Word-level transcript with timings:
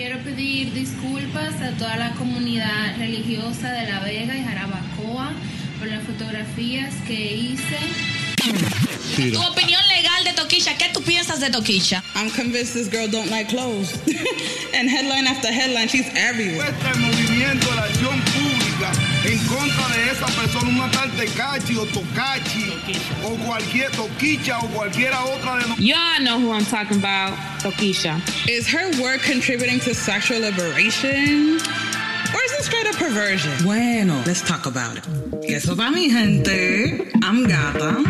Quiero 0.00 0.18
pedir 0.20 0.72
disculpas 0.72 1.60
a 1.60 1.72
toda 1.72 1.94
la 1.96 2.12
comunidad 2.12 2.96
religiosa 2.96 3.70
de 3.70 3.86
La 3.86 4.00
Vega 4.00 4.34
y 4.34 4.42
Jarabacoa 4.42 5.30
por 5.78 5.88
las 5.88 6.02
fotografías 6.04 6.94
que 7.06 7.34
hice. 7.34 7.76
Tu 9.30 9.42
opinión 9.42 9.82
legal 9.88 10.24
de 10.24 10.32
Toquilla, 10.32 10.78
¿qué 10.78 10.86
tú 10.94 11.02
piensas 11.02 11.40
de 11.40 11.50
Toquilla? 11.50 12.02
I'm 12.14 12.30
convinced 12.30 12.72
this 12.72 12.88
girl 12.88 13.10
don't 13.10 13.28
like 13.30 13.50
clothes. 13.50 13.92
and 14.74 14.88
headline 14.88 15.26
after 15.26 15.52
headline, 15.52 15.88
she's 15.88 16.08
everywhere. 16.16 16.70
Este 16.70 16.98
movimiento 16.98 17.68
de 17.68 17.76
la 17.76 17.82
acción 17.82 18.18
pública 18.32 18.92
en 19.26 19.38
contra 19.48 19.86
de 19.88 20.12
esa 20.12 20.26
persona, 20.28 20.70
una 20.70 20.90
tal 20.92 21.10
Tecachi 21.10 21.76
o 21.76 21.84
Tocachi 21.84 22.72
o 23.22 23.36
cualquier 23.44 23.90
Toquicha 23.90 24.60
o 24.60 24.68
cualquiera 24.68 25.22
otra 25.24 25.56
de 25.56 25.68
nosotros. 25.68 25.78
Y'all 25.80 26.24
know 26.24 26.38
who 26.38 26.54
I'm 26.54 26.64
talking 26.64 26.96
about, 26.96 27.34
Tokischa. 27.60 28.16
Is 28.48 28.66
her 28.68 28.90
work 29.02 29.20
contributing 29.20 29.80
to 29.80 29.94
sexual 29.94 30.40
liberation? 30.40 31.56
Or 32.32 32.40
is 32.44 32.52
it 32.52 32.62
straight 32.64 32.86
up 32.86 32.94
perversion? 32.96 33.52
Bueno, 33.62 34.22
let's 34.24 34.40
talk 34.40 34.64
about 34.64 34.96
it. 34.96 35.06
Y 35.42 35.54
eso 35.54 35.74
va 35.74 35.90
mi 35.90 36.08
gente. 36.08 37.10
I'm 37.22 37.44
Gata. 37.46 38.02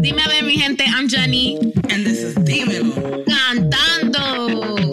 Dime 0.00 0.18
a 0.18 0.28
ver, 0.28 0.42
mi 0.42 0.56
gente, 0.56 0.84
I'm 0.86 1.08
Jenny. 1.08 1.56
And 1.88 2.04
this 2.04 2.18
is 2.18 2.34
Dímelo. 2.36 3.24
Cantando. 3.26 4.89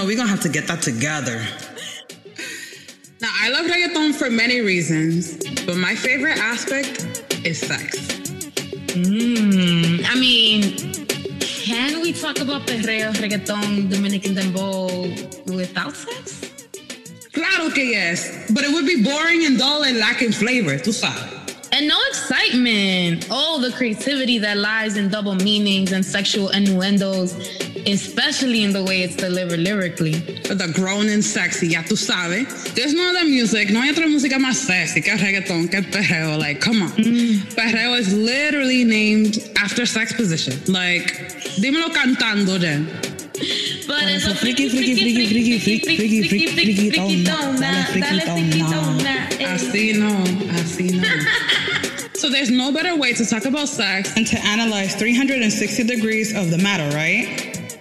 Oof, 0.00 0.06
I 0.06 0.06
see. 0.06 0.06
No, 0.06 0.06
we're 0.06 0.16
gonna 0.16 0.28
have 0.28 0.42
to 0.42 0.48
get 0.48 0.66
that 0.66 0.82
together. 0.82 1.42
Now, 3.20 3.30
I 3.34 3.50
love 3.50 3.66
reggaeton 3.66 4.14
for 4.14 4.30
many 4.30 4.60
reasons, 4.60 5.36
but 5.66 5.76
my 5.76 5.94
favorite 5.94 6.38
aspect 6.38 7.06
is 7.44 7.60
sex. 7.60 7.98
Mm, 8.96 10.04
I 10.08 10.14
mean, 10.18 10.76
can 11.40 12.00
we 12.00 12.12
talk 12.12 12.40
about 12.40 12.66
perreo, 12.66 13.12
reggaeton, 13.12 13.90
Dominican 13.90 14.34
dembow 14.34 15.54
without 15.54 15.94
sex? 15.94 16.40
Claro 17.32 17.70
que 17.70 17.84
yes, 17.84 18.50
but 18.52 18.64
it 18.64 18.72
would 18.72 18.86
be 18.86 19.02
boring 19.02 19.46
and 19.46 19.58
dull 19.58 19.84
and 19.84 19.98
lacking 19.98 20.32
flavor, 20.32 20.78
tú 20.78 20.92
sabes. 20.92 21.39
And 21.80 21.88
no 21.88 21.98
excitement. 22.10 23.26
Oh, 23.30 23.58
the 23.58 23.74
creativity 23.74 24.36
that 24.40 24.58
lies 24.58 24.98
in 24.98 25.08
double 25.08 25.34
meanings 25.34 25.92
and 25.92 26.04
sexual 26.04 26.50
innuendos, 26.50 27.32
especially 27.86 28.64
in 28.64 28.74
the 28.74 28.84
way 28.84 29.00
it's 29.00 29.16
delivered 29.16 29.60
lyrically. 29.60 30.20
But 30.46 30.58
the 30.58 30.70
grown 30.74 31.08
and 31.08 31.24
sexy, 31.24 31.68
ya 31.68 31.80
tú 31.80 31.96
sabes. 31.96 32.74
There's 32.74 32.92
no 32.92 33.08
other 33.08 33.24
music, 33.24 33.70
no 33.70 33.80
hay 33.80 33.92
otra 33.94 34.06
música 34.08 34.38
más 34.38 34.56
sexy 34.56 35.00
que 35.00 35.16
reggaeton, 35.16 35.70
que 35.70 35.78
el 35.78 35.84
perreo. 35.84 36.38
Like, 36.38 36.60
come 36.60 36.82
on. 36.82 36.90
Mm. 36.90 37.54
Perreo 37.54 37.98
is 37.98 38.12
literally 38.12 38.84
named 38.84 39.38
after 39.56 39.86
sex 39.86 40.12
position. 40.12 40.52
Like, 40.70 41.14
dímelo 41.56 41.88
cantando, 41.94 42.60
Jen. 42.60 42.90
But 43.86 44.04
it's 44.04 44.26
a 44.26 44.34
freaky, 44.34 44.68
freaky, 44.68 44.94
freaky, 44.96 45.26
freaky, 45.26 45.58
freaky, 45.58 45.96
freaky, 45.96 46.28
freaky, 46.28 46.46
freaky, 46.46 46.90
freaky 46.90 47.24
dona, 47.24 47.86
dale, 47.94 48.20
freaky 48.20 48.60
dona. 48.68 49.30
Así 49.40 49.94
no, 49.94 50.22
así 50.60 50.92
no. 50.92 51.02
so 51.02 51.09
there's 52.40 52.50
no 52.50 52.72
better 52.72 52.96
way 52.96 53.12
to 53.12 53.26
talk 53.26 53.44
about 53.44 53.68
sex 53.68 54.16
and 54.16 54.26
to 54.26 54.38
analyze 54.38 54.94
360 54.94 55.84
degrees 55.84 56.34
of 56.34 56.50
the 56.50 56.56
matter, 56.56 56.88
right? 56.96 57.26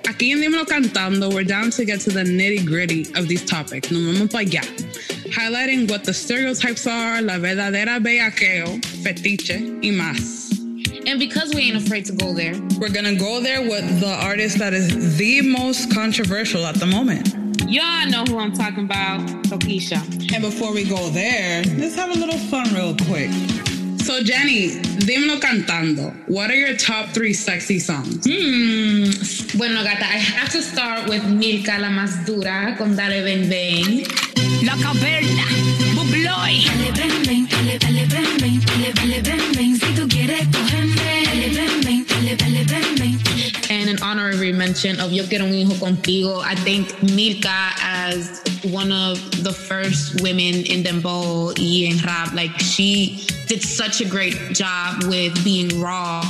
Aquí 0.04 0.34
en 0.34 0.40
Dímelo 0.40 0.66
Cantando, 0.66 1.34
we're 1.34 1.46
down 1.46 1.72
to 1.72 1.86
get 1.86 2.02
to 2.02 2.10
the 2.10 2.24
nitty 2.24 2.66
gritty 2.66 3.04
of 3.16 3.30
these 3.30 3.46
topics. 3.46 3.90
Nos 3.90 4.04
vamos 4.04 4.30
para 4.30 4.44
allá. 4.44 4.62
Highlighting 5.32 5.90
what 5.90 6.04
the 6.04 6.14
stereotypes 6.14 6.86
are, 6.88 7.22
la 7.22 7.36
verdadera 7.36 8.04
bellaqueo, 8.04 8.84
fetiche, 9.02 9.82
y 9.82 9.92
más. 9.92 10.52
And 11.08 11.22
because 11.22 11.56
we 11.56 11.62
ain't 11.62 11.78
afraid 11.78 12.04
to 12.08 12.12
go 12.12 12.34
there, 12.34 12.56
We're 12.82 12.90
gonna 12.90 13.16
go 13.16 13.40
there 13.40 13.62
with 13.62 14.02
the 14.02 14.14
artist 14.14 14.58
that 14.58 14.74
is 14.74 15.18
the 15.18 15.40
most 15.42 15.90
controversial 15.94 16.66
at 16.66 16.76
the 16.76 16.86
moment. 16.86 17.34
y'all 17.70 18.10
know 18.10 18.26
who 18.26 18.40
I'm 18.40 18.52
talking 18.52 18.84
about, 18.84 19.22
Tokischa. 19.46 20.02
And 20.34 20.44
before 20.44 20.74
we 20.74 20.84
go 20.84 21.08
there, 21.12 21.64
let's 21.78 21.96
have 21.96 22.10
a 22.14 22.20
little 22.20 22.40
fun 22.50 22.74
real 22.74 22.94
quick. 23.08 23.32
So, 24.10 24.24
Jenny, 24.24 24.70
Dímelo 25.06 25.40
Cantando, 25.40 26.12
what 26.28 26.50
are 26.50 26.56
your 26.56 26.76
top 26.76 27.10
three 27.10 27.32
sexy 27.32 27.78
songs? 27.78 28.26
Hmm. 28.26 29.06
Bueno, 29.56 29.84
gata, 29.84 30.04
I 30.04 30.18
have 30.18 30.52
to 30.54 30.64
start 30.64 31.08
with 31.08 31.24
Milka 31.26 31.78
la 31.78 31.90
más 31.92 32.26
dura 32.26 32.76
con 32.76 32.96
Dale 32.96 33.22
Ben 33.22 33.48
Ben. 33.48 34.49
La 34.64 34.76
caverna, 34.76 35.46
Bubloy. 35.96 36.64
Dale, 36.66 36.92
ven, 36.94 37.24
ven, 37.24 37.48
dale, 37.48 37.78
dale, 37.78 38.06
ven, 38.06 38.38
ven, 38.40 38.60
dale, 38.60 38.94
dale, 38.94 39.22
ven, 39.22 39.52
ven, 39.54 39.76
si 39.80 39.94
tú 39.96 40.08
quieres 40.08 40.48
cogerme. 40.48 41.24
Dale, 41.26 41.50
ven, 41.50 41.82
ven, 41.82 42.06
dale, 42.06 42.36
dale, 42.36 42.64
ven, 42.66 42.96
ven. 42.98 43.20
And 43.70 43.90
an 43.90 44.02
honorary 44.02 44.52
mention 44.52 45.00
of 45.00 45.12
Yo 45.12 45.26
Quiero 45.28 45.46
un 45.46 45.54
Hijo 45.54 45.74
Contigo. 45.76 46.42
I 46.44 46.56
think 46.56 47.02
Milka 47.02 47.72
as 47.82 48.42
one 48.72 48.92
of 48.92 49.44
the 49.44 49.54
first 49.54 50.22
women 50.22 50.66
in 50.66 50.84
dembow 50.84 51.54
y 51.58 51.90
en 51.90 52.04
rap, 52.06 52.34
like 52.34 52.58
she 52.60 53.26
did 53.48 53.62
such 53.62 54.02
a 54.02 54.06
great 54.06 54.36
job 54.52 55.04
with 55.06 55.42
being 55.44 55.80
raw 55.80 56.22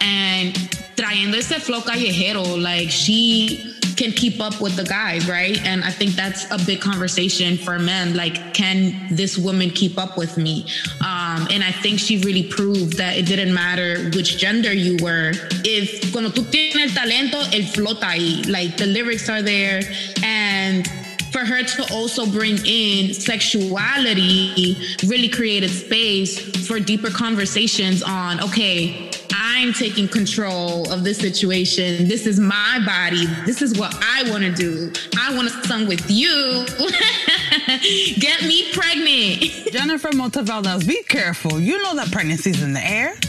and 0.00 0.54
trayendo 0.96 1.34
ese 1.36 1.62
flow 1.62 1.80
callejero. 1.80 2.60
Like 2.60 2.90
she 2.90 3.73
can 3.96 4.12
keep 4.12 4.40
up 4.40 4.60
with 4.60 4.76
the 4.76 4.84
guys, 4.84 5.28
right? 5.28 5.58
And 5.64 5.84
I 5.84 5.90
think 5.90 6.12
that's 6.12 6.50
a 6.50 6.58
big 6.64 6.80
conversation 6.80 7.56
for 7.56 7.78
men. 7.78 8.16
Like, 8.16 8.54
can 8.54 9.14
this 9.14 9.38
woman 9.38 9.70
keep 9.70 9.98
up 9.98 10.16
with 10.16 10.36
me? 10.36 10.66
Um, 11.00 11.46
and 11.50 11.62
I 11.62 11.72
think 11.72 11.98
she 11.98 12.18
really 12.18 12.44
proved 12.44 12.96
that 12.98 13.16
it 13.16 13.26
didn't 13.26 13.52
matter 13.52 14.10
which 14.14 14.38
gender 14.38 14.72
you 14.72 14.96
were. 15.02 15.32
If 15.64 16.12
cuando 16.12 16.30
tú 16.30 16.44
tienes 16.50 16.92
talento, 16.92 17.40
el 17.52 17.62
flota 17.62 18.14
ahí. 18.14 18.48
Like 18.48 18.76
the 18.76 18.86
lyrics 18.86 19.28
are 19.28 19.42
there, 19.42 19.82
and 20.22 20.86
for 21.32 21.44
her 21.44 21.64
to 21.64 21.92
also 21.92 22.26
bring 22.26 22.56
in 22.64 23.12
sexuality 23.12 24.76
really 25.08 25.28
created 25.28 25.68
space 25.68 26.38
for 26.68 26.78
deeper 26.78 27.10
conversations 27.10 28.04
on 28.04 28.40
okay 28.40 29.10
i'm 29.54 29.72
taking 29.72 30.08
control 30.08 30.90
of 30.92 31.04
this 31.04 31.18
situation 31.18 32.08
this 32.08 32.26
is 32.26 32.38
my 32.38 32.80
body 32.84 33.26
this 33.46 33.62
is 33.62 33.78
what 33.78 33.94
i 34.02 34.28
want 34.30 34.42
to 34.42 34.52
do 34.52 34.92
i 35.18 35.34
want 35.34 35.48
to 35.48 35.68
sing 35.68 35.86
with 35.88 36.10
you 36.10 36.66
get 38.20 38.42
me 38.42 38.70
pregnant 38.72 39.64
Jennifer 39.72 40.10
Montevaldez, 40.10 40.86
be 40.86 41.02
careful. 41.04 41.58
You 41.58 41.82
know 41.82 41.96
that 41.96 42.08
pregnancy's 42.08 42.62
in 42.62 42.72
the 42.72 42.80
air. 42.80 43.14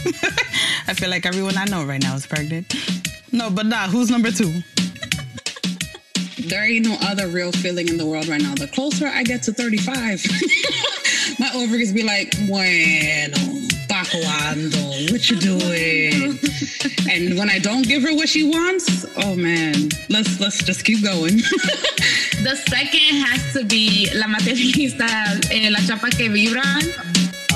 I 0.86 0.94
feel 0.94 1.10
like 1.10 1.26
everyone 1.26 1.56
I 1.56 1.64
know 1.64 1.84
right 1.84 2.02
now 2.02 2.14
is 2.14 2.26
pregnant. 2.26 2.72
No, 3.32 3.50
but 3.50 3.66
nah, 3.66 3.88
who's 3.88 4.10
number 4.10 4.30
two? 4.30 4.62
There 6.38 6.64
ain't 6.64 6.86
no 6.86 6.96
other 7.02 7.26
real 7.28 7.52
feeling 7.52 7.88
in 7.88 7.96
the 7.96 8.06
world 8.06 8.28
right 8.28 8.40
now. 8.40 8.54
The 8.54 8.68
closer 8.68 9.06
I 9.06 9.24
get 9.24 9.42
to 9.44 9.52
35, 9.52 10.24
my 11.40 11.50
ovaries 11.54 11.92
be 11.92 12.04
like, 12.04 12.32
bueno, 12.46 13.36
pa 13.88 14.02
what 15.10 15.30
you 15.30 15.36
doing? 15.38 16.38
and 17.10 17.38
when 17.38 17.50
I 17.50 17.58
don't 17.58 17.86
give 17.86 18.02
her 18.02 18.14
what 18.14 18.28
she 18.28 18.44
wants, 18.44 19.06
oh 19.24 19.34
man, 19.34 19.88
let's 20.08 20.40
let's 20.40 20.62
just 20.62 20.84
keep 20.84 21.02
going. 21.02 21.36
the 22.46 22.56
second 22.68 23.12
has 23.26 23.52
to 23.54 23.64
be 23.64 24.08
la 24.14 24.26
materialista 24.26 25.06
eh, 25.50 25.70
la 25.70 25.80
chapa 25.86 26.10
que 26.10 26.28
vibran 26.28 26.82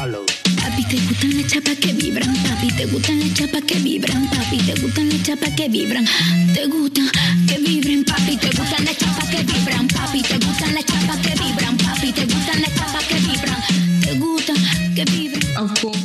Papi, 0.00 0.84
te 0.84 0.96
gustan 1.06 1.36
las 1.36 1.46
chapas 1.46 1.76
que 1.76 1.92
vibran. 1.92 2.34
Papi, 2.42 2.68
te 2.72 2.86
gustan 2.86 3.20
las 3.20 3.34
chapas 3.34 3.62
que 3.62 3.74
vibran. 3.80 4.28
Papi, 4.30 4.58
te 4.58 4.80
gustan 4.80 5.08
las 5.08 5.22
chapas 5.22 5.50
que 5.54 5.68
vibran. 5.68 6.06
Te 6.54 6.66
gustan 6.66 7.10
que 7.46 7.58
vibren. 7.58 8.04
Papi, 8.04 8.36
te 8.36 8.46
gustan 8.48 8.84
las 8.84 8.96
chapas 8.96 9.28
que 9.28 9.42
vibran. 9.42 9.88
Papi, 9.88 10.22
te 10.22 10.38
gustan 10.38 10.74
las 10.74 10.84
chapas 10.86 11.18
que 11.18 11.34
vibran. 11.42 11.76
Papi, 11.76 12.12
te 12.12 12.29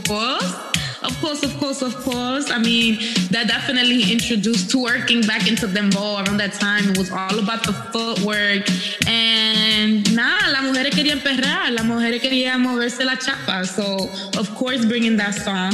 course. 0.08 0.66
Of 1.06 1.22
course, 1.22 1.44
of 1.44 1.58
course, 1.60 1.82
of 1.84 1.96
course. 1.98 2.50
I 2.50 2.58
mean, 2.58 2.98
that 3.30 3.48
definitely 3.48 4.12
introduced 4.12 4.70
twerking 4.70 5.28
back 5.28 5.48
into 5.48 5.68
dembow 5.68 6.26
around 6.26 6.38
that 6.38 6.54
time. 6.54 6.90
It 6.90 6.98
was 6.98 7.12
all 7.12 7.38
about 7.38 7.64
the 7.64 7.74
footwork. 7.74 8.68
And 9.08 10.16
nah, 10.16 10.50
las 10.50 10.64
mujeres 10.64 10.94
querían 10.96 11.20
perrar. 11.20 11.72
Las 11.72 11.86
mujeres 11.86 12.22
querían 12.22 12.62
moverse 12.62 13.06
la 13.06 13.16
chapa. 13.16 13.66
So, 13.66 14.10
of 14.40 14.54
course, 14.56 14.84
bringing 14.86 15.16
that 15.18 15.36
song. 15.36 15.74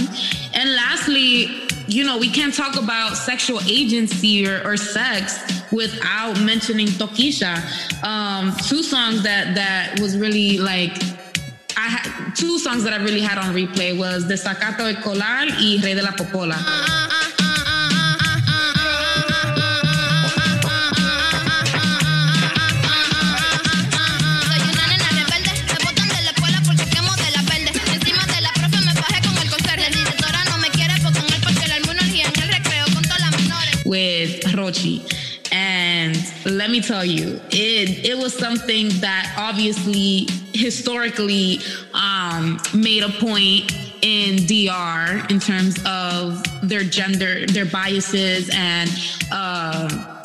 And 0.54 0.76
lastly, 0.76 1.48
you 1.88 2.04
know, 2.04 2.18
we 2.18 2.30
can't 2.30 2.54
talk 2.54 2.76
about 2.76 3.16
sexual 3.16 3.62
agency 3.68 4.46
or, 4.48 4.62
or 4.66 4.76
sex 4.76 5.40
without 5.72 6.40
mentioning 6.42 6.88
Tokischa. 6.88 7.56
Um, 8.04 8.54
two 8.68 8.84
songs 8.84 9.24
that 9.24 9.56
that 9.56 10.00
was 10.00 10.18
really 10.18 10.58
like 10.58 10.98
I 11.78 11.88
had 11.90 12.34
two 12.36 12.60
songs 12.60 12.84
that 12.84 12.94
I 12.94 12.98
really 12.98 13.22
had 13.22 13.38
on 13.38 13.54
replay 13.54 13.98
was 13.98 14.26
Desacato 14.26 14.88
Escolar 14.88 15.48
y 15.60 15.80
Rey 15.82 15.96
de 15.96 16.02
la 16.02 16.12
Popola. 16.12 16.58
With 33.86 34.44
Rochi. 34.54 35.11
Let 36.46 36.72
me 36.72 36.82
tell 36.82 37.06
you, 37.06 37.40
it 37.52 38.06
it 38.06 38.18
was 38.18 38.34
something 38.38 38.90
that 39.00 39.36
obviously 39.38 40.28
historically 40.54 41.60
um, 41.94 42.60
made 42.74 43.04
a 43.04 43.10
point 43.10 43.72
in 44.02 44.38
DR 44.48 45.30
in 45.30 45.40
terms 45.40 45.78
of 45.86 46.44
their 46.68 46.84
gender, 46.84 47.46
their 47.46 47.66
biases, 47.66 48.50
and 48.54 48.90
uh, 49.32 50.22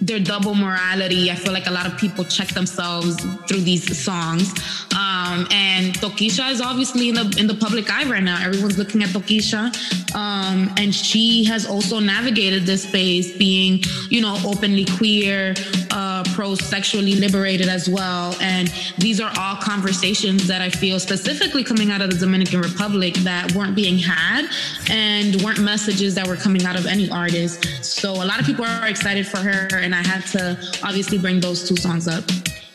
their 0.00 0.20
double 0.20 0.54
morality. 0.54 1.30
I 1.30 1.34
feel 1.34 1.52
like 1.52 1.66
a 1.66 1.70
lot 1.70 1.86
of 1.86 1.96
people 1.96 2.24
check 2.24 2.48
themselves 2.48 3.16
through 3.48 3.62
these 3.62 3.98
songs. 3.98 4.50
Um, 4.94 5.46
and 5.50 5.94
Tokischa 5.94 6.50
is 6.50 6.60
obviously 6.60 7.08
in 7.08 7.14
the 7.14 7.36
in 7.38 7.46
the 7.46 7.54
public 7.54 7.90
eye 7.90 8.04
right 8.04 8.22
now. 8.22 8.38
Everyone's 8.44 8.78
looking 8.78 9.02
at 9.02 9.08
Tokischa, 9.08 9.72
um, 10.14 10.72
and 10.76 10.94
she 10.94 11.44
has 11.44 11.66
also 11.66 11.98
navigated 11.98 12.64
this 12.64 12.82
space, 12.82 13.36
being 13.36 13.80
you 14.10 14.20
know 14.20 14.38
openly 14.44 14.84
queer, 14.84 15.54
uh, 15.90 16.22
pro 16.34 16.54
sexually 16.54 17.14
liberated 17.16 17.68
as 17.68 17.88
well. 17.88 18.36
And 18.40 18.68
these 18.98 19.20
are 19.20 19.32
all 19.38 19.56
conversations 19.56 20.46
that 20.46 20.62
I 20.62 20.70
feel 20.70 20.98
specifically 21.00 21.64
coming 21.64 21.90
out 21.90 22.00
of 22.00 22.10
the 22.10 22.16
Dominican 22.16 22.60
Republic 22.60 23.14
that 23.24 23.52
weren't 23.52 23.74
being 23.74 23.98
had, 23.98 24.48
and 24.90 25.40
weren't 25.42 25.60
messages 25.60 26.14
that 26.14 26.26
were 26.26 26.36
coming 26.36 26.64
out 26.64 26.78
of 26.78 26.86
any 26.86 27.10
artist. 27.10 27.84
So 27.84 28.12
a 28.12 28.26
lot 28.26 28.40
of 28.40 28.46
people 28.46 28.64
are 28.64 28.88
excited 28.88 29.26
for 29.26 29.38
her, 29.38 29.68
and 29.76 29.94
I 29.94 30.06
had 30.06 30.24
to 30.32 30.58
obviously 30.82 31.18
bring 31.18 31.40
those 31.40 31.68
two 31.68 31.76
songs 31.76 32.08
up. 32.08 32.24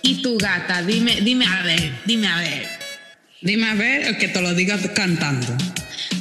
Y 0.04 0.20
tu 0.22 0.38
gata, 0.38 0.84
dime, 0.86 1.24
dime 1.24 1.44
a 1.44 1.64
ver, 1.64 1.92
dime 2.08 2.26
a 2.26 2.38
ver. 2.42 2.82
Dime 3.44 3.64
a 3.64 3.76
ver 3.76 4.10
o 4.10 4.20
que 4.20 4.28
te 4.28 4.40
lo 4.40 4.54
diga 4.54 4.78
cantando. 4.94 5.58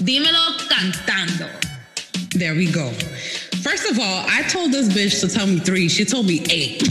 Dímelo 0.02 0.58
cantando. 0.68 1.48
There 2.34 2.54
we 2.54 2.70
go. 2.70 2.90
First 3.62 3.90
of 3.90 3.98
all, 3.98 4.24
I 4.28 4.42
told 4.48 4.72
this 4.72 4.88
bitch 4.88 5.20
to 5.20 5.28
tell 5.28 5.46
me 5.46 5.58
three. 5.58 5.88
She 5.88 6.04
told 6.04 6.26
me 6.26 6.42
eight. 6.48 6.80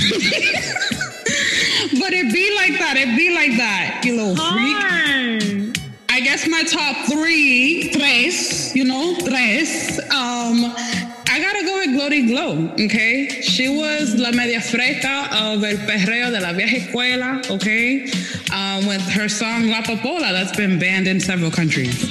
but 2.00 2.14
it 2.14 2.32
be 2.34 2.56
like 2.56 2.78
that. 2.80 2.96
It 2.98 3.18
be 3.18 3.34
like 3.34 3.58
that, 3.58 4.02
you 4.04 4.16
little 4.16 4.36
freak. 4.36 4.78
I 6.10 6.22
guess 6.22 6.48
my 6.48 6.64
top 6.64 7.08
three, 7.08 7.92
tres, 7.92 8.76
you 8.76 8.84
know, 8.84 9.16
tres. 9.26 10.00
Um, 10.12 10.74
I 11.32 11.40
gotta 11.40 11.64
go 11.64 11.78
with 11.78 11.96
Glory 11.96 12.28
Glow, 12.28 12.74
okay? 12.74 13.42
She 13.42 13.70
was 13.70 14.16
la 14.16 14.32
media 14.32 14.60
fresca 14.60 15.30
of 15.32 15.64
El 15.64 15.78
Perreo 15.88 16.32
de 16.32 16.42
la 16.42 16.52
Vieja 16.52 16.76
Escuela, 16.78 17.50
okay? 17.50 18.12
Um, 18.52 18.86
with 18.88 19.02
her 19.10 19.30
song 19.30 19.70
La 19.70 19.82
Popola 19.82 20.34
that's 20.34 20.56
been 20.58 20.78
banned 20.78 21.08
in 21.08 21.20
several 21.20 21.52
countries. 21.52 22.04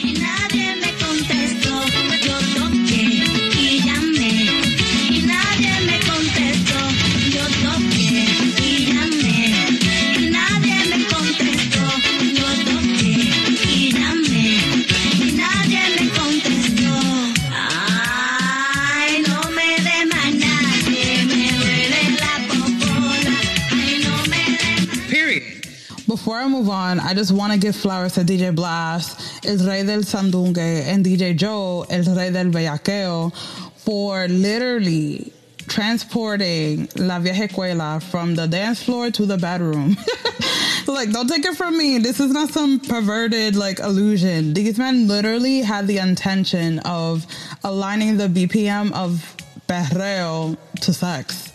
I 26.49 26.51
move 26.51 26.71
on, 26.71 26.99
I 26.99 27.13
just 27.13 27.31
want 27.31 27.53
to 27.53 27.59
give 27.59 27.77
flowers 27.77 28.15
to 28.15 28.23
DJ 28.23 28.55
Blass, 28.55 29.45
El 29.45 29.59
Rey 29.59 29.85
del 29.85 30.01
Sandungue, 30.01 30.57
and 30.57 31.05
DJ 31.05 31.37
Joe, 31.37 31.85
El 31.91 32.05
Rey 32.05 32.31
del 32.31 32.47
Bellaqueo, 32.47 33.35
for 33.77 34.27
literally 34.29 35.31
transporting 35.67 36.89
La 36.97 37.19
Vieja 37.19 37.49
Escuela 37.49 38.03
from 38.03 38.35
the 38.35 38.47
dance 38.47 38.83
floor 38.83 39.11
to 39.11 39.27
the 39.27 39.37
bedroom. 39.37 39.95
like, 40.87 41.13
don't 41.13 41.29
take 41.29 41.45
it 41.45 41.55
from 41.55 41.77
me. 41.77 41.99
This 41.99 42.19
is 42.19 42.33
not 42.33 42.49
some 42.49 42.81
perverted, 42.81 43.55
like, 43.55 43.81
illusion. 43.81 44.55
These 44.55 44.79
men 44.79 45.07
literally 45.07 45.61
had 45.61 45.87
the 45.87 45.99
intention 45.99 46.79
of 46.79 47.27
aligning 47.63 48.17
the 48.17 48.29
BPM 48.29 48.91
of 48.93 49.37
perreo 49.69 50.57
to 50.81 50.95
sex. 50.95 51.48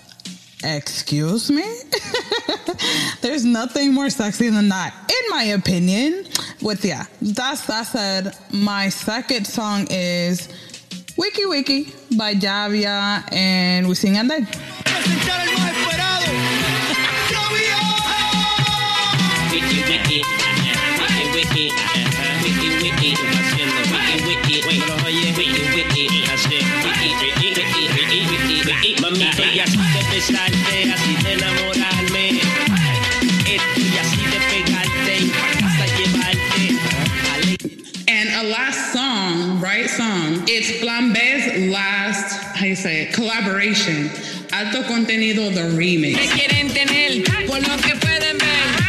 Excuse 0.63 1.51
me? 1.51 1.65
There's 3.21 3.43
nothing 3.43 3.93
more 3.93 4.09
sexy 4.09 4.49
than 4.49 4.69
that, 4.69 4.93
in 5.09 5.29
my 5.35 5.43
opinion. 5.43 6.25
With 6.61 6.85
yeah, 6.85 7.05
that's 7.21 7.65
that 7.67 7.87
said, 7.87 8.33
my 8.51 8.87
second 8.89 9.45
song 9.45 9.87
is 9.89 10.47
Wiki 11.17 11.45
Wiki 11.45 11.93
by 12.17 12.35
Javia 12.35 13.23
and 13.33 13.87
Wisin 13.87 14.15
and 14.15 14.31
Yandel. 14.31 14.47
presentar 14.83 15.47
el 15.47 15.53
más 15.57 15.71
esperado. 15.71 16.25
Wiki 19.51 19.83
wiki, 19.83 20.21
wiki 21.03 21.31
wiki, 21.35 21.71
wiki 22.43 22.69
wiki, 22.81 23.17
wiki 24.23 24.57
wiki, 24.67 25.61
wiki 25.75 26.07
wiki, 26.07 26.62
mami, 29.53 29.57
y 29.57 29.59
así 29.59 29.77
de 29.77 30.15
besarte, 30.15 30.93
así 30.93 31.15
de 31.23 31.33
enamorarme, 31.33 32.29
esto 33.45 33.79
y 33.79 33.97
así 33.97 34.21
de 34.25 34.39
pegarte 34.49 35.17
y 35.19 35.29
pa' 35.29 35.51
casa 35.59 35.85
llevarte, 35.97 36.63
And 38.07 38.29
a 38.35 38.43
last 38.43 38.93
song, 38.93 39.61
right 39.61 39.89
song, 39.89 40.43
it's 40.47 40.79
Plan 40.79 41.13
B's 41.13 41.71
last, 41.71 42.55
how 42.55 42.65
you 42.65 42.75
say 42.75 43.03
it, 43.03 43.13
collaboration. 43.13 44.09
Alto 44.51 44.83
Contenido, 44.83 45.51
the 45.51 45.75
remix. 45.75 46.15
Te 46.15 46.27
quieren 46.27 46.71
tener 46.71 47.23
por 47.47 47.59
lo 47.59 47.77
que 47.77 47.95
pueden 47.95 48.37
ver. 48.37 48.82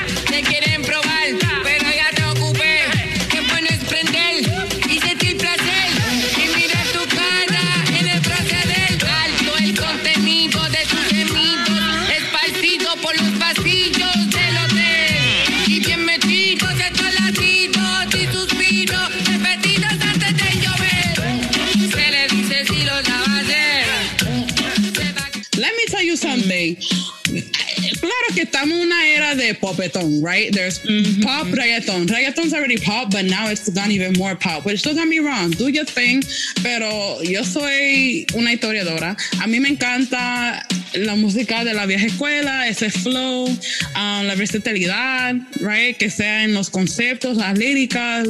Estamos 28.64 28.80
en 28.80 28.86
una 28.86 29.06
era 29.06 29.34
de 29.34 29.54
popetón, 29.54 30.22
right? 30.22 30.52
There's 30.52 30.78
pop, 31.22 31.46
reggaeton. 31.48 32.08
Reggaeton's 32.08 32.54
already 32.54 32.78
pop, 32.78 33.10
but 33.10 33.24
now 33.24 33.48
it's 33.48 33.68
gone 33.68 33.90
even 33.90 34.14
more 34.18 34.34
pop. 34.34 34.64
Which 34.64 34.82
don't 34.82 34.94
get 34.94 35.06
me 35.06 35.18
wrong, 35.18 35.50
do 35.50 35.68
your 35.68 35.84
thing. 35.84 36.22
Pero 36.62 37.20
yo 37.22 37.42
soy 37.44 38.26
una 38.34 38.52
historiadora. 38.52 39.16
A 39.40 39.46
mí 39.46 39.60
me 39.60 39.68
encanta 39.70 40.66
la 40.94 41.14
música 41.16 41.64
de 41.64 41.74
la 41.74 41.86
vieja 41.86 42.06
escuela, 42.06 42.68
ese 42.68 42.90
flow, 42.90 43.46
um, 43.48 44.26
la 44.26 44.34
versatilidad, 44.34 45.34
right? 45.60 45.96
Que 45.98 46.08
sea 46.08 46.44
en 46.44 46.54
los 46.54 46.70
conceptos, 46.70 47.36
las 47.36 47.58
líricas, 47.58 48.28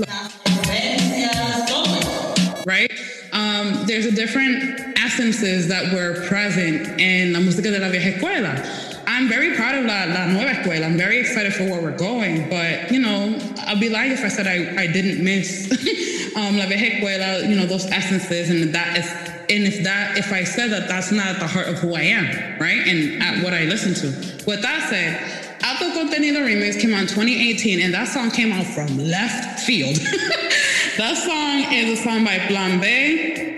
right? 2.66 2.90
Um, 3.32 3.86
there's 3.86 4.06
a 4.06 4.12
different 4.12 4.96
essences 4.96 5.68
that 5.68 5.92
were 5.92 6.26
present 6.26 7.00
in 7.00 7.32
la 7.32 7.40
música 7.40 7.70
de 7.70 7.78
la 7.78 7.88
vieja 7.88 8.16
escuela. 8.16 8.93
I'm 9.14 9.28
very 9.28 9.54
proud 9.54 9.76
of 9.76 9.84
la, 9.84 10.06
la 10.12 10.26
nueva 10.26 10.50
escuela. 10.54 10.86
I'm 10.86 10.96
very 10.96 11.20
excited 11.20 11.54
for 11.54 11.62
where 11.62 11.80
we're 11.80 11.96
going. 11.96 12.50
But, 12.50 12.90
you 12.90 12.98
know, 12.98 13.38
I'll 13.58 13.78
be 13.78 13.88
lying 13.88 14.10
if 14.10 14.24
I 14.24 14.28
said 14.28 14.48
I, 14.48 14.82
I 14.82 14.88
didn't 14.88 15.22
miss 15.22 15.70
um, 16.36 16.58
la 16.58 16.66
vieja 16.66 16.96
escuela, 16.96 17.48
you 17.48 17.54
know, 17.54 17.64
those 17.64 17.86
essences 17.86 18.50
and 18.50 18.74
that 18.74 18.98
is, 18.98 19.06
and 19.48 19.68
if 19.68 19.84
that, 19.84 20.18
if 20.18 20.32
I 20.32 20.42
said 20.42 20.72
that, 20.72 20.88
that's 20.88 21.12
not 21.12 21.26
at 21.26 21.38
the 21.38 21.46
heart 21.46 21.68
of 21.68 21.78
who 21.78 21.94
I 21.94 22.00
am, 22.00 22.58
right? 22.58 22.84
And 22.88 23.22
at 23.22 23.44
what 23.44 23.54
I 23.54 23.66
listen 23.66 23.94
to. 23.94 24.44
With 24.46 24.62
that 24.62 24.88
said, 24.90 25.20
Alto 25.62 25.96
Contenido 25.96 26.40
Remix 26.44 26.80
came 26.80 26.92
out 26.92 27.02
in 27.02 27.06
2018, 27.06 27.82
and 27.82 27.94
that 27.94 28.08
song 28.08 28.32
came 28.32 28.52
out 28.52 28.66
from 28.66 28.98
left 28.98 29.60
field. 29.60 29.94
that 30.96 31.16
song 31.16 31.72
is 31.72 32.00
a 32.00 32.02
song 32.02 32.24
by 32.24 32.38
Plan 32.48 32.80
Randy, 32.80 33.56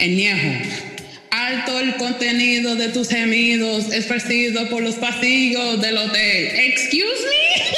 and 0.00 0.18
Ñejo. 0.18 0.89
Alto 1.30 1.78
el 1.78 1.94
contenido 1.96 2.74
de 2.74 2.88
tus 2.88 3.08
gemidos, 3.08 3.92
esparcido 3.92 4.68
por 4.68 4.82
los 4.82 4.96
pasillos 4.96 5.80
del 5.80 5.96
hotel. 5.96 6.50
Excuse 6.56 7.24
me? 7.28 7.64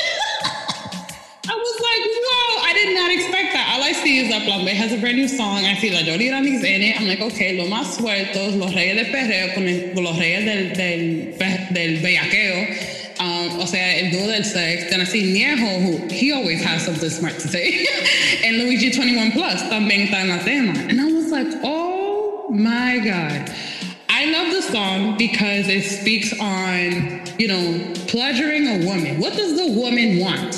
I 1.44 1.54
was 1.54 1.80
like, 1.80 2.02
whoa, 2.24 2.62
I 2.64 2.72
did 2.72 2.94
not 2.94 3.10
expect 3.10 3.52
that. 3.52 3.76
All 3.76 3.82
I 3.82 3.92
see 3.92 4.20
is 4.20 4.30
that 4.30 4.44
Plan 4.44 4.64
B 4.64 4.70
has 4.70 4.92
a 4.92 4.96
brand 4.96 5.18
new 5.18 5.28
song. 5.28 5.64
I 5.64 5.74
see 5.74 5.90
that 5.90 6.04
Jolly 6.04 6.28
in 6.28 6.82
it. 6.82 6.98
I'm 6.98 7.06
like, 7.06 7.20
okay, 7.20 7.58
los 7.58 7.68
más 7.68 7.96
sueltos, 7.96 8.56
los 8.56 8.72
reyes 8.74 8.96
del 8.96 9.12
perreo 9.12 9.54
con, 9.54 10.02
los 10.02 10.18
reyes 10.18 10.44
del, 10.76 11.36
del 11.72 11.98
bellaqueo. 12.00 13.02
Um, 13.20 13.60
o 13.60 13.66
sea, 13.66 13.98
el 13.98 14.10
dúo 14.10 14.28
del 14.28 14.44
sex. 14.44 14.88
Then 14.88 15.00
I 15.00 15.04
see 15.04 15.34
Niejo, 15.34 15.80
who 15.82 16.08
he 16.08 16.32
always 16.32 16.64
has 16.64 16.84
something 16.84 17.10
smart 17.10 17.34
to 17.34 17.48
say. 17.48 17.86
and 18.44 18.58
Luigi 18.58 18.90
21 18.90 19.32
Plus 19.32 19.62
también 19.64 20.08
está 20.08 20.22
en 20.22 20.28
la 20.28 20.38
tema. 20.38 20.72
And 20.88 21.00
I 21.00 21.12
was 21.12 21.30
like, 21.30 21.46
oh 21.62 21.91
My 22.50 22.98
God. 22.98 23.54
I 24.08 24.26
love 24.26 24.52
the 24.52 24.62
song 24.62 25.16
because 25.16 25.68
it 25.68 25.84
speaks 25.84 26.38
on, 26.38 27.22
you 27.38 27.48
know, 27.48 27.94
pleasuring 28.08 28.66
a 28.66 28.86
woman. 28.86 29.20
What 29.20 29.34
does 29.34 29.56
the 29.56 29.80
woman 29.80 30.18
want? 30.18 30.54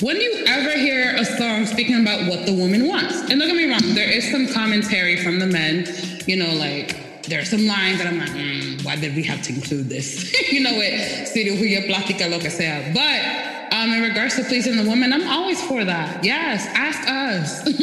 When 0.00 0.16
do 0.16 0.22
you 0.22 0.44
ever 0.46 0.78
hear 0.78 1.14
a 1.16 1.24
song 1.24 1.64
speaking 1.66 2.00
about 2.00 2.28
what 2.28 2.44
the 2.46 2.52
woman 2.52 2.86
wants? 2.86 3.20
And 3.30 3.40
don't 3.40 3.48
get 3.48 3.56
me 3.56 3.70
wrong, 3.70 3.94
there 3.94 4.10
is 4.10 4.30
some 4.30 4.46
commentary 4.48 5.16
from 5.16 5.38
the 5.38 5.46
men, 5.46 5.86
you 6.26 6.36
know, 6.36 6.52
like 6.54 7.22
there 7.24 7.40
are 7.40 7.44
some 7.44 7.66
lines 7.66 7.98
that 7.98 8.06
I'm 8.06 8.18
like, 8.18 8.30
mm, 8.30 8.84
why 8.84 8.96
did 8.96 9.16
we 9.16 9.22
have 9.24 9.42
to 9.42 9.54
include 9.54 9.88
this? 9.88 10.32
you 10.52 10.60
know, 10.60 10.72
it, 10.74 11.86
plástica, 11.88 12.30
lo 12.30 12.38
que 12.38 12.50
sea. 12.50 12.92
But 12.92 13.45
um, 13.76 13.92
in 13.92 14.02
regards 14.02 14.36
to 14.36 14.44
pleasing 14.44 14.76
the 14.76 14.88
woman, 14.88 15.12
I'm 15.12 15.28
always 15.28 15.62
for 15.62 15.84
that. 15.84 16.24
Yes, 16.24 16.66
ask 16.74 17.06
us. 17.08 17.62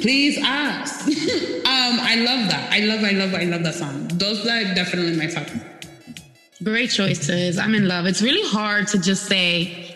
Please 0.00 0.38
ask. 0.38 1.06
um, 1.08 1.98
I 2.00 2.14
love 2.16 2.48
that. 2.50 2.72
I 2.72 2.80
love, 2.80 3.02
I 3.02 3.10
love, 3.10 3.34
I 3.34 3.44
love 3.44 3.62
that 3.64 3.74
song. 3.74 4.08
Those 4.14 4.46
are 4.46 4.74
definitely 4.74 5.16
my 5.16 5.26
top. 5.26 5.48
Great 6.62 6.90
choices. 6.90 7.58
I'm 7.58 7.74
in 7.74 7.88
love. 7.88 8.06
It's 8.06 8.22
really 8.22 8.48
hard 8.48 8.86
to 8.88 8.98
just 9.00 9.26
say, 9.26 9.94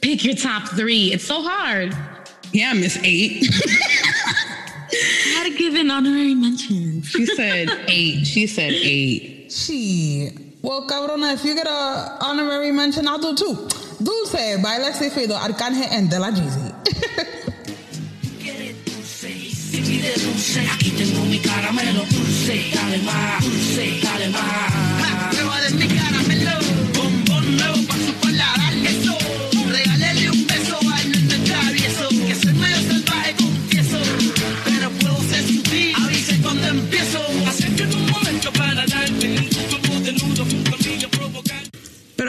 pick 0.00 0.24
your 0.24 0.34
top 0.34 0.68
three. 0.68 1.12
It's 1.12 1.24
so 1.24 1.42
hard. 1.42 1.94
Yeah, 2.52 2.72
Miss 2.72 2.98
Eight. 3.02 3.50
I 4.92 5.34
had 5.36 5.52
to 5.52 5.58
give 5.58 5.74
an 5.74 5.90
honorary 5.90 6.34
mention. 6.34 7.02
she 7.02 7.26
said 7.26 7.68
eight. 7.88 8.24
She 8.26 8.46
said 8.46 8.72
eight. 8.72 9.52
She. 9.52 10.30
Well, 10.62 10.88
cabrona, 10.88 11.34
if 11.34 11.44
you 11.44 11.54
get 11.54 11.66
a 11.66 12.16
honorary 12.20 12.72
mention, 12.72 13.06
I'll 13.06 13.18
do 13.18 13.34
two. 13.34 13.85
Dulce, 13.98 14.58
Baila 14.58 14.92
Cifido, 14.92 15.36
Arcángel, 15.36 15.88
and 15.92 16.10
De 16.10 16.18
La 16.18 16.30
Jeezy. 16.30 16.72
Aquí 20.72 20.90
tengo 20.90 21.24
mi 21.26 21.38
caramelo 21.38 22.04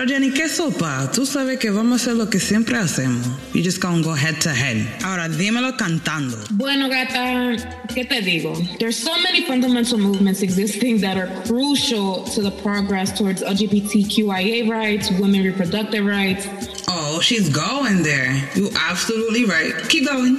Jenny, 0.08 0.32
¿qué 0.32 0.48
sopa? 0.48 1.12
Tú 1.12 1.26
sabes 1.26 1.60
que 1.60 1.70
vamos 1.70 1.92
a 1.92 1.96
hacer 2.04 2.16
lo 2.16 2.30
que 2.30 2.40
siempre 2.40 2.78
hacemos. 2.78 3.28
You 3.54 3.62
just 3.62 3.82
gonna 3.82 4.02
go 4.02 4.16
head 4.16 4.40
to 4.42 4.50
head. 4.50 4.78
Ahora 5.04 5.28
dímelo 5.28 5.76
cantando. 5.76 6.38
Bueno, 6.52 6.88
gata, 6.88 7.58
¿qué 7.94 8.06
te 8.06 8.22
digo? 8.22 8.54
There's 8.80 8.96
so 8.96 9.12
many 9.22 9.42
fundamental 9.46 9.98
movements 9.98 10.44
existing 10.44 11.02
that 11.02 11.18
are 11.18 11.28
crucial 11.46 12.24
to 12.36 12.42
the 12.42 12.52
progress 12.64 13.12
towards 13.18 13.44
LGBTQIA 13.44 14.70
rights, 14.70 15.12
women 15.20 15.44
reproductive 15.44 16.06
rights. 16.06 16.48
Oh, 16.88 17.20
she's 17.20 17.50
going 17.50 18.02
there. 18.04 18.32
You're 18.56 18.72
absolutely 18.90 19.44
right. 19.44 19.74
Keep 19.90 20.06
going. 20.06 20.38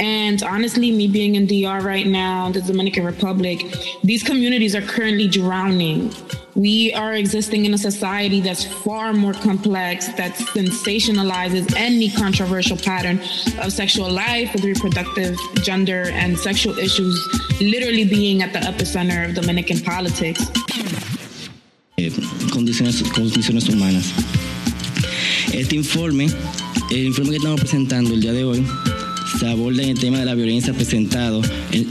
And 0.00 0.42
honestly, 0.42 0.90
me 0.90 1.06
being 1.06 1.34
in 1.34 1.46
DR 1.46 1.84
right 1.84 2.06
now, 2.06 2.50
the 2.50 2.62
Dominican 2.62 3.04
Republic, 3.04 3.62
these 4.02 4.22
communities 4.22 4.74
are 4.74 4.80
currently 4.82 5.28
drowning. 5.28 6.10
We 6.54 6.92
are 6.92 7.14
existing 7.14 7.64
in 7.64 7.72
a 7.72 7.78
society 7.78 8.40
that's 8.40 8.64
far 8.64 9.14
more 9.14 9.32
complex, 9.32 10.08
that 10.14 10.32
sensationalizes 10.34 11.74
any 11.76 12.10
controversial 12.10 12.76
pattern 12.76 13.20
of 13.62 13.72
sexual 13.72 14.10
life 14.10 14.52
with 14.52 14.64
reproductive, 14.64 15.38
gender, 15.62 16.10
and 16.12 16.38
sexual 16.38 16.78
issues 16.78 17.16
literally 17.60 18.04
being 18.04 18.42
at 18.42 18.52
the 18.52 18.58
epicenter 18.58 19.28
of 19.28 19.34
Dominican 19.34 19.80
politics. 19.80 20.44
condiciones, 22.52 23.02
condiciones 23.02 23.68
humanas. 23.68 24.12
Este 25.52 25.76
informe, 25.76 26.28
el 26.90 27.06
informe 27.06 27.30
que 27.30 27.36
estamos 27.36 27.60
presentando 27.60 28.14
el 28.14 28.20
día 28.20 28.32
de 28.32 28.44
hoy, 28.44 28.66
se 29.38 29.48
aborda 29.48 29.82
en 29.82 29.90
el 29.90 29.98
tema 29.98 30.18
de 30.18 30.26
la 30.26 30.34
violencia 30.34 30.72
presentado, 30.74 31.42
en 31.72 31.88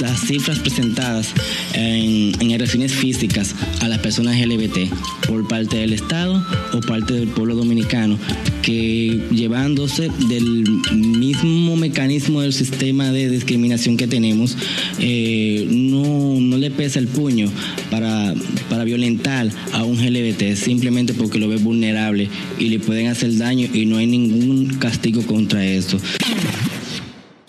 las 0.00 0.20
cifras 0.20 0.58
presentadas 0.58 1.32
en, 1.74 2.32
en 2.40 2.88
físicas 2.88 3.54
a 3.80 3.88
las 3.88 3.98
personas 3.98 4.38
LGBT 4.38 4.92
por 5.26 5.46
parte 5.48 5.78
del 5.78 5.92
Estado 5.92 6.44
o 6.72 6.80
parte 6.80 7.14
del 7.14 7.28
pueblo 7.28 7.54
dominicano, 7.54 8.18
que 8.62 9.20
llevándose 9.30 10.10
del 10.28 10.64
mismo 10.94 11.76
mecanismo 11.76 12.40
del 12.40 12.52
sistema 12.52 13.10
de 13.10 13.28
discriminación 13.30 13.96
que 13.96 14.06
tenemos, 14.06 14.56
eh, 14.98 15.66
no, 15.70 16.40
no 16.40 16.56
le 16.58 16.70
pesa 16.70 16.98
el 16.98 17.08
puño 17.08 17.50
para, 17.90 18.34
para 18.68 18.84
violentar 18.84 19.48
a 19.72 19.84
un 19.84 19.96
LGBT 19.98 20.54
simplemente 20.54 21.14
porque 21.14 21.38
lo 21.38 21.48
ve 21.48 21.56
vulnerable 21.56 22.28
y 22.58 22.68
le 22.68 22.78
pueden 22.78 23.08
hacer 23.08 23.36
daño 23.36 23.68
y 23.72 23.86
no 23.86 23.98
hay 23.98 24.06
ningún 24.06 24.76
castigo 24.78 25.22
contra 25.22 25.64
eso. 25.64 25.98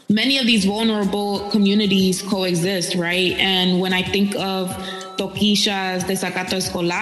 Many 0.10 0.38
of 0.38 0.46
these 0.46 0.66
vulnerable 0.66 1.50
communities 1.50 2.22
coexist, 2.22 2.96
right? 2.96 3.34
And 3.34 3.80
when 3.80 3.94
I 3.94 4.04
think 4.04 4.36
of 4.36 4.70
Tokischa's 5.18 6.04
Desacato 6.04 6.54
Escolar 6.54 6.94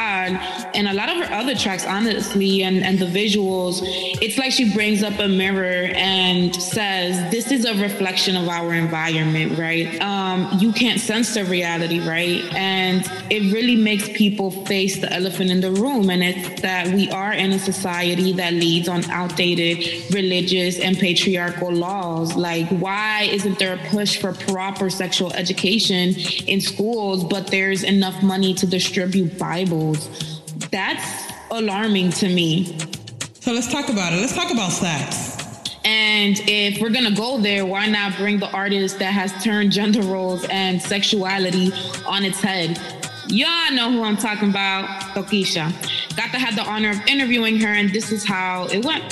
and 0.73 0.87
a 0.87 0.93
lot 0.93 1.09
of 1.09 1.17
her 1.17 1.33
other 1.33 1.55
tracks, 1.55 1.85
honestly, 1.85 2.63
and, 2.63 2.83
and 2.83 2.99
the 2.99 3.05
visuals, 3.05 3.79
it's 4.21 4.37
like 4.37 4.51
she 4.51 4.73
brings 4.73 5.03
up 5.03 5.19
a 5.19 5.27
mirror 5.27 5.91
and 5.95 6.55
says, 6.55 7.31
This 7.31 7.51
is 7.51 7.65
a 7.65 7.73
reflection 7.75 8.35
of 8.35 8.47
our 8.47 8.73
environment, 8.73 9.57
right? 9.57 9.99
Um, 10.01 10.59
you 10.59 10.71
can't 10.71 10.99
censor 10.99 11.43
reality, 11.45 11.99
right? 11.99 12.43
And 12.53 13.05
it 13.29 13.53
really 13.53 13.75
makes 13.75 14.07
people 14.09 14.51
face 14.65 14.99
the 14.99 15.11
elephant 15.11 15.51
in 15.51 15.61
the 15.61 15.71
room. 15.71 16.09
And 16.09 16.23
it's 16.23 16.61
that 16.61 16.87
we 16.87 17.09
are 17.11 17.33
in 17.33 17.51
a 17.51 17.59
society 17.59 18.31
that 18.33 18.53
leads 18.53 18.87
on 18.87 19.03
outdated 19.11 20.13
religious 20.13 20.79
and 20.79 20.97
patriarchal 20.97 21.71
laws. 21.71 22.35
Like, 22.35 22.67
why 22.69 23.23
isn't 23.23 23.59
there 23.59 23.73
a 23.73 23.89
push 23.89 24.17
for 24.17 24.33
proper 24.33 24.89
sexual 24.89 25.33
education 25.33 26.15
in 26.47 26.61
schools, 26.61 27.23
but 27.23 27.47
there's 27.47 27.83
enough 27.83 28.04
money 28.23 28.53
to 28.53 28.67
distribute 28.67 29.37
Bibles? 29.37 30.41
That's 30.71 31.31
alarming 31.51 32.11
to 32.11 32.27
me. 32.29 32.77
So 33.39 33.53
let's 33.53 33.71
talk 33.71 33.89
about 33.89 34.13
it. 34.13 34.17
Let's 34.17 34.35
talk 34.35 34.51
about 34.51 34.71
sex. 34.71 35.35
And 35.85 36.39
if 36.47 36.81
we're 36.81 36.89
gonna 36.89 37.15
go 37.15 37.39
there, 37.39 37.65
why 37.65 37.85
not 37.87 38.17
bring 38.17 38.39
the 38.39 38.49
artist 38.51 38.97
that 38.99 39.13
has 39.13 39.31
turned 39.43 39.71
gender 39.71 40.01
roles 40.01 40.43
and 40.49 40.81
sexuality 40.81 41.71
on 42.07 42.25
its 42.25 42.41
head? 42.41 42.79
Y'all 43.27 43.71
know 43.71 43.91
who 43.91 44.03
I'm 44.03 44.17
talking 44.17 44.49
about, 44.49 44.87
Tokischa. 45.13 45.71
Got 46.15 46.31
to 46.31 46.39
have 46.39 46.55
the 46.55 46.63
honor 46.63 46.91
of 46.91 47.01
interviewing 47.07 47.59
her, 47.59 47.67
and 47.67 47.91
this 47.91 48.11
is 48.11 48.23
how 48.23 48.67
it 48.71 48.85
went. 48.85 49.03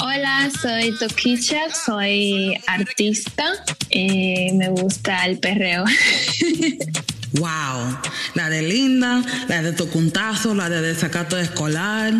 Hola, 0.00 0.50
soy 0.50 0.90
Tokischa, 0.92 1.70
soy 1.72 2.54
artista 2.68 3.64
y 3.92 4.50
me 4.54 4.68
gusta 4.70 5.24
el 5.24 5.36
perreo. 5.36 5.84
Wow. 7.32 7.98
La 8.34 8.48
de 8.48 8.62
Linda, 8.62 9.22
la 9.48 9.62
de 9.62 9.72
Tocuntazo, 9.72 10.54
la 10.54 10.68
de 10.68 10.80
Desacato 10.80 11.38
Escolar, 11.38 12.12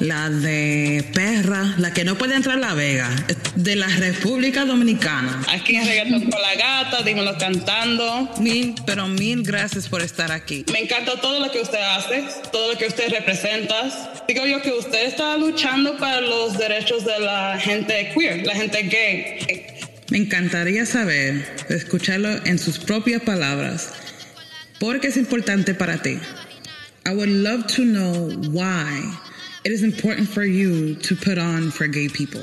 la 0.00 0.30
de 0.30 1.04
Perra, 1.12 1.74
la 1.78 1.92
que 1.92 2.04
no 2.04 2.16
puede 2.16 2.34
entrar 2.34 2.56
a 2.56 2.60
La 2.60 2.74
Vega, 2.74 3.10
de 3.56 3.76
la 3.76 3.88
República 3.88 4.64
Dominicana. 4.64 5.42
Aquí 5.48 5.76
en 5.76 5.86
Reggaeton 5.86 6.30
con 6.30 6.40
la 6.40 6.54
Gata, 6.54 7.02
dímelo 7.02 7.36
cantando. 7.38 8.30
Mil, 8.40 8.74
pero 8.86 9.06
mil 9.08 9.42
gracias 9.42 9.88
por 9.88 10.02
estar 10.02 10.32
aquí. 10.32 10.64
Me 10.72 10.80
encanta 10.80 11.20
todo 11.20 11.40
lo 11.40 11.50
que 11.50 11.60
usted 11.60 11.80
hace, 11.80 12.24
todo 12.50 12.72
lo 12.72 12.78
que 12.78 12.86
usted 12.86 13.10
representa. 13.10 13.74
Digo 14.26 14.46
yo 14.46 14.62
que 14.62 14.72
usted 14.72 15.06
está 15.06 15.36
luchando 15.36 15.96
para 15.98 16.20
los 16.20 16.56
derechos 16.56 17.04
de 17.04 17.18
la 17.20 17.58
gente 17.60 18.12
queer, 18.14 18.46
la 18.46 18.54
gente 18.54 18.82
gay. 18.82 19.66
Me 20.10 20.18
encantaría 20.18 20.86
saber, 20.86 21.56
escucharlo 21.68 22.28
en 22.44 22.58
sus 22.58 22.78
propias 22.78 23.22
palabras, 23.22 23.90
es 24.92 25.16
importante 25.16 25.74
para 25.74 25.96
ti. 25.96 26.20
I 27.06 27.14
would 27.14 27.28
love 27.28 27.66
to 27.68 27.84
know 27.84 28.30
why 28.50 29.00
it 29.64 29.72
is 29.72 29.82
important 29.82 30.28
for 30.28 30.44
you 30.44 30.94
to 30.96 31.16
put 31.16 31.38
on 31.38 31.70
for 31.70 31.86
gay 31.86 32.08
people, 32.08 32.42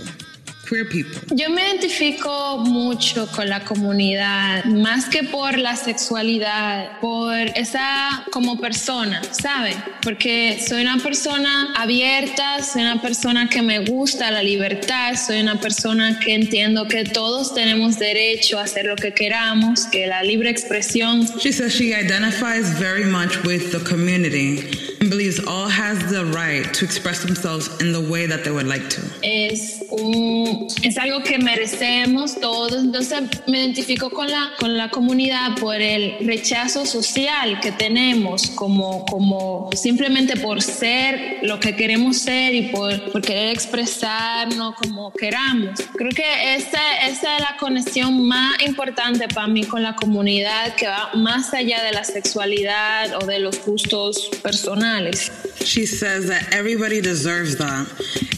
queer 0.71 0.87
people. 0.87 1.19
Yo 1.31 1.49
me 1.49 1.61
identifico 1.67 2.59
mucho 2.59 3.27
con 3.27 3.49
la 3.49 3.59
comunidad, 3.65 4.63
más 4.65 5.05
que 5.05 5.23
por 5.23 5.57
la 5.57 5.75
sexualidad, 5.75 6.99
por 7.01 7.35
esa 7.55 8.25
como 8.31 8.57
persona, 8.59 9.21
¿sabe? 9.31 9.75
Porque 10.01 10.63
soy 10.65 10.81
una 10.83 10.97
persona 10.97 11.73
abierta, 11.75 12.63
soy 12.63 12.83
una 12.83 13.01
persona 13.01 13.49
que 13.49 13.61
me 13.61 13.79
gusta 13.79 14.31
la 14.31 14.41
libertad, 14.43 15.15
soy 15.15 15.41
una 15.41 15.59
persona 15.59 16.19
que 16.19 16.33
entiendo 16.33 16.87
que 16.87 17.03
todos 17.03 17.53
tenemos 17.53 17.99
derecho 17.99 18.57
a 18.57 18.63
hacer 18.63 18.85
lo 18.85 18.95
que 18.95 19.13
queramos, 19.13 19.85
que 19.87 20.07
la 20.07 20.23
libre 20.23 20.49
expresión 20.49 21.27
She 21.39 21.51
says 21.51 21.73
she 21.73 21.93
identifies 21.93 22.69
very 22.79 23.05
much 23.05 23.43
with 23.43 23.71
the 23.71 23.79
community 23.83 24.59
and 25.01 25.09
believes 25.09 25.39
all 25.45 25.67
has 25.67 25.97
the 26.11 26.23
right 26.33 26.71
to 26.73 26.85
express 26.85 27.23
themselves 27.23 27.69
in 27.81 27.91
the 27.91 27.99
way 27.99 28.25
that 28.27 28.43
they 28.43 28.51
would 28.51 28.67
like 28.67 28.87
to. 28.89 29.01
es 29.21 29.83
un 29.91 30.60
es 30.83 30.97
algo 30.97 31.23
que 31.23 31.37
merecemos 31.37 32.39
todos. 32.39 32.83
Entonces 32.83 33.21
me 33.47 33.59
identifico 33.59 34.09
con 34.09 34.29
la 34.29 34.51
con 34.59 34.77
la 34.77 34.89
comunidad 34.89 35.55
por 35.59 35.75
el 35.75 36.15
rechazo 36.25 36.85
social 36.85 37.59
que 37.59 37.71
tenemos 37.71 38.47
como 38.51 39.05
como 39.05 39.69
simplemente 39.75 40.37
por 40.37 40.61
ser 40.61 41.39
lo 41.43 41.59
que 41.59 41.75
queremos 41.75 42.17
ser 42.17 42.53
y 42.53 42.69
por, 42.69 43.11
por 43.11 43.21
querer 43.21 43.49
expresarnos 43.49 44.75
como 44.75 45.11
queramos. 45.13 45.79
Creo 45.95 46.11
que 46.11 46.55
esa 46.55 47.07
esa 47.07 47.35
es 47.35 47.41
la 47.41 47.57
conexión 47.59 48.27
más 48.27 48.61
importante 48.61 49.27
para 49.27 49.47
mí 49.47 49.63
con 49.63 49.83
la 49.83 49.95
comunidad 49.95 50.75
que 50.75 50.87
va 50.87 51.11
más 51.15 51.53
allá 51.53 51.83
de 51.83 51.91
la 51.91 52.03
sexualidad 52.03 53.15
o 53.21 53.25
de 53.25 53.39
los 53.39 53.63
gustos 53.65 54.29
personales. 54.41 55.31
She 55.63 55.85
says 55.85 56.27
that 56.27 56.53
everybody 56.53 57.01
deserves 57.01 57.57
that. 57.57 57.87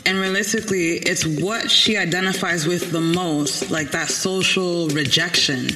And 0.06 0.20
realistically, 0.20 0.98
it's 0.98 1.25
what 1.25 1.72
she 1.72 1.96
with 2.13 2.91
the 2.91 3.01
most, 3.01 3.72
like 3.72 3.89
that 3.89 4.08
social 4.08 4.88
rejection. 4.89 5.70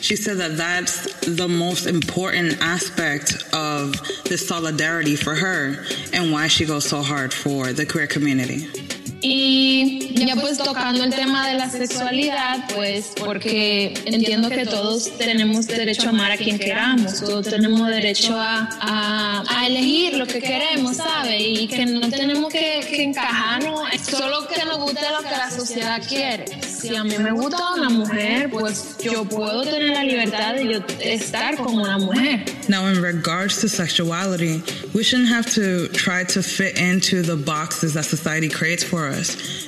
She 0.00 0.14
said 0.14 0.38
that 0.38 0.56
that's 0.56 1.18
the 1.26 1.48
most 1.48 1.86
important 1.86 2.58
aspect 2.60 3.34
of 3.52 4.00
this 4.24 4.46
solidarity 4.46 5.16
for 5.16 5.34
her 5.34 5.84
and 6.12 6.30
why 6.30 6.46
she 6.46 6.64
goes 6.64 6.84
so 6.84 7.02
hard 7.02 7.34
for 7.34 7.72
the 7.72 7.86
queer 7.86 8.06
community. 8.06 8.89
Y 9.22 10.14
ya 10.26 10.34
pues 10.36 10.58
tocando 10.58 11.04
el 11.04 11.10
tema 11.10 11.48
de 11.48 11.54
la 11.54 11.68
sexualidad, 11.68 12.64
pues 12.74 13.12
porque 13.18 13.92
entiendo 14.06 14.48
que 14.48 14.64
todos 14.64 15.16
tenemos 15.18 15.66
derecho 15.66 16.06
a 16.06 16.08
amar 16.10 16.32
a 16.32 16.36
quien 16.36 16.58
queramos, 16.58 17.20
todos 17.20 17.46
tenemos 17.48 17.86
derecho 17.88 18.34
a, 18.38 18.68
a, 18.80 19.44
a 19.46 19.66
elegir 19.66 20.14
lo 20.16 20.26
que 20.26 20.40
queremos, 20.40 20.96
¿sabe? 20.96 21.38
Y 21.38 21.68
que 21.68 21.84
no 21.86 22.08
tenemos 22.08 22.50
que, 22.52 22.80
que 22.88 23.02
encajarnos, 23.02 23.80
solo 24.02 24.46
que 24.46 24.64
nos 24.64 24.78
guste 24.78 25.00
lo 25.10 25.18
que 25.18 25.36
la 25.36 25.50
sociedad 25.50 26.02
quiere. 26.06 26.44
Si 26.62 26.96
a 26.96 27.04
mí 27.04 27.18
me 27.18 27.32
gusta 27.32 27.74
una 27.76 27.90
mujer, 27.90 28.48
pues 28.50 28.96
yo 29.02 29.24
puedo 29.24 29.62
tener 29.64 29.90
la 29.90 30.04
libertad 30.04 30.54
de 30.54 30.72
yo 30.72 30.80
estar 31.00 31.56
con 31.56 31.74
una 31.78 31.98
mujer. 31.98 32.44
Now, 32.68 32.86
in 32.86 33.02
regards 33.02 33.60
to 33.60 33.68
sexuality, 33.68 34.62
we 34.94 35.02
shouldn't 35.02 35.28
have 35.28 35.46
to 35.54 35.88
try 35.88 36.24
to 36.24 36.42
fit 36.42 36.78
into 36.78 37.22
the 37.22 37.36
boxes 37.36 37.94
that 37.94 38.04
society 38.04 38.48
creates 38.48 38.84
for 38.84 39.08
us. 39.08 39.09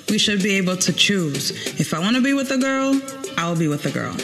We 0.08 0.18
should 0.18 0.42
be 0.42 0.56
able 0.56 0.76
to 0.76 0.92
choose. 0.92 1.50
If 1.80 1.94
I 1.94 1.98
want 1.98 2.16
to 2.16 2.22
be 2.22 2.32
with 2.32 2.50
a 2.50 2.58
girl, 2.58 3.00
I'll 3.36 3.56
be 3.56 3.68
with 3.68 3.86
a 3.86 3.90
girl. 3.90 4.14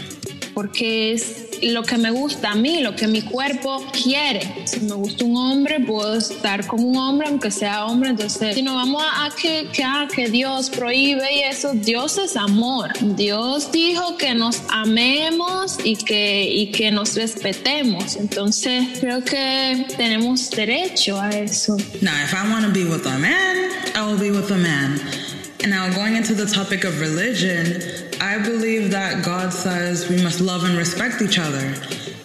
Porque 0.59 1.13
es 1.13 1.51
lo 1.63 1.85
que 1.85 1.97
me 1.99 2.11
gusta 2.11 2.51
a 2.51 2.55
mí, 2.57 2.81
lo 2.81 2.97
que 2.97 3.07
mi 3.07 3.23
cuerpo 3.23 3.81
quiere. 3.93 4.43
Si 4.65 4.81
me 4.81 4.95
gusta 4.95 5.25
un 5.25 5.37
hombre, 5.37 5.79
puedo 5.79 6.17
estar 6.17 6.67
con 6.67 6.83
un 6.83 6.97
hombre, 6.97 7.29
aunque 7.29 7.53
sea 7.53 7.87
hombre. 7.87 8.11
Entonces, 8.11 8.57
si 8.57 8.63
no 8.63 8.75
vamos 8.75 9.01
a, 9.01 9.27
a 9.27 9.31
que, 9.31 9.69
que, 9.73 9.85
a 9.85 10.09
que 10.13 10.29
Dios 10.29 10.69
prohíbe 10.71 11.33
y 11.33 11.43
eso, 11.43 11.75
Dios 11.75 12.19
es 12.19 12.37
amor. 12.37 12.91
Dios 13.01 13.71
dijo 13.71 14.17
que 14.17 14.35
nos 14.35 14.61
amemos 14.69 15.79
y 15.85 15.95
que, 15.95 16.51
y 16.53 16.73
que 16.73 16.91
nos 16.91 17.15
respetemos. 17.15 18.17
Entonces, 18.17 18.99
creo 18.99 19.23
que 19.23 19.87
tenemos 19.97 20.51
derecho 20.51 21.21
a 21.21 21.31
eso. 21.31 21.77
Now, 22.01 22.21
if 22.25 22.35
I 22.35 22.51
want 22.51 22.67
to 22.67 22.73
be 22.73 22.85
with 22.85 23.07
a 23.07 23.17
man, 23.17 23.71
I 23.95 24.01
will 24.01 24.19
be 24.19 24.33
with 24.33 24.51
a 24.51 24.57
man. 24.59 25.01
And 25.61 25.71
now, 25.73 25.93
going 25.93 26.15
into 26.15 26.35
the 26.35 26.47
topic 26.47 26.85
of 26.85 27.01
religion, 27.01 27.83
I 28.21 28.39
believe 28.39 28.93
that 28.93 29.25
God 29.25 29.53
says 29.53 30.09
we 30.09 30.23
must 30.23 30.41
love 30.41 30.63
and 30.65 30.79
respect 30.79 31.21
each 31.21 31.39
other. 31.39 31.75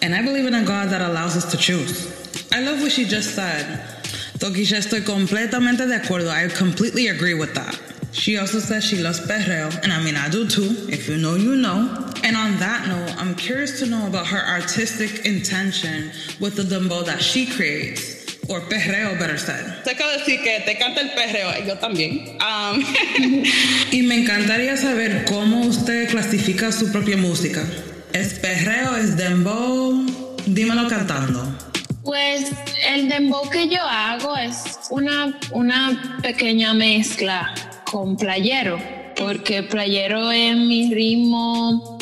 And 0.02 0.14
I 0.14 0.22
believe 0.22 0.46
in 0.46 0.54
a 0.54 0.64
God 0.64 0.90
that 0.90 1.02
allows 1.02 1.36
us 1.36 1.50
to 1.50 1.56
choose. 1.56 2.12
I 2.52 2.60
love 2.60 2.80
what 2.80 2.92
she 2.92 3.04
just 3.04 3.34
said. 3.34 3.80
Tokischa, 4.38 4.76
estoy 4.76 5.04
completamente 5.04 5.86
de 5.86 5.98
acuerdo. 5.98 6.28
I 6.28 6.48
completely 6.48 7.08
agree 7.08 7.34
with 7.34 7.54
that. 7.54 7.76
She 8.12 8.38
also 8.38 8.60
says 8.60 8.84
she 8.84 8.98
loves 8.98 9.18
perreo, 9.26 9.74
and 9.82 9.92
I 9.92 10.00
mean, 10.00 10.14
I 10.16 10.28
do 10.28 10.46
too. 10.46 10.86
If 10.88 11.08
you 11.08 11.16
know, 11.16 11.34
you 11.34 11.56
know. 11.56 12.12
And 12.22 12.36
on 12.36 12.56
that 12.58 12.86
note, 12.86 13.20
I'm 13.20 13.34
curious 13.34 13.80
to 13.80 13.86
know 13.86 14.06
about 14.06 14.28
her 14.28 14.46
artistic 14.46 15.26
intention 15.26 16.12
with 16.38 16.54
the 16.54 16.62
dembow 16.62 17.04
that 17.04 17.20
she 17.20 17.46
creates. 17.46 18.13
Or 18.48 18.60
perreo, 18.68 19.18
better 19.18 19.38
said. 19.38 19.84
Sé 19.84 19.96
que 19.96 20.04
decir 20.18 20.42
que 20.42 20.60
te 20.60 20.76
canta 20.76 21.00
el 21.00 21.10
perreo, 21.10 21.50
y 21.62 21.66
yo 21.66 21.78
también. 21.78 22.36
Um, 22.40 22.82
y 23.90 24.02
me 24.02 24.16
encantaría 24.16 24.76
saber 24.76 25.24
cómo 25.26 25.62
usted 25.62 26.10
clasifica 26.10 26.70
su 26.70 26.92
propia 26.92 27.16
música. 27.16 27.64
¿Es 28.12 28.34
perreo? 28.34 28.96
¿Es 28.96 29.16
dembow? 29.16 30.04
Dímelo 30.46 30.88
cantando. 30.88 31.58
Pues 32.02 32.52
el 32.86 33.08
dembow 33.08 33.48
que 33.48 33.68
yo 33.68 33.80
hago 33.82 34.36
es 34.36 34.78
una, 34.90 35.38
una 35.52 36.18
pequeña 36.22 36.74
mezcla 36.74 37.54
con 37.90 38.16
playero, 38.16 38.78
porque 39.16 39.62
playero 39.62 40.30
es 40.30 40.54
mi 40.54 40.92
ritmo 40.92 41.98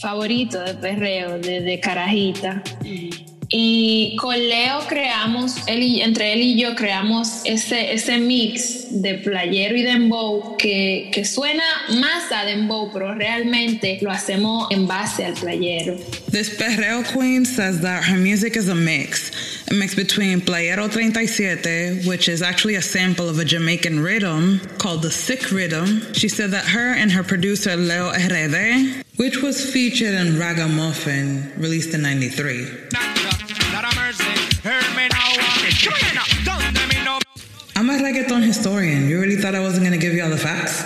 favorito 0.00 0.60
de 0.60 0.74
perreo, 0.74 1.38
de, 1.38 1.62
de 1.62 1.80
carajita. 1.80 2.62
Y 3.50 4.16
con 4.16 4.36
Leo 4.36 4.80
creamos, 4.86 5.56
él 5.66 5.82
y, 5.82 6.02
entre 6.02 6.34
él 6.34 6.42
y 6.42 6.60
yo 6.60 6.74
creamos 6.74 7.40
ese, 7.44 7.94
ese 7.94 8.18
mix 8.18 9.02
de 9.02 9.14
playero 9.14 9.74
y 9.74 9.82
dembow 9.82 10.56
que, 10.58 11.10
que 11.12 11.24
suena 11.24 11.62
más 12.00 12.30
a 12.30 12.44
dembow, 12.44 12.90
pero 12.92 13.14
realmente 13.14 13.98
lo 14.02 14.10
hacemos 14.10 14.68
en 14.70 14.86
base 14.86 15.24
al 15.24 15.34
playero. 15.34 15.96
This 16.30 16.50
perreo 16.50 17.02
queen 17.04 17.46
says 17.46 17.80
that 17.80 18.04
her 18.04 18.18
music 18.18 18.56
is 18.56 18.68
a 18.68 18.74
mix. 18.74 19.30
A 19.70 19.74
mix 19.74 19.94
between 19.94 20.40
Playero 20.40 20.90
37, 20.90 22.06
which 22.06 22.28
is 22.28 22.42
actually 22.42 22.76
a 22.76 22.82
sample 22.82 23.28
of 23.28 23.38
a 23.38 23.44
Jamaican 23.44 24.00
rhythm 24.00 24.60
called 24.78 25.02
the 25.02 25.10
Sick 25.10 25.50
Rhythm. 25.50 26.12
She 26.14 26.28
said 26.28 26.50
that 26.52 26.64
her 26.64 26.94
and 26.94 27.12
her 27.12 27.22
producer 27.22 27.76
Leo 27.76 28.10
RD, 28.10 29.04
which 29.16 29.42
was 29.42 29.70
featured 29.70 30.14
in 30.14 30.38
Ragamuffin, 30.38 31.52
released 31.58 31.92
in 31.94 32.02
93. 32.02 32.66
I'm 37.74 37.88
a 37.88 37.94
reggaeton 37.94 38.42
historian. 38.42 39.08
You 39.08 39.20
really 39.20 39.36
thought 39.36 39.54
I 39.54 39.60
wasn't 39.60 39.86
going 39.86 39.98
to 39.98 40.04
give 40.04 40.12
you 40.12 40.22
all 40.22 40.28
the 40.28 40.36
facts? 40.36 40.82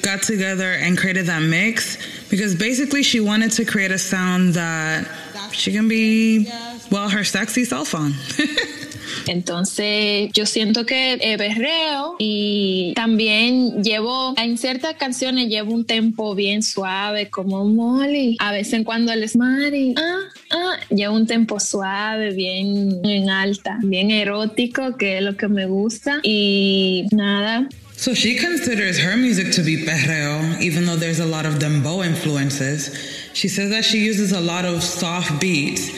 Got 0.00 0.22
together 0.22 0.72
and 0.72 0.96
created 0.96 1.26
that 1.26 1.40
mix 1.40 1.98
because 2.30 2.54
basically 2.54 3.02
she 3.02 3.20
wanted 3.20 3.52
to 3.52 3.66
create 3.66 3.90
a 3.90 3.98
sound 3.98 4.54
that 4.54 5.06
she 5.52 5.72
can 5.72 5.88
be, 5.88 6.50
well, 6.90 7.10
her 7.10 7.24
sexy 7.24 7.64
self 7.64 7.94
on. 7.94 8.14
Entonces, 9.26 10.30
yo 10.32 10.46
siento 10.46 10.86
que 10.86 11.14
eh, 11.20 11.36
berreo 11.36 12.16
y 12.18 12.92
también 12.94 13.82
llevo, 13.82 14.34
en 14.36 14.58
ciertas 14.58 14.94
canciones 14.94 15.48
llevo 15.48 15.72
un 15.72 15.84
tempo 15.84 16.34
bien 16.34 16.62
suave, 16.62 17.30
como 17.30 17.64
Molly. 17.64 18.36
A 18.40 18.52
veces 18.52 18.84
cuando 18.84 19.12
él 19.12 19.22
es 19.22 19.36
Mari, 19.36 19.94
ah, 19.96 20.18
ah, 20.50 20.76
llevo 20.90 21.14
un 21.14 21.26
tempo 21.26 21.60
suave, 21.60 22.32
bien 22.32 23.00
en 23.04 23.30
alta, 23.30 23.78
bien 23.82 24.10
erótico, 24.10 24.96
que 24.96 25.18
es 25.18 25.22
lo 25.22 25.36
que 25.36 25.48
me 25.48 25.66
gusta. 25.66 26.20
Y 26.22 27.06
nada, 27.12 27.68
So 27.98 28.14
she 28.14 28.38
considers 28.38 28.96
her 28.96 29.16
music 29.16 29.50
to 29.54 29.62
be 29.64 29.84
perreo, 29.84 30.60
even 30.60 30.86
though 30.86 30.94
there's 30.94 31.18
a 31.18 31.26
lot 31.26 31.46
of 31.46 31.54
dembow 31.54 32.06
influences. 32.06 32.96
She 33.32 33.48
says 33.48 33.70
that 33.70 33.84
she 33.84 33.98
uses 33.98 34.30
a 34.30 34.40
lot 34.40 34.64
of 34.64 34.84
soft 34.84 35.40
beats, 35.40 35.90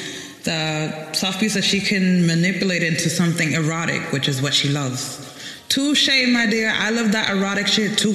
the 0.45 1.13
soft 1.13 1.41
beats 1.41 1.55
that 1.55 1.65
she 1.65 1.81
can 1.81 2.27
manipulate 2.27 2.83
into 2.83 3.09
something 3.11 3.53
erotic, 3.53 4.01
which 4.13 4.29
is 4.29 4.41
what 4.41 4.55
she 4.55 4.69
loves. 4.69 5.27
Touche, 5.69 6.09
my 6.29 6.47
dear. 6.47 6.73
I 6.75 6.91
love 6.91 7.13
that 7.13 7.31
erotic 7.31 7.67
shit 7.67 7.97
too. 7.99 8.13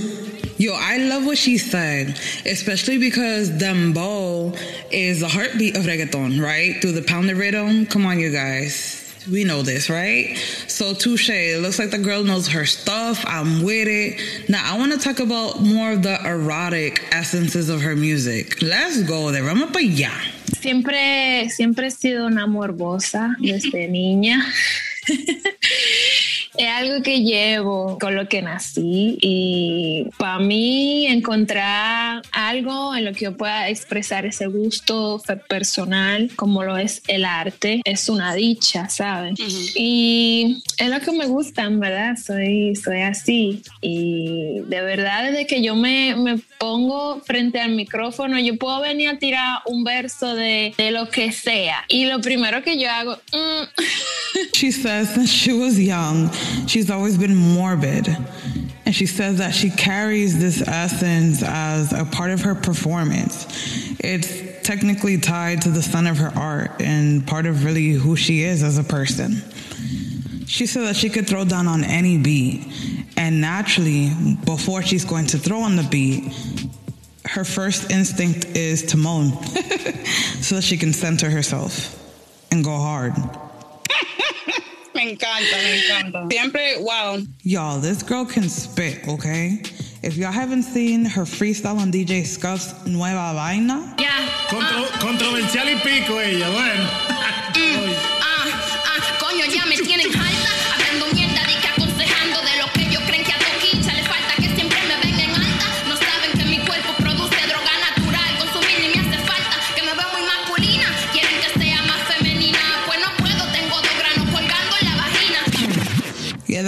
Yo, 0.58 0.74
I 0.74 0.98
love 0.98 1.26
what 1.26 1.38
she 1.38 1.58
said, 1.58 2.18
especially 2.46 2.98
because 2.98 3.50
dembow 3.50 4.58
is 4.90 5.20
the 5.20 5.28
heartbeat 5.28 5.76
of 5.76 5.84
reggaeton, 5.84 6.42
right? 6.42 6.82
Through 6.82 6.94
the 6.94 7.02
pounded 7.02 7.38
rhythm. 7.38 7.86
Come 7.86 8.06
on, 8.06 8.20
you 8.20 8.32
guys. 8.32 9.02
We 9.30 9.44
know 9.44 9.64
this, 9.64 9.90
right? 9.90 10.38
So 10.68 10.94
touche. 10.94 11.30
It 11.30 11.62
looks 11.62 11.80
like 11.80 11.92
the 11.92 11.98
girl 11.98 12.24
knows 12.24 12.48
her 12.50 12.66
stuff. 12.66 13.24
I'm 13.28 13.64
with 13.64 13.88
it. 13.88 14.50
Now 14.50 14.62
I 14.74 14.78
want 14.78 14.92
to 14.94 14.98
talk 14.98 15.20
about 15.20 15.62
more 15.62 15.94
of 15.94 16.04
the 16.04 16.24
erotic 16.26 17.04
essences 17.12 17.70
of 17.70 17.82
her 17.82 17.96
music. 17.96 18.62
Let's 18.62 19.04
go 19.04 19.32
there. 19.32 19.44
Vamos 19.44 19.72
para 19.72 19.84
allá. 19.84 20.35
Siempre, 20.62 21.50
siempre 21.50 21.88
he 21.88 21.92
sido 21.92 22.28
una 22.28 22.48
morbosa 22.48 23.36
desde 23.40 23.88
niña. 23.88 24.46
es 26.58 26.68
algo 26.70 27.04
que 27.04 27.22
llevo 27.22 27.98
con 28.00 28.16
lo 28.16 28.28
que 28.28 28.42
nací 28.42 29.18
y 29.22 30.08
para 30.18 30.40
mí 30.40 31.08
encontrar 31.08 32.22
algo 32.32 32.96
en 32.96 33.06
lo 33.06 33.14
que 33.14 33.26
yo 33.26 33.38
pueda 33.38 33.70
expresar 33.70 34.26
ese 34.26 34.48
gusto 34.48 35.22
personal 35.48 36.32
como 36.36 36.64
lo 36.64 36.78
es 36.78 37.02
el 37.08 37.26
arte 37.26 37.82
es 37.86 38.10
una 38.10 38.34
dicha, 38.34 38.90
¿sabes? 38.90 39.40
Y 39.76 40.64
es 40.78 40.90
lo 40.90 41.00
que 41.00 41.12
me 41.12 41.26
gusta, 41.26 41.64
en 41.64 41.80
verdad, 41.80 42.16
soy, 42.16 42.76
soy 42.76 43.02
así. 43.02 43.62
Y 43.82 44.62
de 44.68 44.82
verdad 44.82 45.32
desde 45.32 45.48
que 45.48 45.62
yo 45.62 45.76
me, 45.76 46.16
me 46.16 46.38
pongo 46.58 47.22
frente 47.22 47.60
al 47.60 47.72
micrófono 47.72 48.40
yo 48.40 48.58
puedo 48.58 48.82
venir 48.82 49.10
a 49.10 49.18
tirar 49.18 49.60
un 49.66 49.84
verso 49.84 50.36
de, 50.36 50.74
de 50.78 50.92
lo 50.92 51.10
que 51.10 51.32
sea. 51.32 51.86
Y 51.88 52.06
lo 52.06 52.22
primero 52.22 52.64
que 52.64 52.80
yo 52.80 52.90
hago... 52.90 53.18
Mm, 53.34 53.66
She 54.54 54.72
says 54.72 55.10
since 55.14 55.32
she 55.32 55.54
was 55.54 55.80
young, 55.80 56.30
she's 56.68 56.90
always 56.90 57.18
been 57.18 57.36
morbid. 57.36 58.08
And 58.86 58.94
she 58.94 59.08
says 59.08 59.40
that 59.40 59.56
she 59.56 59.70
carries 59.72 60.40
this 60.40 60.62
essence 60.62 61.42
as 61.44 61.92
a 61.92 62.06
part 62.06 62.32
of 62.32 62.42
her 62.42 62.54
performance. 62.54 63.48
It's 64.00 64.66
technically 64.66 65.18
tied 65.18 65.62
to 65.64 65.70
the 65.70 65.82
sun 65.82 66.08
of 66.08 66.18
her 66.18 66.32
art 66.36 66.82
and 66.82 67.26
part 67.26 67.46
of 67.46 67.66
really 67.66 67.92
who 67.92 68.16
she 68.16 68.42
is 68.42 68.64
as 68.64 68.78
a 68.78 68.84
person. 68.84 69.42
She 70.48 70.68
said 70.68 70.84
that 70.84 70.96
she 70.96 71.10
could 71.10 71.28
throw 71.28 71.46
down 71.46 71.68
on 71.68 71.84
any 71.84 72.18
beat. 72.18 72.68
And 73.18 73.42
naturally, 73.42 74.12
before 74.46 74.84
she's 74.84 75.06
going 75.06 75.28
to 75.28 75.38
throw 75.38 75.62
on 75.62 75.76
the 75.76 75.84
beat, 75.84 76.32
her 77.26 77.44
first 77.44 77.92
instinct 77.92 78.46
is 78.56 78.84
to 78.88 78.98
moan 78.98 79.32
so 80.42 80.56
that 80.56 80.64
she 80.64 80.78
can 80.78 80.94
center 80.94 81.30
herself 81.30 82.02
and 82.52 82.64
go 82.64 82.78
hard. 82.78 83.14
Me 84.96 85.12
encanta, 85.12 85.58
me 85.64 85.82
encanta. 85.82 86.28
Siempre, 86.32 86.76
wow. 86.80 87.20
Y'all, 87.44 87.80
this 87.82 88.02
girl 88.02 88.26
can 88.26 88.48
spit, 88.50 89.06
okay? 89.08 89.62
If 90.02 90.16
y'all 90.18 90.32
haven't 90.32 90.64
seen 90.64 91.04
her 91.06 91.24
freestyle 91.24 91.78
on 91.80 91.92
DJ 91.92 92.26
Scuff's 92.26 92.74
Nueva 92.86 93.34
Vaina, 93.36 93.96
Contro- 94.50 95.00
controversial 95.00 95.68
y 95.68 95.76
pico 95.84 96.20
ella, 96.20 96.50
bueno. 96.50 97.15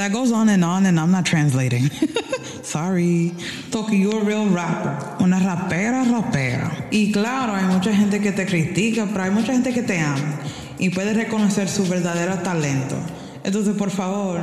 That 0.08 0.14
goes 0.14 0.32
on 0.32 0.50
and 0.50 0.64
on, 0.64 0.86
and 0.86 1.00
I'm 1.00 1.12
not 1.12 1.26
translating. 1.26 1.90
Sorry. 2.64 3.34
Toki, 3.72 3.98
you're 3.98 4.22
a 4.22 4.24
real 4.24 4.46
rapper. 4.48 5.24
Una 5.24 5.40
rapera, 5.40 6.06
rapera. 6.06 6.88
Y 6.92 7.12
claro, 7.12 7.54
hay 7.54 7.66
mucha 7.66 7.94
gente 7.94 8.20
que 8.20 8.32
te 8.32 8.46
critica, 8.46 9.08
pero 9.12 9.24
hay 9.24 9.32
mucha 9.32 9.54
gente 9.54 9.74
que 9.74 9.84
te 9.84 10.00
ama 10.00 10.40
y 10.80 10.90
puede 10.90 11.14
reconocer 11.14 11.68
su 11.68 11.86
verdadero 11.88 12.38
talento. 12.40 12.96
Entonces, 13.44 13.76
por 13.76 13.92
favor, 13.92 14.40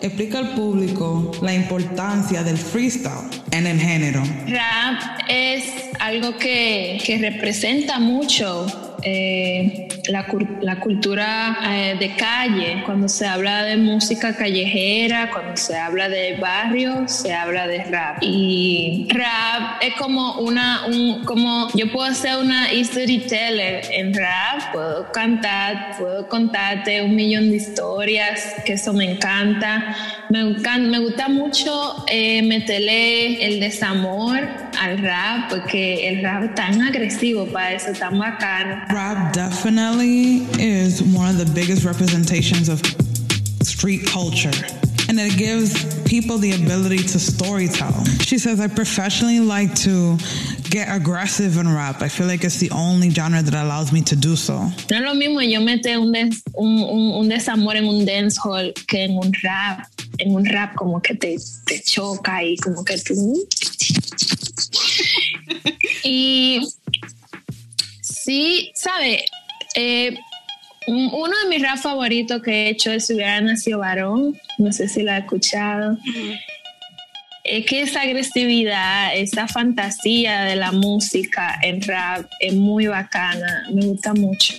explica 0.00 0.38
al 0.38 0.54
público 0.54 1.30
la 1.42 1.54
importancia 1.54 2.42
del 2.42 2.58
freestyle 2.58 3.28
en 3.50 3.66
el 3.66 3.78
género. 3.80 4.22
Rap 4.46 5.20
es 5.28 5.64
algo 6.00 6.36
que, 6.36 7.00
que 7.04 7.18
representa 7.18 7.98
mucho 7.98 8.91
eh, 9.02 9.88
la, 10.08 10.26
la 10.60 10.80
cultura 10.80 11.58
eh, 11.70 11.96
de 11.98 12.14
calle. 12.16 12.82
Cuando 12.84 13.08
se 13.08 13.26
habla 13.26 13.64
de 13.64 13.76
música 13.76 14.36
callejera, 14.36 15.30
cuando 15.30 15.56
se 15.56 15.76
habla 15.76 16.08
de 16.08 16.36
barrio, 16.36 17.06
se 17.08 17.32
habla 17.32 17.66
de 17.66 17.84
rap. 17.84 18.18
Y 18.20 19.08
rap 19.10 19.82
es 19.82 19.94
como 19.94 20.40
una, 20.40 20.86
un, 20.86 21.24
como 21.24 21.68
yo 21.74 21.90
puedo 21.90 22.12
ser 22.14 22.38
una 22.38 22.68
storyteller 22.82 23.84
en 23.90 24.14
rap, 24.14 24.72
puedo 24.72 25.12
cantar, 25.12 25.96
puedo 25.98 26.28
contarte 26.28 27.02
un 27.02 27.14
millón 27.14 27.50
de 27.50 27.56
historias, 27.56 28.54
que 28.64 28.74
eso 28.74 28.92
me 28.92 29.10
encanta. 29.10 29.96
Me, 30.32 30.40
encan- 30.40 30.88
me 30.90 30.98
gusta 30.98 31.28
mucho 31.28 32.06
eh, 32.08 32.40
meterle 32.40 33.44
el 33.46 33.60
desamor 33.60 34.38
al 34.80 34.96
rap, 34.96 35.50
porque 35.50 36.08
el 36.08 36.22
rap 36.22 36.44
es 36.44 36.54
tan 36.54 36.80
agresivo 36.80 37.44
para 37.48 37.74
eso, 37.74 37.92
tan 37.92 38.18
bacano. 38.18 38.82
Rap 38.88 39.34
definitely 39.34 40.46
is 40.58 41.02
one 41.02 41.28
of 41.28 41.36
the 41.36 41.44
biggest 41.52 41.84
representations 41.84 42.70
of 42.70 42.80
street 43.60 44.06
culture. 44.06 44.50
And 45.12 45.20
it 45.20 45.36
gives 45.36 45.74
people 46.04 46.38
the 46.38 46.52
ability 46.52 46.96
to 46.96 47.18
storytell. 47.18 47.92
She 48.26 48.38
says, 48.38 48.60
I 48.60 48.66
professionally 48.66 49.40
like 49.40 49.74
to 49.84 50.16
get 50.70 50.88
aggressive 50.88 51.58
in 51.58 51.68
rap. 51.68 52.00
I 52.00 52.08
feel 52.08 52.26
like 52.26 52.44
it's 52.44 52.56
the 52.56 52.70
only 52.70 53.10
genre 53.10 53.42
that 53.42 53.52
allows 53.52 53.92
me 53.92 54.00
to 54.04 54.16
do 54.16 54.36
so. 54.36 54.70
No 54.90 55.00
lo 55.00 55.12
mismo 55.14 55.42
yo 55.46 55.60
meter 55.60 55.98
un, 55.98 56.12
des- 56.12 56.42
un, 56.56 56.78
un- 56.78 57.12
un 57.20 57.28
desamor 57.28 57.76
en 57.76 57.84
un 57.84 58.06
dancehall 58.06 58.72
que 58.88 59.00
en 59.04 59.18
un 59.18 59.30
rap. 59.44 59.86
En 60.18 60.34
un 60.34 60.46
rap 60.46 60.74
como 60.76 60.98
que 61.00 61.14
te, 61.14 61.36
te 61.66 61.82
choca 61.82 62.42
y 62.42 62.56
como 62.56 62.82
que 62.82 62.96
tú... 62.96 63.14
y 66.04 66.60
sí, 68.00 68.72
¿sabe? 68.74 69.24
Eh, 69.74 70.14
uno 70.86 71.32
de 71.42 71.48
mis 71.48 71.62
rap 71.62 71.78
favoritos 71.78 72.42
que 72.42 72.50
he 72.50 72.68
hecho 72.70 72.92
es 72.92 73.06
Si 73.06 73.14
hubiera 73.14 73.40
nacido 73.40 73.78
varón. 73.78 74.38
No 74.58 74.72
sé 74.72 74.88
si 74.88 75.02
lo 75.02 75.12
ha 75.12 75.18
escuchado. 75.18 75.96
Es 77.44 77.66
que 77.66 77.82
esa 77.82 78.02
agresividad, 78.02 79.16
esa 79.16 79.48
fantasía 79.48 80.42
de 80.42 80.56
la 80.56 80.72
música 80.72 81.58
en 81.62 81.82
rap 81.82 82.30
es 82.40 82.54
muy 82.54 82.86
bacana. 82.86 83.64
Me 83.72 83.86
gusta 83.86 84.14
mucho. 84.14 84.54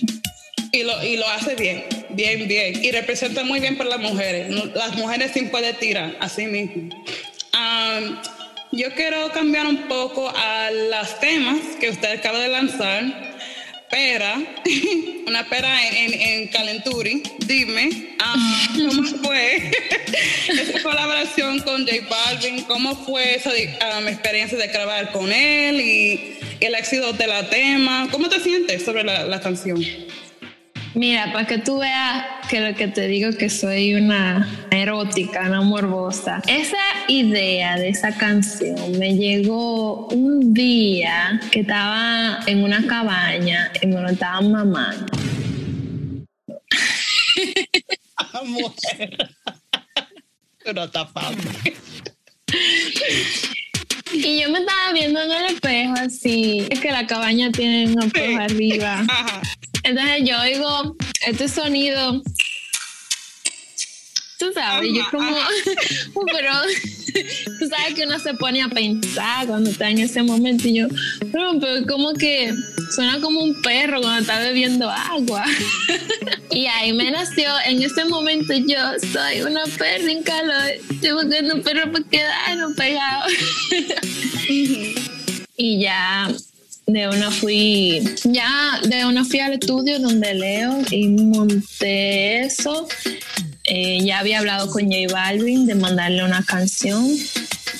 Y 0.72 0.82
lo, 0.82 1.04
y 1.04 1.16
lo 1.16 1.28
hace 1.28 1.54
bien, 1.54 1.84
bien, 2.10 2.48
bien. 2.48 2.84
Y 2.84 2.90
representa 2.90 3.44
muy 3.44 3.60
bien 3.60 3.76
para 3.76 3.90
las 3.90 4.00
mujeres. 4.00 4.52
Las 4.74 4.96
mujeres 4.96 5.30
sin 5.32 5.50
poder 5.50 5.76
tirar, 5.76 6.16
así 6.20 6.46
mismo. 6.46 6.90
Yo 8.76 8.92
quiero 8.96 9.30
cambiar 9.30 9.66
un 9.66 9.86
poco 9.86 10.28
a 10.28 10.68
los 10.72 11.20
temas 11.20 11.60
que 11.80 11.90
usted 11.90 12.18
acaba 12.18 12.40
de 12.40 12.48
lanzar. 12.48 13.33
Pera, 13.94 14.42
una 15.28 15.48
pera 15.48 15.86
en, 15.86 15.94
en, 15.94 16.20
en 16.20 16.48
Calenturi. 16.48 17.22
Dime, 17.46 18.16
am, 18.18 18.40
¿cómo 18.88 19.04
fue 19.22 19.70
esa 20.48 20.82
colaboración 20.82 21.60
con 21.60 21.86
J 21.86 21.98
Balvin? 22.10 22.64
¿Cómo 22.64 22.96
fue 23.06 23.36
esa 23.36 23.50
am, 23.92 24.08
experiencia 24.08 24.58
de 24.58 24.66
grabar 24.66 25.12
con 25.12 25.30
él 25.30 25.80
y 25.80 26.38
el 26.58 26.74
éxito 26.74 27.12
de 27.12 27.28
la 27.28 27.48
tema? 27.48 28.08
¿Cómo 28.10 28.28
te 28.28 28.40
sientes 28.40 28.84
sobre 28.84 29.04
la, 29.04 29.26
la 29.26 29.40
canción? 29.40 29.80
Mira, 30.94 31.32
para 31.32 31.46
que 31.46 31.58
tú 31.58 31.78
veas 31.78 32.24
que 32.48 32.60
lo 32.60 32.76
que 32.76 32.86
te 32.86 33.08
digo 33.08 33.32
que 33.32 33.50
soy 33.50 33.94
una 33.94 34.48
erótica, 34.70 35.40
una 35.48 35.60
morbosa. 35.60 36.40
Esa 36.46 36.76
idea 37.08 37.76
de 37.76 37.88
esa 37.88 38.16
canción 38.16 38.98
me 38.98 39.14
llegó 39.14 40.06
un 40.08 40.54
día 40.54 41.40
que 41.50 41.60
estaba 41.60 42.38
en 42.46 42.62
una 42.62 42.86
cabaña 42.86 43.72
y 43.82 43.88
me 43.88 44.00
lo 44.00 44.08
estaban 44.08 44.52
mamando. 44.52 45.06
Mujer. 48.44 49.16
No 50.74 50.84
está 50.84 51.04
fácil. 51.04 51.76
Y 54.14 54.40
yo 54.40 54.50
me 54.50 54.60
estaba 54.60 54.92
viendo 54.92 55.20
en 55.20 55.30
el 55.30 55.44
espejo 55.46 55.94
así, 55.96 56.66
es 56.70 56.80
que 56.80 56.92
la 56.92 57.06
cabaña 57.06 57.50
tiene 57.50 57.92
un 57.92 58.02
espejo 58.02 58.40
arriba. 58.40 59.04
Entonces 59.82 60.22
yo 60.24 60.40
oigo 60.40 60.96
este 61.26 61.48
sonido, 61.48 62.22
tú 64.38 64.52
sabes, 64.54 64.90
yo 64.94 65.02
como, 65.10 65.36
pero 66.32 66.52
tú 67.58 67.68
sabes 67.68 67.94
que 67.94 68.04
uno 68.04 68.18
se 68.18 68.34
pone 68.34 68.62
a 68.62 68.68
pensar 68.68 69.46
cuando 69.46 69.70
está 69.70 69.90
en 69.90 69.98
ese 69.98 70.22
momento 70.22 70.68
y 70.68 70.74
yo, 70.74 70.88
pero, 71.32 71.58
pero 71.60 71.86
como 71.86 72.14
que 72.14 72.54
suena 72.94 73.20
como 73.20 73.40
un 73.40 73.60
perro 73.62 74.00
cuando 74.00 74.20
está 74.20 74.38
bebiendo 74.38 74.90
agua. 74.90 75.44
Y 76.50 76.66
ahí 76.66 76.92
me 76.92 77.10
nació, 77.10 77.50
en 77.66 77.82
ese 77.82 78.04
momento 78.04 78.54
yo 78.54 78.78
soy 79.12 79.40
una 79.42 79.64
perra 79.76 80.08
en 80.08 80.22
calor, 80.22 80.70
estoy 80.88 81.10
buscando 81.10 81.54
un 81.56 81.62
perro 81.62 81.90
para 81.90 82.04
quedarnos 82.04 82.76
pegados. 82.76 83.32
Ya 85.84 86.28
de 86.86 87.08
una 87.08 87.30
fui, 87.30 88.02
ya 88.24 88.80
de 88.84 89.04
una 89.04 89.24
fui 89.24 89.40
al 89.40 89.54
estudio 89.54 89.98
donde 89.98 90.34
leo 90.34 90.82
y 90.90 91.08
monté 91.08 92.40
eso. 92.40 92.88
Eh, 93.66 94.02
ya 94.02 94.18
había 94.18 94.38
hablado 94.38 94.70
con 94.70 94.84
J 94.84 95.12
Balvin 95.12 95.66
de 95.66 95.74
mandarle 95.74 96.24
una 96.24 96.42
canción. 96.42 97.06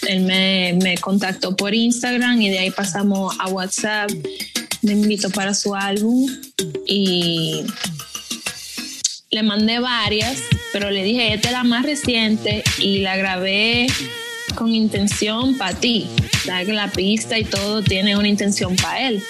Él 0.07 0.21
me, 0.23 0.79
me 0.83 0.99
contactó 0.99 1.57
por 1.57 1.75
Instagram 1.75 2.41
y 2.43 2.51
de 2.51 2.59
ahí 2.59 2.71
pasamos 2.71 3.35
a 3.39 3.49
WhatsApp. 3.49 4.11
Me 4.83 4.93
invitó 4.93 5.31
para 5.31 5.55
su 5.55 5.75
álbum 5.75 6.31
y 6.87 7.63
le 9.31 9.43
mandé 9.43 9.79
varias, 9.79 10.39
pero 10.73 10.91
le 10.91 11.03
dije, 11.03 11.33
esta 11.33 11.49
es 11.49 11.53
la 11.53 11.65
más 11.65 11.85
reciente 11.85 12.63
y 12.79 12.99
la 12.99 13.17
grabé 13.17 13.87
con 14.55 14.75
intención 14.75 15.57
para 15.57 15.75
ti. 15.75 16.09
Sabes 16.45 16.67
que 16.67 16.73
la 16.73 16.89
pista 16.89 17.39
y 17.39 17.45
todo 17.45 17.83
tiene 17.83 18.17
una 18.17 18.29
intención 18.29 18.77
para 18.77 19.09
él. 19.09 19.23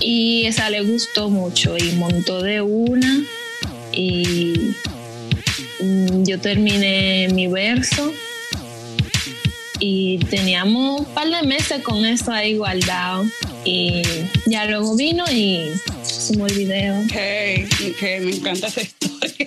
Y 0.00 0.46
esa 0.46 0.70
le 0.70 0.82
gustó 0.82 1.28
mucho 1.28 1.76
y 1.76 1.92
montó 1.92 2.42
de 2.42 2.60
una 2.62 3.24
y 3.92 4.74
mm, 5.80 6.22
yo 6.24 6.38
terminé 6.38 7.28
mi 7.32 7.48
verso 7.48 8.12
y 9.80 10.18
teníamos 10.30 11.00
un 11.00 11.06
par 11.06 11.28
de 11.28 11.46
meses 11.46 11.82
con 11.82 12.04
eso 12.04 12.32
ahí 12.32 12.56
guardado 12.56 13.24
y 13.64 14.02
ya 14.46 14.64
luego 14.66 14.96
vino 14.96 15.24
y 15.30 15.70
hicimos 16.28 16.52
el 16.52 16.58
video. 16.58 16.94
Ok, 17.00 17.90
ok, 17.90 18.02
me 18.20 18.36
encanta 18.36 18.66
esa 18.66 18.82
historia. 18.82 19.46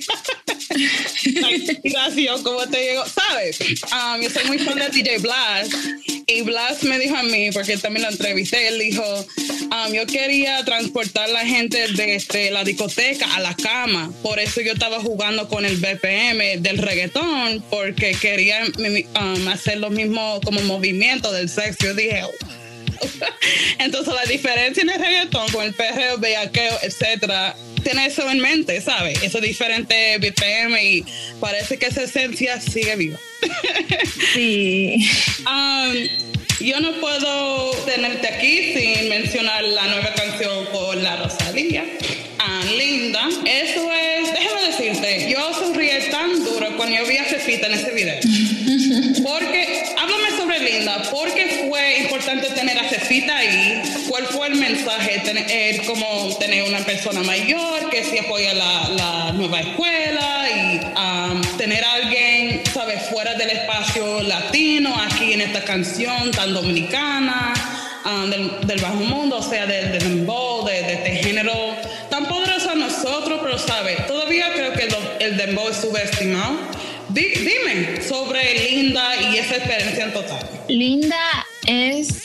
Inspiración, 1.52 2.44
¿cómo 2.44 2.65
te 2.67 2.78
llegó? 2.78 3.04
¿Sabes? 3.06 3.60
Um, 3.60 4.22
yo 4.22 4.30
soy 4.30 4.46
muy 4.46 4.58
fan 4.60 4.80
de 4.80 4.89
DJ 4.89 5.20
Blas. 5.20 5.70
Y 6.28 6.41
Blas 6.41 6.84
me 6.84 6.98
dijo 6.98 7.15
a 7.15 7.24
mí, 7.24 7.52
porque 7.52 7.78
también 7.78 8.06
lo 8.06 8.12
entrevisté, 8.12 8.70
él 8.70 8.80
dijo, 8.80 9.04
um, 9.04 9.94
yo 9.94 10.06
quería 10.08 10.63
transportar 10.63 11.30
la 11.30 11.46
gente 11.46 11.88
desde 11.91 12.52
la 12.52 12.63
discoteca 12.63 13.36
a 13.36 13.39
la 13.41 13.54
cama. 13.56 14.12
Por 14.24 14.39
eso 14.39 14.62
yo 14.62 14.74
estaba 14.74 15.00
jugando 15.02 15.48
con 15.50 15.65
el 15.65 15.78
BPM 15.78 16.62
del 16.62 16.78
reggaetón, 16.78 17.63
porque 17.70 18.15
quería 18.20 18.63
um, 18.63 19.48
hacer 19.50 19.78
lo 19.78 19.89
mismo 19.89 20.39
como 20.44 20.62
movimiento 20.62 21.32
del 21.32 21.50
sexo. 21.50 21.88
Yo 21.88 21.94
dije, 21.96 22.24
entonces 23.80 24.14
la 24.14 24.24
diferencia 24.26 24.84
en 24.84 24.90
el 24.90 25.00
reggaetón 25.00 25.48
con 25.50 25.66
el 25.66 25.74
perreo, 25.74 26.18
bellaqueo, 26.18 26.78
etcétera, 26.82 27.56
tiene 27.84 28.06
eso 28.06 28.30
en 28.30 28.40
mente, 28.40 28.80
¿sabes? 28.82 29.22
Eso 29.24 29.40
diferente 29.40 30.18
BPM 30.18 30.78
y 30.82 31.06
parece 31.40 31.78
que 31.78 31.88
esa 31.88 32.04
esencia 32.04 32.60
sigue 32.60 32.96
viva. 32.96 33.20
Sí. 34.34 35.10
Um, 35.40 35.94
yo 36.62 36.80
no 36.80 36.94
puedo 37.02 37.72
tenerte 37.86 38.28
aquí 38.28 38.74
sin 38.74 39.10
mencionar 39.10 39.64
la 39.64 39.88
nueva 39.88 40.14
canción 40.14 40.66
con 40.68 41.04
la 41.04 41.18
Rosalía. 41.18 41.84
Ah, 42.38 42.62
linda. 42.78 43.28
Eso 43.46 43.92
es, 43.92 44.32
déjame 44.32 44.68
decirte, 44.68 45.30
yo 45.30 45.54
sonríe 45.54 46.00
tan 46.12 46.44
duro 46.44 46.78
cuando 46.78 46.96
yo 46.98 47.06
vi 47.06 47.18
a 47.18 47.26
Cefita 47.26 47.68
en 47.68 47.74
ese 47.74 47.92
video. 47.92 48.20
Porque, 49.24 49.84
háblame 49.98 50.38
sobre 50.38 50.60
Linda, 50.60 51.04
¿por 51.10 51.34
qué 51.34 51.48
fue 51.48 51.61
importante 52.34 52.60
tener 52.60 52.78
a 52.80 52.88
Cefita 52.88 53.38
ahí? 53.38 53.82
¿Cuál 54.08 54.26
fue 54.28 54.48
el 54.48 54.56
mensaje? 54.56 55.20
Tener, 55.20 55.46
eh, 55.50 55.82
como 55.86 56.36
tener 56.38 56.63
una 56.63 56.80
persona 56.80 57.22
mayor 57.24 57.89
que 57.89 58.04
sí 58.04 58.17
apoya 58.20 58.54
la, 58.54 58.89
la 58.89 59.32
nueva 59.34 59.60
escuela 59.60 60.48
y 60.50 60.80
um, 60.80 61.41
tener 61.58 61.84
a 61.84 61.94
alguien, 61.94 62.63
¿sabes?, 62.72 63.04
fuera 63.10 63.34
del 63.36 63.50
espacio 63.50 64.22
latino, 64.24 64.96
aquí 65.02 65.34
en 65.34 65.41
esta 65.41 65.63
canción 65.63 66.32
tan 66.32 66.54
dominicana, 66.54 67.54
um, 68.06 68.30
del, 68.30 68.67
del, 68.67 68.80
bajo 68.80 68.96
mundo, 68.96 69.38
o 69.38 69.44
sea, 69.44 69.65
del 69.65 69.91
de 69.91 70.00
dembow, 70.00 70.65
de, 70.65 70.82
de, 70.84 70.94
este 70.94 71.15
género 71.24 71.76
tan 72.10 72.26
poderoso 72.26 72.72
a 72.72 72.76
nosotros, 72.76 73.39
pero, 73.44 73.58
¿sabes? 73.58 74.06
Todavía 74.08 74.54
creo 74.54 74.74
que 74.74 74.88
el, 75.20 75.38
dembow 75.38 75.70
es 75.70 75.78
subestimado. 75.78 76.58
Di, 77.10 77.26
dime 77.26 78.02
sobre 78.02 78.70
Linda 78.70 79.15
y 79.22 79.38
esa 79.38 79.58
experiencia 79.58 80.06
en 80.06 80.13
total. 80.13 80.50
Linda 80.70 81.46
es 81.67 82.21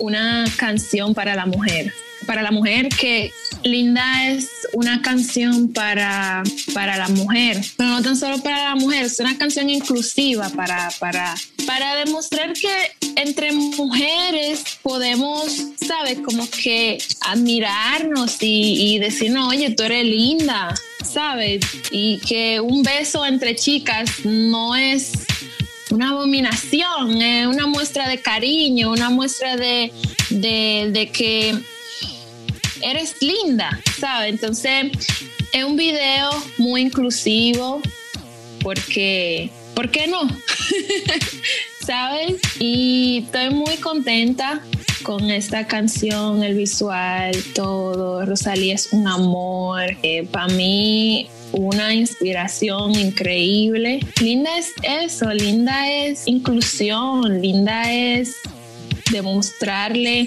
una 0.00 0.44
canción 0.56 1.14
para 1.14 1.34
la 1.34 1.46
mujer. 1.46 1.92
Para 2.26 2.42
la 2.42 2.50
mujer 2.50 2.88
que 2.88 3.32
Linda 3.64 4.28
es 4.28 4.50
una 4.72 5.00
canción 5.02 5.72
para, 5.72 6.42
para 6.74 6.96
la 6.96 7.08
mujer, 7.08 7.60
pero 7.76 7.90
no 7.90 8.02
tan 8.02 8.16
solo 8.16 8.38
para 8.42 8.62
la 8.64 8.74
mujer, 8.74 9.06
es 9.06 9.18
una 9.18 9.36
canción 9.38 9.70
inclusiva 9.70 10.48
para, 10.50 10.90
para, 10.98 11.34
para 11.66 11.96
demostrar 11.96 12.52
que 12.52 12.70
entre 13.16 13.52
mujeres 13.52 14.62
podemos, 14.82 15.64
¿sabes? 15.86 16.18
Como 16.20 16.48
que 16.50 16.98
admirarnos 17.22 18.42
y, 18.42 18.94
y 18.94 18.98
decirnos, 18.98 19.48
oye, 19.48 19.70
tú 19.70 19.82
eres 19.84 20.04
linda, 20.04 20.74
¿sabes? 21.02 21.60
Y 21.90 22.18
que 22.18 22.60
un 22.60 22.82
beso 22.82 23.24
entre 23.24 23.56
chicas 23.56 24.24
no 24.24 24.76
es 24.76 25.12
una 25.90 26.10
abominación, 26.10 27.20
es 27.20 27.46
una 27.46 27.66
muestra 27.66 28.08
de 28.08 28.20
cariño, 28.20 28.90
una 28.90 29.10
muestra 29.10 29.56
de, 29.56 29.92
de, 30.30 30.90
de 30.92 31.10
que 31.10 31.58
eres 32.82 33.16
linda, 33.20 33.78
¿sabes? 33.98 34.30
Entonces, 34.30 34.92
es 35.52 35.64
un 35.64 35.76
video 35.76 36.30
muy 36.58 36.82
inclusivo 36.82 37.80
porque, 38.62 39.50
¿por 39.74 39.90
qué 39.90 40.06
no? 40.06 40.20
¿Sabes? 41.84 42.40
Y 42.58 43.24
estoy 43.24 43.50
muy 43.50 43.76
contenta 43.76 44.62
con 45.02 45.30
esta 45.30 45.66
canción, 45.66 46.42
el 46.42 46.56
visual, 46.56 47.32
todo. 47.54 48.24
Rosalía 48.24 48.74
es 48.74 48.92
un 48.92 49.06
amor. 49.06 49.96
Eh, 50.02 50.26
Para 50.30 50.48
mí, 50.48 51.28
una 51.52 51.94
inspiración 51.94 52.94
increíble. 52.94 54.00
Linda 54.20 54.50
es 54.58 54.72
eso, 54.82 55.32
linda 55.32 55.90
es 55.90 56.26
inclusión, 56.26 57.40
linda 57.40 57.92
es 57.92 58.36
demostrarle 59.10 60.26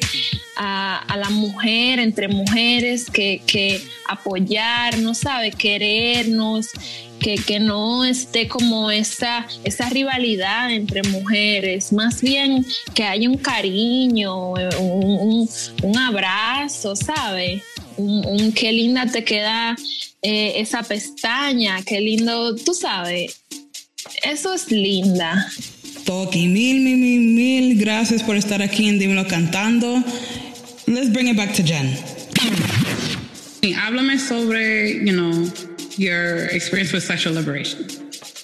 a, 0.57 1.15
la 1.17 1.29
mujer, 1.29 1.99
entre 1.99 2.27
mujeres, 2.27 3.09
que, 3.09 3.41
que 3.45 3.81
apoyarnos, 4.07 5.19
¿sabe? 5.19 5.51
Querernos, 5.51 6.69
que, 7.23 7.35
que, 7.35 7.59
no 7.59 8.05
esté 8.05 8.47
como 8.47 8.91
esa, 8.91 9.47
esa 9.63 9.89
rivalidad 9.89 10.71
entre 10.71 11.01
mujeres, 11.03 11.93
más 11.93 12.21
bien 12.21 12.65
que 12.93 13.03
haya 13.03 13.29
un 13.29 13.37
cariño, 13.37 14.51
un, 14.51 15.03
un, 15.03 15.49
un 15.81 15.97
abrazo, 15.97 16.95
¿sabe? 16.95 17.63
Un, 17.97 18.25
un, 18.25 18.51
qué 18.51 18.71
linda 18.71 19.05
te 19.05 19.23
queda 19.23 19.75
eh, 20.21 20.53
esa 20.57 20.83
pestaña, 20.83 21.81
qué 21.83 22.01
lindo, 22.01 22.55
tú 22.55 22.73
sabes, 22.73 23.41
eso 24.23 24.53
es 24.53 24.69
linda. 24.71 25.49
Toki, 26.05 26.47
mil, 26.47 26.81
mil, 26.81 26.97
mil, 26.97 27.19
mil 27.21 27.79
gracias 27.79 28.21
por 28.21 28.35
estar 28.35 28.61
aquí 28.61 28.89
en 28.89 28.99
Dímelo 28.99 29.25
Cantando. 29.27 30.03
Let's 30.85 31.11
bring 31.11 31.29
it 31.29 31.37
back 31.37 31.53
to 31.53 31.63
Jen. 31.63 31.97
Háblame 33.77 34.19
sobre, 34.19 34.99
you 35.05 35.13
know, 35.13 35.49
your 35.97 36.45
experience 36.45 36.91
with 36.91 37.03
sexual 37.03 37.33
liberation. 37.33 37.87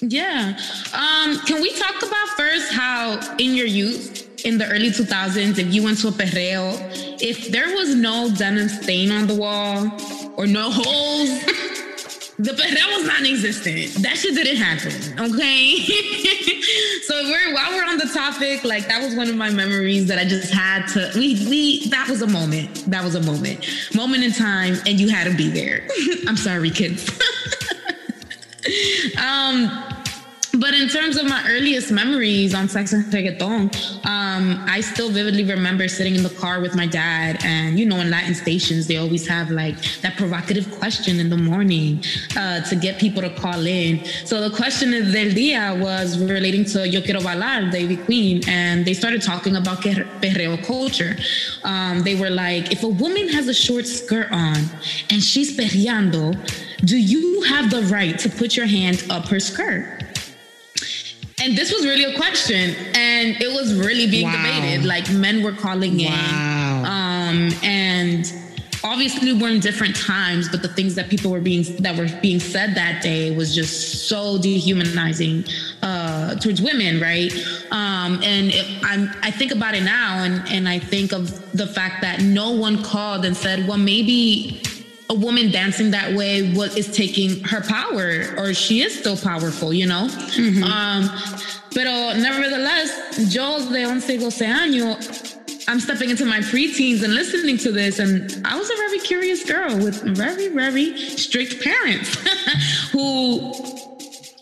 Yeah. 0.02 0.58
Um, 0.94 1.40
can 1.40 1.62
we 1.62 1.74
talk 1.78 1.98
about 1.98 2.28
first 2.38 2.72
how 2.72 3.36
in 3.38 3.56
your 3.56 3.66
youth, 3.66 4.46
in 4.46 4.58
the 4.58 4.68
early 4.68 4.90
2000s, 4.92 5.58
if 5.58 5.74
you 5.74 5.84
went 5.84 6.00
to 6.00 6.08
a 6.08 6.12
perreo, 6.12 6.78
if 7.22 7.52
there 7.52 7.76
was 7.76 7.96
no 7.96 8.34
denim 8.34 8.70
stain 8.70 9.12
on 9.12 9.28
the 9.28 9.36
wall 9.36 9.92
or 10.38 10.48
no 10.48 10.72
holes, 10.72 11.30
the 12.40 12.52
perreo 12.52 12.98
was 12.98 13.06
non-existent. 13.06 14.02
That 14.02 14.18
shit 14.18 14.34
didn't 14.34 14.56
happen. 14.56 14.94
Okay. 15.20 15.84
so 17.04 17.24
we're 17.24 17.54
while 17.54 17.74
we're 17.74 17.84
on 17.84 17.98
the 17.98 18.10
topic, 18.14 18.64
like 18.64 18.88
that 18.88 19.02
was 19.04 19.14
one 19.14 19.28
of 19.28 19.36
my 19.36 19.50
memories 19.50 20.08
that 20.08 20.18
I 20.18 20.24
just 20.24 20.54
had 20.54 20.88
to. 20.94 21.12
We 21.16 21.46
we 21.50 21.88
that 21.90 22.08
was 22.08 22.22
a 22.22 22.28
moment. 22.28 22.86
That 22.90 23.04
was 23.04 23.16
a 23.16 23.22
moment, 23.22 23.68
moment 23.94 24.24
in 24.24 24.32
time, 24.32 24.76
and 24.88 25.00
you 25.00 25.10
had 25.10 25.30
to 25.30 25.36
be 25.36 25.50
there. 25.50 25.86
I'm 26.28 26.38
sorry, 26.38 26.72
kids. 26.72 27.10
um. 29.18 29.99
But 30.60 30.74
in 30.74 30.90
terms 30.90 31.16
of 31.16 31.26
my 31.26 31.42
earliest 31.48 31.90
memories 31.90 32.54
on 32.54 32.68
sex 32.68 32.92
and 32.92 33.06
reggaeton, 33.06 33.74
um, 34.06 34.62
I 34.68 34.82
still 34.82 35.10
vividly 35.10 35.46
remember 35.46 35.88
sitting 35.88 36.16
in 36.16 36.24
the 36.24 36.30
car 36.32 36.60
with 36.60 36.76
my 36.76 36.86
dad. 36.86 37.40
And, 37.46 37.80
you 37.80 37.86
know, 37.86 37.96
in 38.02 38.10
Latin 38.10 38.36
stations, 38.36 38.86
they 38.86 38.98
always 38.98 39.26
have 39.26 39.52
like 39.52 39.78
that 40.02 40.18
provocative 40.18 40.70
question 40.78 41.22
in 41.22 41.30
the 41.30 41.38
morning 41.38 42.04
uh, 42.36 42.60
to 42.62 42.76
get 42.76 43.00
people 43.00 43.22
to 43.22 43.30
call 43.30 43.66
in. 43.66 44.04
So 44.26 44.48
the 44.48 44.54
question 44.54 44.94
is 44.94 45.14
del 45.14 45.28
día 45.28 45.80
was 45.80 46.20
relating 46.20 46.66
to 46.66 46.86
Yo 46.86 47.02
Quiero 47.02 47.22
Bailar, 47.22 47.72
David 47.72 48.04
Queen. 48.04 48.42
And 48.50 48.86
they 48.86 48.94
started 48.94 49.22
talking 49.22 49.56
about 49.56 49.80
perreo 49.80 50.62
culture. 50.66 51.16
Um, 51.64 52.04
they 52.04 52.16
were 52.16 52.30
like, 52.30 52.70
if 52.70 52.84
a 52.84 52.90
woman 52.90 53.30
has 53.30 53.48
a 53.48 53.54
short 53.54 53.88
skirt 53.88 54.30
on 54.32 54.58
and 55.10 55.24
she's 55.24 55.56
perreando, 55.56 56.36
do 56.84 56.98
you 56.98 57.44
have 57.44 57.70
the 57.70 57.84
right 57.84 58.20
to 58.20 58.30
put 58.30 58.58
your 58.58 58.66
hand 58.66 59.06
up 59.10 59.26
her 59.28 59.40
skirt? 59.40 59.99
And 61.42 61.58
this 61.58 61.72
was 61.74 61.86
really 61.86 62.04
a 62.04 62.16
question, 62.18 62.76
and 62.96 63.42
it 63.42 63.52
was 63.54 63.74
really 63.74 64.08
being 64.12 64.26
wow. 64.26 64.36
debated. 64.36 64.86
Like 64.86 65.10
men 65.10 65.42
were 65.42 65.54
calling 65.54 65.98
wow. 65.98 66.80
in, 66.80 66.86
um, 66.86 67.52
and 67.64 68.34
obviously 68.84 69.32
we're 69.34 69.50
in 69.50 69.62
different 69.62 69.96
times. 69.96 70.50
But 70.50 70.62
the 70.62 70.68
things 70.68 70.96
that 70.96 71.10
people 71.10 71.32
were 71.32 71.40
being 71.40 71.64
that 71.78 71.98
were 71.98 72.10
being 72.22 72.42
said 72.42 72.76
that 72.76 73.02
day 73.02 73.34
was 73.34 73.56
just 73.56 74.10
so 74.10 74.38
dehumanizing 74.38 75.46
uh, 75.82 76.36
towards 76.36 76.62
women, 76.62 77.00
right? 77.00 77.32
Um, 77.72 78.22
and 78.22 78.52
I'm, 78.84 79.10
I 79.24 79.32
think 79.32 79.54
about 79.54 79.76
it 79.76 79.84
now, 79.84 80.24
and 80.24 80.46
and 80.50 80.68
I 80.68 80.80
think 80.80 81.14
of 81.14 81.52
the 81.54 81.68
fact 81.68 82.02
that 82.02 82.22
no 82.22 82.52
one 82.52 82.84
called 82.84 83.24
and 83.24 83.36
said, 83.36 83.66
well, 83.66 83.78
maybe 83.78 84.62
a 85.10 85.14
woman 85.14 85.52
dancing 85.52 85.92
that 85.92 86.14
way 86.14 86.54
what 86.54 86.78
is 86.78 86.88
taking 86.96 87.44
her 87.44 87.62
power 87.62 88.36
or 88.38 88.54
she 88.54 88.82
is 88.82 88.98
still 88.98 89.18
powerful 89.18 89.74
you 89.74 89.86
know 89.86 90.08
mm-hmm. 90.08 90.64
um 90.64 91.10
pero 91.74 92.14
nevertheless 92.14 93.34
yo 93.34 93.60
de 93.70 93.82
11 93.82 94.20
12 94.20 94.32
años 94.46 95.36
I'm 95.68 95.80
stepping 95.80 96.10
into 96.10 96.26
my 96.26 96.40
preteens 96.40 97.04
and 97.04 97.14
listening 97.14 97.58
to 97.58 97.72
this 97.72 98.00
and 98.00 98.42
I 98.46 98.58
was 98.58 98.70
a 98.72 98.76
very 98.76 99.00
curious 99.00 99.44
girl 99.44 99.78
with 99.78 100.02
very 100.16 100.48
very 100.50 100.98
strict 100.98 101.64
parents 101.64 102.16
who 102.92 103.54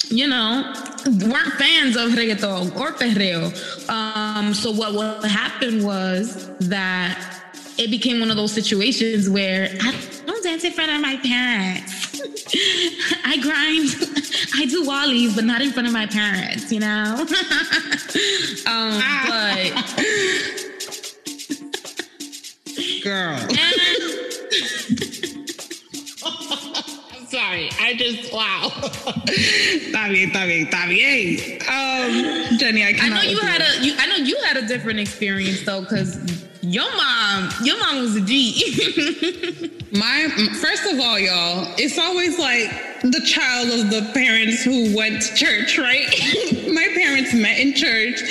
you 0.09 0.27
know 0.27 0.73
weren't 1.05 1.53
fans 1.53 1.95
of 1.95 2.11
reggaeton 2.11 2.75
or 2.75 2.91
perreo 2.91 3.51
um 3.89 4.53
so 4.53 4.71
what 4.71 4.93
what 4.93 5.23
happened 5.23 5.83
was 5.83 6.49
that 6.59 7.36
it 7.77 7.91
became 7.91 8.19
one 8.19 8.31
of 8.31 8.37
those 8.37 8.51
situations 8.51 9.29
where 9.29 9.69
I 9.81 9.95
don't 10.25 10.43
dance 10.43 10.63
in 10.63 10.71
front 10.73 10.91
of 10.91 11.01
my 11.01 11.17
parents. 11.17 12.21
I 13.25 13.37
grind, 13.37 13.95
I 14.55 14.65
do 14.65 14.83
wallies, 14.85 15.35
but 15.35 15.43
not 15.43 15.61
in 15.61 15.71
front 15.71 15.87
of 15.87 15.93
my 15.93 16.07
parents, 16.07 16.71
you 16.71 16.79
know? 16.79 17.15
um, 18.67 19.01
but 19.27 19.73
Girl. 23.03 23.39
I'm 23.39 25.36
sorry. 27.29 27.69
I 27.79 27.93
just 27.95 28.33
wow. 28.33 28.69
Está 28.71 30.09
bien, 30.09 30.31
está 30.31 30.45
bien, 30.45 30.67
está 30.67 30.87
bien. 30.87 31.61
Um, 31.67 32.57
Jenny, 32.57 32.83
I 32.83 32.93
I 32.99 33.09
know 33.09 33.21
you 33.21 33.39
had 33.39 33.61
a 33.61 33.83
you, 33.85 33.93
I 33.97 34.07
know 34.07 34.17
you 34.17 34.37
had 34.45 34.57
a 34.57 34.67
different 34.67 34.99
experience 34.99 35.63
though, 35.63 35.81
because 35.81 36.17
your 36.61 36.89
mom, 36.95 37.49
your 37.63 37.79
mom 37.79 37.99
was 37.99 38.15
a 38.15 38.21
G. 38.21 39.71
My 39.91 40.27
first 40.59 40.85
of 40.91 40.99
all, 40.99 41.17
y'all, 41.17 41.73
it's 41.77 41.97
always 41.97 42.37
like 42.37 42.69
the 43.01 43.21
child 43.25 43.69
of 43.69 43.89
the 43.89 44.11
parents 44.13 44.63
who 44.63 44.95
went 44.95 45.21
to 45.21 45.33
church, 45.35 45.77
right? 45.77 46.07
My 46.67 46.87
parents 46.93 47.33
met 47.33 47.59
in 47.59 47.73
church, 47.73 48.21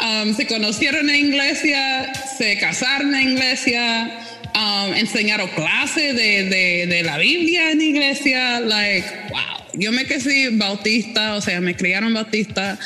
um, 0.00 0.32
se 0.32 0.44
conocieron 0.46 1.08
en 1.10 1.26
iglesia, 1.26 2.14
se 2.38 2.56
casaron 2.56 3.14
en 3.14 3.36
iglesia, 3.36 4.33
um, 4.54 4.94
enseñaron 4.94 5.48
clase 5.48 6.12
de, 6.12 6.44
de, 6.44 6.86
de 6.86 7.02
la 7.02 7.18
Biblia 7.18 7.70
en 7.70 7.80
iglesia. 7.80 8.60
Like, 8.60 9.04
wow. 9.30 9.64
Yo 9.76 9.90
me 9.90 10.04
crecí 10.04 10.56
bautista, 10.56 11.34
o 11.34 11.40
sea, 11.40 11.60
me 11.60 11.74
criaron 11.74 12.14
bautista 12.14 12.78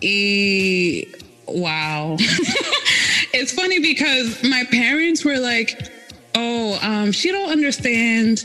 y 0.00 1.08
wow. 1.48 2.16
it's 3.32 3.52
funny 3.52 3.80
because 3.80 4.42
my 4.44 4.64
parents 4.70 5.24
were 5.24 5.38
like, 5.38 5.90
oh, 6.34 6.78
um, 6.82 7.10
she 7.10 7.32
don't 7.32 7.50
understand 7.50 8.44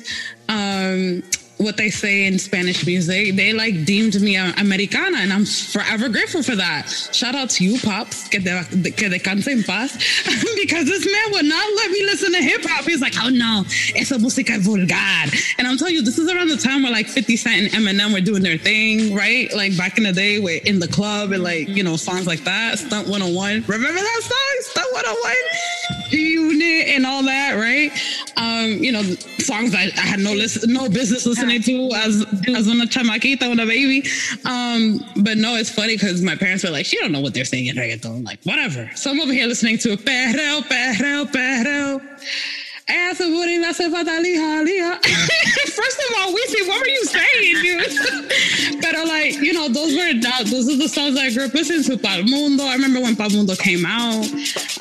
um, 0.50 1.22
what 1.62 1.78
they 1.78 1.90
say 1.90 2.26
in 2.26 2.38
Spanish 2.40 2.86
music. 2.86 3.36
They 3.36 3.54
like 3.54 3.86
deemed 3.86 4.20
me 4.22 4.36
a 4.38 4.54
Americana, 4.58 5.18
and 5.20 5.32
I'm 5.32 5.46
forever 5.46 6.10
grateful 6.10 6.44
for 6.44 6.56
that. 6.56 6.90
Shout 7.12 7.36
out 7.36 7.50
to 7.52 7.64
you, 7.64 7.80
pops, 7.80 8.28
que, 8.28 8.40
de, 8.40 8.64
que 8.92 9.10
descanse 9.10 9.48
en 9.48 9.64
paz, 9.64 9.94
because 10.56 10.86
this 10.86 11.06
man 11.06 11.32
would 11.32 11.46
not 11.46 11.66
let 11.76 11.92
me 11.92 12.04
listen 12.04 12.32
to 12.32 12.42
hip 12.42 12.62
hop. 12.64 12.86
He's 12.86 13.02
like, 13.02 13.16
oh 13.22 13.30
no, 13.30 13.64
esa 13.96 14.16
música 14.16 14.52
es 14.52 14.66
vulgar. 14.66 15.30
And 15.58 15.68
I'm 15.68 15.78
telling 15.78 15.96
you, 15.96 16.02
this 16.02 16.18
is 16.18 16.30
around 16.32 16.50
the 16.50 16.58
time 16.58 16.84
where 16.84 16.92
like 16.92 17.08
50 17.08 17.36
Cent 17.38 17.74
and 17.74 17.86
Eminem 17.86 18.14
were 18.14 18.22
doing 18.22 18.44
their 18.44 18.58
thing, 18.58 19.14
right? 19.14 19.54
Like 19.56 19.78
back 19.78 19.98
in 19.98 20.04
the 20.04 20.14
day, 20.14 20.40
with 20.40 20.66
in 20.66 20.80
the 20.80 20.88
club 20.88 21.32
and 21.32 21.44
like 21.44 21.68
you 21.68 21.84
know 21.84 21.96
songs 21.96 22.28
like 22.28 22.44
that, 22.44 22.80
Stunt 22.80 23.08
101. 23.08 23.64
Remember 23.68 24.00
that 24.00 24.22
song, 24.24 24.58
Stunt 24.62 24.94
101? 24.94 25.36
Unit 26.12 26.88
and 26.90 27.06
all 27.06 27.24
that, 27.24 27.54
right? 27.56 27.92
Um, 28.38 28.84
you 28.84 28.92
know, 28.92 29.02
songs 29.40 29.74
I, 29.76 29.84
I 29.98 30.02
had 30.02 30.20
no 30.20 30.34
listen, 30.34 30.72
no 30.74 30.90
business 30.90 31.26
listening 31.26 31.62
to 31.64 31.92
as 31.96 32.26
as 32.56 32.68
una 32.68 32.86
chamaquita, 32.86 33.52
a 33.52 33.66
baby. 33.66 34.08
Um, 34.46 35.00
but 35.24 35.38
no, 35.38 35.56
it's 35.56 35.70
funny 35.70 35.96
because 35.96 36.22
my 36.22 36.36
parents 36.36 36.64
were 36.64 36.70
like, 36.70 36.86
she 36.86 36.98
don't 36.98 37.12
know 37.12 37.22
what 37.22 37.34
they're 37.34 37.46
saying 37.46 37.68
in 37.68 37.76
reggaeton. 37.76 38.26
Like, 38.26 38.42
whatever. 38.44 38.90
So 38.96 39.12
I'm 39.12 39.20
over 39.22 39.34
here 39.34 39.48
listening 39.48 39.78
to 39.80 39.98
perreo, 39.98 40.62
perreo, 40.62 41.26
perreo. 41.32 42.02
Se 43.74 43.90
fataliha, 43.90 44.64
liha. 44.64 45.00
First 45.72 46.00
of 46.10 46.18
all, 46.20 46.34
we 46.34 46.42
see 46.48 46.68
what 46.68 46.82
were 46.82 46.88
you 46.88 47.06
saying, 47.06 47.56
dude? 47.62 48.82
but 48.82 48.94
like, 49.08 49.36
you 49.36 49.54
know, 49.54 49.70
those 49.70 49.94
were 49.94 50.20
that, 50.22 50.44
those 50.48 50.70
are 50.70 50.76
the 50.76 50.90
songs 50.90 51.18
I 51.18 51.32
grew 51.34 51.46
up 51.46 51.54
listening 51.54 51.84
to. 51.84 51.98
Pal 51.98 52.24
Mundo. 52.24 52.64
I 52.64 52.74
remember 52.74 53.00
when 53.00 53.16
Pal 53.16 53.30
Mundo 53.30 53.56
came 53.56 53.86
out. 53.86 54.26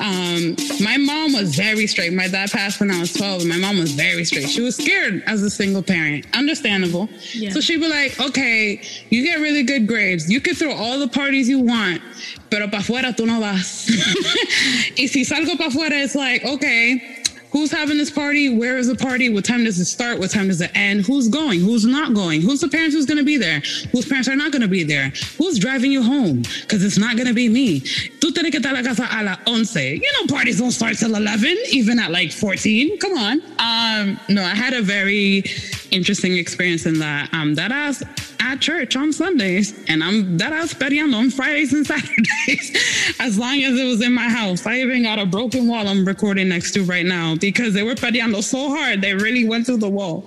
Um, 0.01 0.55
my 0.81 0.97
mom 0.97 1.33
was 1.33 1.55
very 1.55 1.87
straight. 1.87 2.13
My 2.13 2.27
dad 2.27 2.51
passed 2.51 2.79
when 2.79 2.91
I 2.91 2.99
was 2.99 3.13
12, 3.13 3.41
and 3.41 3.49
my 3.49 3.57
mom 3.57 3.79
was 3.79 3.93
very 3.93 4.25
straight. 4.25 4.49
She 4.49 4.61
was 4.61 4.75
scared 4.75 5.23
as 5.25 5.41
a 5.41 5.49
single 5.49 5.81
parent. 5.81 6.25
Understandable. 6.35 7.07
Yeah. 7.33 7.51
So 7.51 7.61
she'd 7.61 7.79
be 7.79 7.87
like, 7.87 8.19
okay, 8.19 8.81
you 9.09 9.23
get 9.23 9.39
really 9.39 9.63
good 9.63 9.87
grades. 9.87 10.29
You 10.29 10.41
can 10.41 10.55
throw 10.55 10.73
all 10.73 10.99
the 10.99 11.07
parties 11.07 11.47
you 11.47 11.59
want, 11.59 12.01
pero 12.49 12.67
pa' 12.67 12.81
fuera 12.81 13.15
tú 13.15 13.25
no 13.25 13.39
vas. 13.39 13.87
y 14.97 15.07
si 15.07 15.23
salgo 15.23 15.57
pa' 15.57 15.69
fuera, 15.69 16.03
it's 16.03 16.15
like, 16.15 16.43
okay, 16.43 17.20
Who's 17.51 17.71
having 17.71 17.97
this 17.97 18.09
party? 18.09 18.55
Where 18.57 18.77
is 18.77 18.87
the 18.87 18.95
party? 18.95 19.29
What 19.29 19.43
time 19.43 19.65
does 19.65 19.77
it 19.79 19.85
start? 19.85 20.19
What 20.19 20.31
time 20.31 20.47
does 20.47 20.61
it 20.61 20.71
end? 20.73 21.05
Who's 21.05 21.27
going? 21.27 21.59
Who's 21.59 21.85
not 21.85 22.13
going? 22.13 22.41
Who's 22.41 22.61
the 22.61 22.69
parents 22.69 22.95
who's 22.95 23.05
going 23.05 23.17
to 23.17 23.25
be 23.25 23.37
there? 23.37 23.59
Whose 23.91 24.05
parents 24.05 24.29
are 24.29 24.35
not 24.35 24.51
going 24.51 24.61
to 24.61 24.69
be 24.69 24.83
there? 24.83 25.09
Who's 25.37 25.59
driving 25.59 25.91
you 25.91 26.01
home? 26.01 26.43
Because 26.61 26.83
it's 26.83 26.97
not 26.97 27.17
going 27.17 27.27
to 27.27 27.33
be 27.33 27.49
me. 27.49 27.81
Tú 27.81 28.31
tienes 28.31 28.51
que 28.51 28.59
estar 28.61 28.73
la 28.73 28.83
casa 28.83 29.07
a 29.11 29.23
las 29.23 29.39
11. 29.45 29.95
You 29.95 30.11
know, 30.13 30.33
parties 30.33 30.59
don't 30.59 30.71
start 30.71 30.97
till 30.97 31.13
11, 31.13 31.57
even 31.71 31.99
at 31.99 32.11
like 32.11 32.31
14. 32.31 32.97
Come 32.99 33.17
on. 33.17 33.41
Um, 33.59 34.19
no, 34.29 34.43
I 34.43 34.55
had 34.55 34.73
a 34.73 34.81
very 34.81 35.43
interesting 35.91 36.37
experience 36.37 36.85
in 36.85 36.99
that. 36.99 37.33
Um, 37.33 37.55
that 37.55 37.71
ass 37.71 38.01
at 38.41 38.59
church 38.59 38.95
on 38.95 39.13
Sundays, 39.13 39.73
and 39.87 40.03
I'm 40.03 40.37
that 40.37 40.51
ass 40.51 40.73
peleando 40.73 41.15
on 41.15 41.29
Fridays 41.29 41.73
and 41.73 41.85
Saturdays, 41.91 43.15
as 43.19 43.37
long 43.37 43.61
as 43.63 43.79
it 43.79 43.85
was 43.85 44.01
in 44.01 44.13
my 44.13 44.29
house. 44.29 44.65
I 44.65 44.79
even 44.79 45.03
got 45.03 45.19
a 45.19 45.25
broken 45.25 45.67
wall 45.67 45.87
I'm 45.87 46.05
recording 46.05 46.49
next 46.49 46.71
to 46.71 46.83
right 46.83 47.05
now 47.05 47.35
because 47.35 47.73
they 47.73 47.83
were 47.83 47.95
peleando 47.95 48.43
so 48.43 48.69
hard 48.69 49.01
they 49.01 49.13
really 49.13 49.47
went 49.47 49.65
through 49.67 49.77
the 49.77 49.89
wall. 49.89 50.25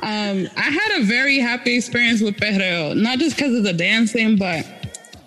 Um, 0.00 0.48
I 0.56 0.70
had 0.70 1.00
a 1.00 1.04
very 1.04 1.38
happy 1.38 1.76
experience 1.76 2.20
with 2.20 2.36
perreo, 2.36 2.96
not 2.96 3.18
just 3.18 3.36
because 3.36 3.54
of 3.54 3.62
the 3.62 3.72
dancing, 3.72 4.36
but 4.36 4.66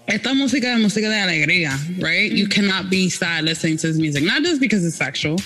esta 0.08 0.34
música 0.34 0.74
es 0.74 0.80
música 0.80 1.10
de 1.10 1.16
alegría, 1.16 1.72
right? 2.00 2.32
You 2.32 2.46
mm. 2.46 2.52
cannot 2.52 2.90
be 2.90 3.10
sad 3.10 3.44
listening 3.44 3.78
to 3.78 3.88
this 3.88 3.98
music, 3.98 4.24
not 4.24 4.44
just 4.44 4.62
because 4.62 4.86
it's 4.86 4.96
sexual. 4.96 5.38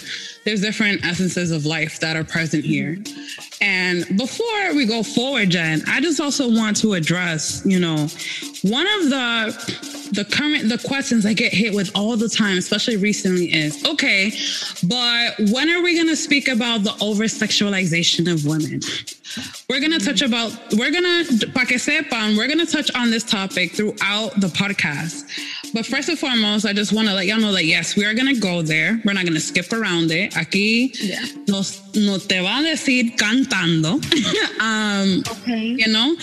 There's 0.46 0.62
different 0.62 1.06
essences 1.06 1.52
of 1.52 1.66
life 1.66 2.00
that 2.00 2.16
are 2.16 2.24
present 2.24 2.64
mm-hmm. 2.64 2.72
here. 2.72 2.98
And 3.62 4.06
before 4.18 4.74
we 4.74 4.86
go 4.86 5.04
forward, 5.04 5.50
Jen, 5.50 5.84
I 5.88 6.02
just 6.02 6.20
also 6.20 6.50
want 6.50 6.78
to 6.78 6.94
address, 6.94 7.62
you 7.66 7.80
know, 7.80 8.08
one 8.64 8.88
of 8.88 9.10
the 9.10 9.90
the 10.12 10.26
current 10.26 10.70
the 10.70 10.78
questions 10.88 11.26
I 11.26 11.34
get 11.34 11.54
hit 11.54 11.74
with 11.74 11.92
all 11.96 12.18
the 12.18 12.30
time, 12.30 12.58
especially 12.58 12.98
recently, 12.98 13.54
is 13.54 13.86
okay, 13.86 14.32
but 14.88 15.36
when 15.52 15.70
are 15.70 15.82
we 15.82 15.96
gonna 15.96 16.16
speak 16.16 16.48
about 16.48 16.84
the 16.84 16.96
over 17.02 17.26
sexualization 17.26 18.32
of 18.32 18.46
women? 18.46 18.82
We're 19.70 19.80
gonna 19.80 20.00
touch 20.00 20.22
about 20.22 20.52
we're 20.74 20.92
gonna 20.92 21.24
pa 21.54 21.66
que 21.66 21.78
sepan, 21.78 22.38
we're 22.38 22.48
gonna 22.48 22.66
touch 22.66 22.90
on 22.96 23.12
this 23.12 23.24
topic 23.24 23.74
throughout 23.74 24.40
the 24.40 24.48
podcast. 24.48 25.26
But 25.74 25.86
first 25.86 26.10
and 26.10 26.18
foremost, 26.18 26.66
I 26.66 26.74
just 26.74 26.94
want 26.94 27.08
to 27.08 27.14
let 27.14 27.28
y'all 27.28 27.40
know 27.40 27.52
that 27.52 27.66
yes, 27.66 27.96
we 27.96 28.06
are 28.06 28.14
gonna 28.14 28.40
go 28.40 28.62
there. 28.62 29.00
We're 29.06 29.14
not 29.14 29.26
gonna 29.26 29.40
skip 29.40 29.72
around 29.72 30.12
it. 30.12 30.34
Aquí 30.34 30.92
nos 31.48 31.82
no 31.96 32.18
te 32.18 32.40
va 32.40 32.60
a 32.60 32.64
decir 32.64 33.16
cantando. 33.18 34.02
um, 34.60 35.24
okay. 35.42 35.76
You 35.78 35.88
know. 35.88 36.16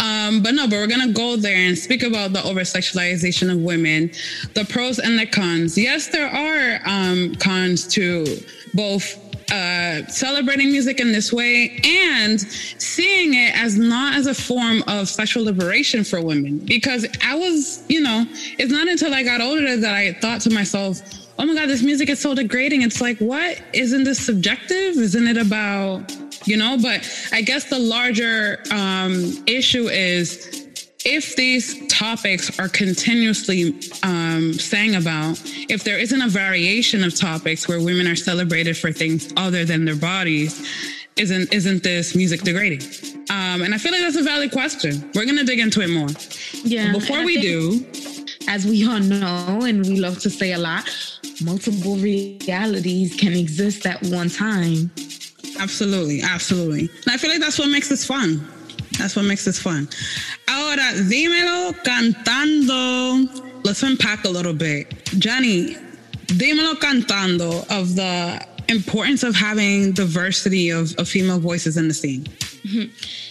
Um, 0.00 0.42
but 0.42 0.54
no, 0.54 0.66
but 0.66 0.76
we're 0.76 0.86
gonna 0.86 1.12
go 1.12 1.36
there 1.36 1.56
and 1.56 1.78
speak 1.78 2.02
about 2.02 2.32
the 2.32 2.42
over 2.42 2.60
sexualization 2.60 3.52
of 3.52 3.58
women, 3.58 4.10
the 4.54 4.64
pros 4.64 4.98
and 4.98 5.18
the 5.18 5.26
cons. 5.26 5.76
Yes, 5.76 6.08
there 6.08 6.28
are 6.28 6.80
um, 6.86 7.34
cons 7.36 7.86
to 7.88 8.24
both 8.72 9.29
uh, 9.50 10.06
celebrating 10.06 10.70
music 10.70 11.00
in 11.00 11.12
this 11.12 11.32
way 11.32 11.80
and 11.84 12.40
seeing 12.40 13.34
it 13.34 13.54
as 13.56 13.76
not 13.76 14.14
as 14.14 14.26
a 14.26 14.34
form 14.34 14.82
of 14.86 15.08
sexual 15.08 15.44
liberation 15.44 16.04
for 16.04 16.20
women. 16.22 16.58
Because 16.58 17.06
I 17.22 17.34
was, 17.34 17.84
you 17.88 18.00
know, 18.00 18.26
it's 18.58 18.72
not 18.72 18.88
until 18.88 19.14
I 19.14 19.22
got 19.22 19.40
older 19.40 19.76
that 19.76 19.94
I 19.94 20.12
thought 20.14 20.40
to 20.42 20.50
myself, 20.50 21.00
oh 21.38 21.46
my 21.46 21.54
God, 21.54 21.68
this 21.68 21.82
music 21.82 22.10
is 22.10 22.20
so 22.20 22.34
degrading. 22.34 22.82
It's 22.82 23.00
like, 23.00 23.18
what? 23.18 23.62
Isn't 23.72 24.04
this 24.04 24.24
subjective? 24.24 24.96
Isn't 24.96 25.26
it 25.26 25.38
about, 25.38 26.14
you 26.46 26.56
know? 26.56 26.76
But 26.80 27.08
I 27.32 27.40
guess 27.40 27.64
the 27.64 27.78
larger 27.78 28.62
um, 28.70 29.42
issue 29.46 29.88
is 29.88 30.59
if 31.04 31.34
these 31.36 31.86
topics 31.86 32.58
are 32.58 32.68
continuously 32.68 33.74
um, 34.02 34.52
sang 34.54 34.96
about, 34.96 35.40
if 35.68 35.82
there 35.84 35.98
isn't 35.98 36.20
a 36.20 36.28
variation 36.28 37.02
of 37.02 37.14
topics 37.14 37.68
where 37.68 37.80
women 37.80 38.06
are 38.06 38.16
celebrated 38.16 38.76
for 38.76 38.92
things 38.92 39.32
other 39.36 39.64
than 39.64 39.84
their 39.84 39.96
bodies, 39.96 40.66
isn't 41.16 41.52
isn't 41.52 41.82
this 41.82 42.14
music 42.14 42.42
degrading? 42.42 42.82
Um, 43.30 43.62
and 43.62 43.74
I 43.74 43.78
feel 43.78 43.92
like 43.92 44.00
that's 44.02 44.16
a 44.16 44.22
valid 44.22 44.52
question. 44.52 45.10
We're 45.14 45.26
gonna 45.26 45.44
dig 45.44 45.58
into 45.58 45.80
it 45.80 45.88
more. 45.88 46.08
Yeah. 46.64 46.92
Before 46.92 47.24
we 47.24 47.40
do, 47.40 47.84
as 48.48 48.66
we 48.66 48.86
all 48.86 49.00
know, 49.00 49.60
and 49.64 49.86
we 49.86 50.00
love 50.00 50.18
to 50.20 50.30
say 50.30 50.52
a 50.52 50.58
lot, 50.58 50.88
multiple 51.42 51.96
realities 51.96 53.16
can 53.16 53.32
exist 53.32 53.86
at 53.86 54.02
one 54.04 54.28
time. 54.28 54.90
Absolutely, 55.58 56.22
absolutely. 56.22 56.88
And 57.04 57.08
I 57.08 57.16
feel 57.16 57.30
like 57.30 57.40
that's 57.40 57.58
what 57.58 57.68
makes 57.68 57.88
this 57.88 58.06
fun. 58.06 58.46
That's 58.98 59.16
what 59.16 59.24
makes 59.24 59.44
this 59.44 59.58
fun. 59.58 59.88
Ahora, 60.70 60.92
dímelo 60.94 61.74
cantando. 61.82 63.28
Let's 63.64 63.82
unpack 63.82 64.24
a 64.24 64.28
little 64.28 64.52
bit. 64.52 64.86
Johnny, 65.18 65.74
dímelo 66.26 66.74
cantando 66.78 67.68
of 67.76 67.96
the 67.96 68.40
importance 68.68 69.24
of 69.24 69.34
having 69.34 69.90
diversity 69.90 70.70
of, 70.70 70.94
of 70.96 71.08
female 71.08 71.40
voices 71.40 71.76
in 71.76 71.88
the 71.88 71.94
scene. 71.94 72.22
Mm-hmm. 72.22 72.84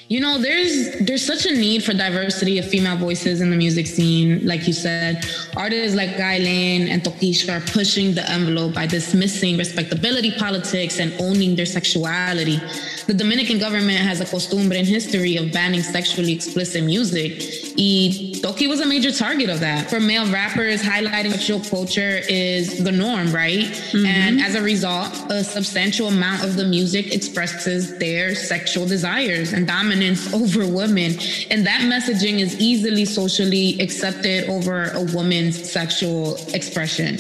You 0.09 0.19
know, 0.19 0.39
there's 0.39 0.97
there's 1.01 1.23
such 1.23 1.45
a 1.45 1.51
need 1.51 1.83
for 1.83 1.93
diversity 1.93 2.57
of 2.57 2.65
female 2.65 2.97
voices 2.97 3.41
in 3.41 3.51
the 3.51 3.55
music 3.55 3.85
scene. 3.85 4.43
Like 4.43 4.65
you 4.65 4.73
said, 4.73 5.23
artists 5.55 5.95
like 5.95 6.17
Guy 6.17 6.39
Lane 6.39 6.87
and 6.87 7.03
Tokischa 7.03 7.57
are 7.57 7.65
pushing 7.71 8.15
the 8.15 8.27
envelope 8.27 8.73
by 8.73 8.87
dismissing 8.87 9.55
respectability 9.55 10.31
politics 10.31 10.99
and 10.99 11.13
owning 11.21 11.55
their 11.55 11.67
sexuality. 11.67 12.59
The 13.05 13.13
Dominican 13.13 13.59
government 13.59 13.99
has 13.99 14.19
a 14.19 14.25
costumbre 14.25 14.77
and 14.77 14.87
history 14.87 15.37
of 15.37 15.51
banning 15.51 15.83
sexually 15.83 16.33
explicit 16.33 16.83
music. 16.83 17.43
Y 17.77 18.33
Toki 18.41 18.67
was 18.67 18.79
a 18.79 18.85
major 18.85 19.11
target 19.11 19.49
of 19.49 19.59
that. 19.59 19.89
For 19.91 19.99
male 19.99 20.29
rappers, 20.31 20.81
highlighting 20.81 21.31
sexual 21.31 21.59
culture 21.59 22.21
is 22.27 22.83
the 22.83 22.91
norm, 22.91 23.31
right? 23.31 23.65
Mm-hmm. 23.65 24.05
And 24.05 24.41
as 24.41 24.55
a 24.55 24.61
result, 24.61 25.13
a 25.29 25.43
substantial 25.43 26.07
amount 26.07 26.43
of 26.43 26.55
the 26.55 26.65
music 26.65 27.13
expresses 27.13 27.97
their 27.99 28.33
sexual 28.33 28.87
desires 28.87 29.53
and 29.53 29.67
dominance 29.67 29.98
over 30.33 30.65
women. 30.67 31.17
And 31.51 31.65
that 31.65 31.81
messaging 31.81 32.39
is 32.39 32.59
easily 32.59 33.05
socially 33.05 33.79
accepted 33.79 34.49
over 34.49 34.91
a 34.91 35.03
woman's 35.13 35.71
sexual 35.71 36.37
expression. 36.53 37.17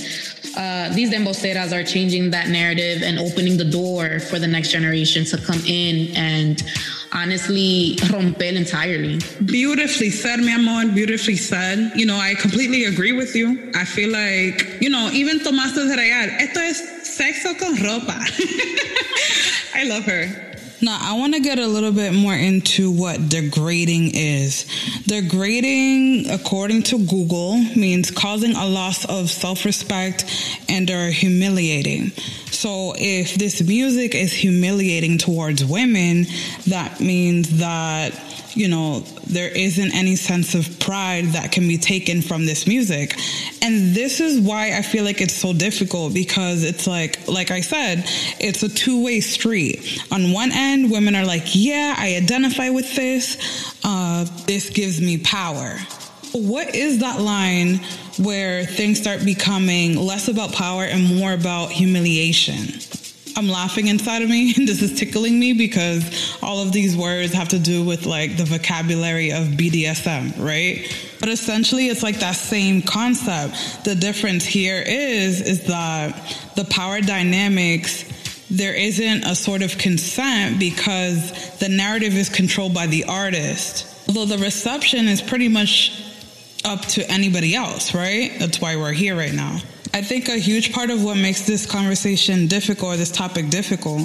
Uh, 0.57 0.89
these 0.93 1.11
dembosteras 1.11 1.71
are 1.71 1.83
changing 1.83 2.31
that 2.31 2.49
narrative 2.49 3.03
and 3.03 3.19
opening 3.19 3.57
the 3.57 3.65
door 3.65 4.19
for 4.19 4.39
the 4.39 4.47
next 4.47 4.71
generation 4.71 5.23
to 5.25 5.37
come 5.37 5.61
in 5.67 6.15
and 6.15 6.63
honestly 7.13 7.97
romper 8.11 8.43
entirely. 8.43 9.19
Beautifully 9.45 10.09
said, 10.09 10.39
mi 10.39 10.53
amor. 10.53 10.91
Beautifully 10.93 11.35
said. 11.35 11.91
You 11.95 12.05
know, 12.05 12.17
I 12.17 12.35
completely 12.35 12.85
agree 12.85 13.11
with 13.11 13.35
you. 13.35 13.71
I 13.75 13.85
feel 13.85 14.11
like, 14.11 14.81
you 14.81 14.89
know, 14.89 15.09
even 15.11 15.39
Tomasa 15.39 15.85
del 15.87 15.97
Real, 15.97 16.29
esto 16.39 16.59
es 16.59 16.81
sexo 17.03 17.57
con 17.57 17.75
ropa. 17.77 18.19
I 19.75 19.83
love 19.83 20.03
her. 20.05 20.48
Now, 20.81 20.97
I 21.01 21.17
want 21.17 21.33
to 21.33 21.41
get 21.41 21.59
a 21.59 21.67
little 21.67 21.91
bit 21.91 22.13
more 22.13 22.33
into 22.33 22.89
what 22.89 23.27
degrading 23.27 24.11
is. 24.15 24.65
Degrading, 25.07 26.29
according 26.29 26.83
to 26.83 27.05
Google, 27.05 27.57
means 27.75 28.11
causing 28.11 28.55
a 28.55 28.65
loss 28.65 29.03
of 29.05 29.29
self 29.29 29.65
respect 29.65 30.25
and 30.69 30.89
or 30.89 31.07
humiliating. 31.09 32.11
So, 32.51 32.93
if 32.97 33.35
this 33.35 33.61
music 33.61 34.15
is 34.15 34.31
humiliating 34.31 35.17
towards 35.17 35.65
women, 35.65 36.27
that 36.67 37.01
means 37.01 37.59
that 37.59 38.13
you 38.55 38.67
know, 38.67 39.03
there 39.29 39.49
isn't 39.49 39.93
any 39.93 40.15
sense 40.15 40.55
of 40.55 40.79
pride 40.79 41.25
that 41.27 41.51
can 41.51 41.67
be 41.67 41.77
taken 41.77 42.21
from 42.21 42.45
this 42.45 42.65
music. 42.65 43.15
And 43.61 43.93
this 43.93 44.19
is 44.19 44.39
why 44.39 44.75
I 44.75 44.81
feel 44.81 45.03
like 45.03 45.21
it's 45.21 45.35
so 45.35 45.53
difficult 45.53 46.13
because 46.13 46.63
it's 46.63 46.87
like, 46.87 47.27
like 47.27 47.51
I 47.51 47.61
said, 47.61 48.03
it's 48.39 48.63
a 48.63 48.69
two 48.69 49.03
way 49.03 49.21
street. 49.21 50.01
On 50.11 50.31
one 50.31 50.51
end, 50.51 50.91
women 50.91 51.15
are 51.15 51.25
like, 51.25 51.43
yeah, 51.53 51.95
I 51.97 52.15
identify 52.15 52.69
with 52.69 52.95
this. 52.95 53.37
Uh, 53.83 54.25
this 54.45 54.69
gives 54.69 54.99
me 54.99 55.19
power. 55.19 55.77
What 56.31 56.75
is 56.75 56.99
that 56.99 57.21
line 57.21 57.79
where 58.17 58.65
things 58.65 58.99
start 58.99 59.23
becoming 59.23 59.95
less 59.95 60.27
about 60.27 60.53
power 60.53 60.83
and 60.83 61.17
more 61.17 61.33
about 61.33 61.71
humiliation? 61.71 62.79
I'm 63.35 63.47
laughing 63.47 63.87
inside 63.87 64.21
of 64.21 64.29
me. 64.29 64.53
And 64.57 64.67
this 64.67 64.81
is 64.81 64.97
tickling 64.99 65.39
me 65.39 65.53
because 65.53 66.37
all 66.41 66.61
of 66.61 66.71
these 66.71 66.97
words 66.97 67.33
have 67.33 67.49
to 67.49 67.59
do 67.59 67.85
with 67.85 68.05
like 68.05 68.35
the 68.35 68.45
vocabulary 68.45 69.31
of 69.31 69.47
BDSM, 69.47 70.43
right? 70.43 70.85
But 71.19 71.29
essentially 71.29 71.87
it's 71.87 72.03
like 72.03 72.19
that 72.19 72.35
same 72.35 72.81
concept. 72.81 73.85
The 73.85 73.95
difference 73.95 74.45
here 74.45 74.81
is 74.85 75.41
is 75.41 75.65
that 75.67 76.11
the 76.55 76.65
power 76.65 77.01
dynamics 77.01 78.05
there 78.51 78.73
isn't 78.73 79.25
a 79.25 79.35
sort 79.35 79.61
of 79.61 79.77
consent 79.77 80.59
because 80.59 81.57
the 81.59 81.69
narrative 81.69 82.15
is 82.15 82.29
controlled 82.29 82.73
by 82.73 82.87
the 82.87 83.03
artist. 83.05 83.85
Although 84.07 84.25
the 84.25 84.39
reception 84.39 85.07
is 85.07 85.21
pretty 85.21 85.47
much 85.47 86.03
up 86.65 86.81
to 86.81 87.09
anybody 87.09 87.55
else, 87.55 87.93
right? 87.93 88.31
That's 88.39 88.59
why 88.59 88.75
we're 88.75 88.91
here 88.91 89.15
right 89.15 89.33
now. 89.33 89.59
I 89.91 90.01
think 90.01 90.29
a 90.29 90.37
huge 90.37 90.71
part 90.71 90.91
of 90.91 91.03
what 91.03 91.17
makes 91.17 91.47
this 91.47 91.65
conversation 91.65 92.47
difficult, 92.47 92.93
or 92.93 92.97
this 92.97 93.11
topic 93.11 93.49
difficult, 93.49 94.01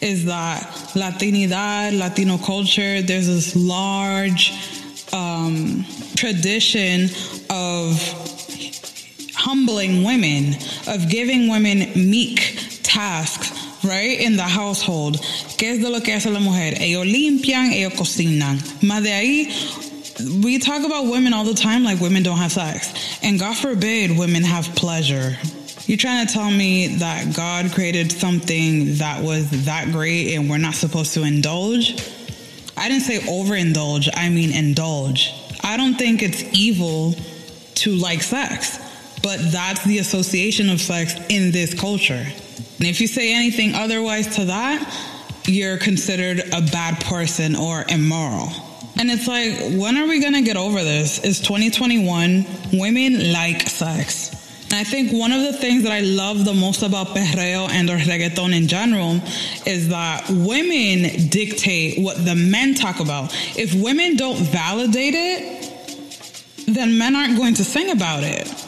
is 0.00 0.24
that 0.24 0.62
Latinidad, 0.94 1.96
Latino 1.96 2.38
culture, 2.38 3.02
there's 3.02 3.28
this 3.28 3.54
large 3.54 4.52
um, 5.12 5.84
tradition 6.16 7.08
of 7.50 8.00
humbling 9.34 10.02
women, 10.02 10.54
of 10.88 11.08
giving 11.08 11.48
women 11.48 11.90
meek 11.94 12.58
tasks, 12.82 13.52
right, 13.84 14.18
in 14.20 14.36
the 14.36 14.42
household. 14.42 15.16
¿Qué 15.56 15.74
es 15.74 15.80
de 15.80 15.88
lo 15.88 16.00
que 16.00 16.14
hace 16.14 16.30
la 16.30 16.40
mujer? 16.40 16.74
Ellos 16.80 17.06
limpian, 17.06 17.72
ellos 17.72 17.94
cocinan. 17.94 18.58
Más 18.82 19.02
de 19.02 19.12
ahí, 19.12 19.48
we 20.20 20.58
talk 20.58 20.84
about 20.84 21.10
women 21.10 21.32
all 21.32 21.44
the 21.44 21.54
time 21.54 21.84
like 21.84 22.00
women 22.00 22.22
don't 22.22 22.38
have 22.38 22.52
sex. 22.52 23.18
And 23.22 23.38
God 23.38 23.56
forbid 23.56 24.16
women 24.16 24.42
have 24.42 24.64
pleasure. 24.74 25.36
You're 25.86 25.98
trying 25.98 26.26
to 26.26 26.32
tell 26.32 26.50
me 26.50 26.98
that 26.98 27.34
God 27.34 27.72
created 27.72 28.12
something 28.12 28.96
that 28.96 29.22
was 29.22 29.64
that 29.64 29.90
great 29.90 30.34
and 30.34 30.50
we're 30.50 30.58
not 30.58 30.74
supposed 30.74 31.14
to 31.14 31.22
indulge? 31.22 31.92
I 32.76 32.88
didn't 32.88 33.04
say 33.04 33.18
overindulge, 33.18 34.08
I 34.14 34.28
mean 34.28 34.52
indulge. 34.52 35.32
I 35.62 35.76
don't 35.76 35.94
think 35.94 36.22
it's 36.22 36.42
evil 36.52 37.14
to 37.76 37.92
like 37.92 38.22
sex, 38.22 38.78
but 39.22 39.38
that's 39.50 39.84
the 39.84 39.98
association 39.98 40.68
of 40.68 40.80
sex 40.80 41.14
in 41.28 41.52
this 41.52 41.78
culture. 41.78 42.26
And 42.78 42.86
if 42.86 43.00
you 43.00 43.06
say 43.06 43.34
anything 43.34 43.74
otherwise 43.74 44.36
to 44.36 44.44
that, 44.46 44.94
you're 45.46 45.78
considered 45.78 46.40
a 46.52 46.60
bad 46.60 47.02
person 47.04 47.56
or 47.56 47.84
immoral. 47.88 48.67
And 48.98 49.10
it's 49.10 49.28
like, 49.28 49.78
when 49.78 49.96
are 49.96 50.08
we 50.08 50.20
gonna 50.20 50.42
get 50.42 50.56
over 50.56 50.82
this? 50.82 51.18
It's 51.22 51.38
2021. 51.40 52.44
Women 52.72 53.32
like 53.32 53.62
sex. 53.62 54.34
And 54.64 54.74
I 54.74 54.84
think 54.84 55.12
one 55.12 55.32
of 55.32 55.42
the 55.42 55.52
things 55.52 55.84
that 55.84 55.92
I 55.92 56.00
love 56.00 56.44
the 56.44 56.52
most 56.52 56.82
about 56.82 57.08
perreo 57.08 57.70
and 57.70 57.88
or 57.88 57.96
reggaeton 57.96 58.54
in 58.54 58.68
general 58.68 59.20
is 59.64 59.88
that 59.88 60.28
women 60.28 61.28
dictate 61.28 62.02
what 62.02 62.22
the 62.22 62.34
men 62.34 62.74
talk 62.74 63.00
about. 63.00 63.34
If 63.56 63.72
women 63.72 64.16
don't 64.16 64.36
validate 64.36 65.14
it, 65.14 66.66
then 66.66 66.98
men 66.98 67.16
aren't 67.16 67.38
going 67.38 67.54
to 67.54 67.64
sing 67.64 67.90
about 67.90 68.24
it. 68.24 68.67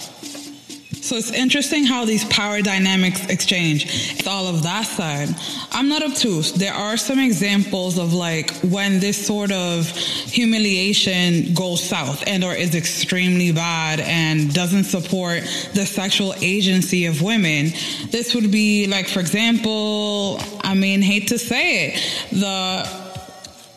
So 1.11 1.17
it's 1.17 1.33
interesting 1.33 1.87
how 1.87 2.05
these 2.05 2.25
power 2.27 2.63
dynamics 2.63 3.27
exchange. 3.27 3.87
It's 4.17 4.29
all 4.29 4.47
of 4.47 4.63
that 4.63 4.87
side. 4.87 5.31
I'm 5.73 5.89
not 5.89 6.05
obtuse. 6.05 6.53
There 6.53 6.73
are 6.73 6.97
some 6.97 7.19
examples 7.19 7.99
of 7.99 8.15
like 8.15 8.53
when 8.61 9.01
this 9.01 9.27
sort 9.27 9.51
of 9.51 9.89
humiliation 9.89 11.53
goes 11.53 11.83
south 11.83 12.23
and 12.29 12.45
or 12.45 12.55
is 12.55 12.77
extremely 12.77 13.51
bad 13.51 13.99
and 13.99 14.55
doesn't 14.55 14.85
support 14.85 15.43
the 15.75 15.85
sexual 15.85 16.33
agency 16.41 17.07
of 17.07 17.23
women. 17.23 17.73
This 18.11 18.33
would 18.37 18.53
be 18.53 18.87
like, 18.87 19.09
for 19.09 19.19
example, 19.19 20.41
I 20.61 20.75
mean, 20.75 21.03
hate 21.03 21.27
to 21.27 21.41
say 21.41 21.89
it, 21.89 22.25
the 22.31 23.10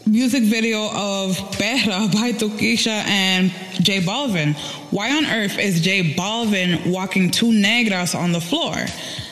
music 0.06 0.43
video 0.43 0.89
of 0.93 1.38
Perra 1.58 2.12
by 2.12 2.34
Tokischa 2.34 2.88
and 2.88 3.51
J 3.82 4.01
Balvin. 4.01 4.56
Why 4.91 5.16
on 5.16 5.26
earth 5.26 5.58
is 5.58 5.82
J 5.82 6.14
Balvin 6.14 6.91
walking 6.91 7.32
two 7.32 7.51
negras 7.51 8.18
on 8.18 8.32
the 8.32 8.41
floor? 8.41 8.76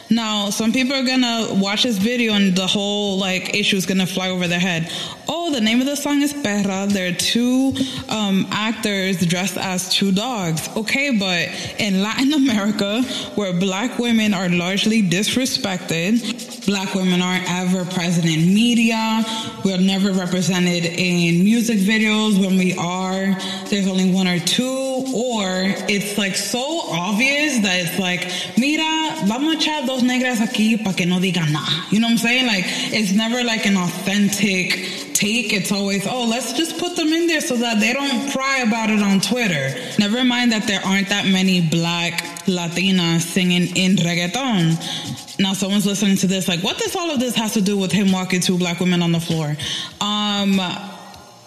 Now, 0.10 0.50
some 0.50 0.74
people 0.74 0.94
are 0.94 1.06
gonna 1.06 1.48
watch 1.56 1.84
this 1.84 1.98
video 1.98 2.34
and 2.34 2.56
the 2.56 2.68
whole 2.68 3.18
like 3.18 3.56
issue 3.56 3.76
is 3.76 3.86
gonna 3.86 4.08
fly 4.08 4.30
over 4.30 4.48
their 4.48 4.60
head. 4.60 4.92
Oh, 5.34 5.50
the 5.50 5.62
name 5.62 5.80
of 5.80 5.88
the 5.88 5.96
song 5.96 6.22
is 6.22 6.34
Perra. 6.34 6.88
There 6.88 7.08
are 7.08 7.16
two 7.16 7.74
um, 8.10 8.46
actors 8.52 9.26
dressed 9.26 9.58
as 9.58 9.88
two 9.88 10.12
dogs. 10.12 10.68
Okay, 10.76 11.18
but 11.18 11.48
in 11.80 12.04
Latin 12.04 12.34
America, 12.44 13.02
where 13.36 13.54
black 13.54 13.98
women 13.98 14.34
are 14.34 14.50
largely 14.50 15.02
disrespected, 15.02 16.66
black 16.66 16.94
women 16.96 17.22
aren't 17.22 17.50
ever 17.50 17.86
present 17.86 18.26
in 18.26 18.54
media. 18.54 19.24
We're 19.64 19.78
never 19.78 20.12
represented 20.12 20.84
in 20.84 21.46
music 21.46 21.78
videos. 21.80 22.38
When 22.38 22.58
we 22.58 22.76
are, 22.76 23.34
there's 23.70 23.88
only 23.88 24.12
one 24.12 24.28
or 24.28 24.40
two, 24.40 25.06
or 25.16 25.46
it's 25.88 26.18
like 26.18 26.36
so 26.36 26.82
obvious 26.92 27.60
that 27.60 27.80
it's 27.80 27.98
like, 27.98 28.28
mira, 28.58 29.16
vamos 29.28 29.56
a 29.56 29.58
echar 29.58 29.86
dos 29.86 30.04
negras 30.04 30.40
aquí 30.40 30.76
para 30.84 30.94
que 30.94 31.06
no 31.06 31.20
digan 31.20 31.54
nada. 31.54 31.86
You 31.90 32.02
know 32.02 32.08
what 32.08 32.12
I'm 32.12 32.18
saying? 32.18 32.48
Like, 32.48 32.66
it's 32.68 33.14
never 33.14 33.46
like 33.46 33.66
an 33.66 33.78
authentic 33.78 35.12
It's 35.24 35.72
always, 35.72 36.08
oh, 36.08 36.26
let's 36.26 36.54
just 36.54 36.78
put 36.78 36.96
them 36.96 37.10
in 37.10 37.28
there 37.28 37.42
so 37.42 37.56
that 37.58 37.80
they 37.80 37.94
don't 37.94 38.32
cry 38.32 38.60
about 38.60 38.90
it 38.90 39.02
on 39.02 39.20
Twitter. 39.20 39.76
Never 40.00 40.24
mind 40.24 40.52
that 40.52 40.68
there 40.68 40.82
aren't 40.84 41.10
that 41.10 41.26
many 41.28 41.62
black 41.62 42.22
Latinas 42.46 43.22
singing 43.22 43.76
in 43.76 43.98
reggaeton. 43.98 45.40
Now 45.40 45.54
someone's 45.54 45.86
listening 45.86 46.18
to 46.18 46.28
this 46.28 46.48
like, 46.48 46.62
what 46.64 46.78
does 46.78 46.96
all 46.96 47.12
of 47.12 47.20
this 47.20 47.36
has 47.36 47.54
to 47.54 47.62
do 47.62 47.78
with 47.78 47.92
him 47.92 48.12
walking 48.12 48.42
two 48.42 48.58
black 48.58 48.80
women 48.80 49.02
on 49.02 49.12
the 49.12 49.20
floor? 49.20 49.56
Um, 50.00 50.60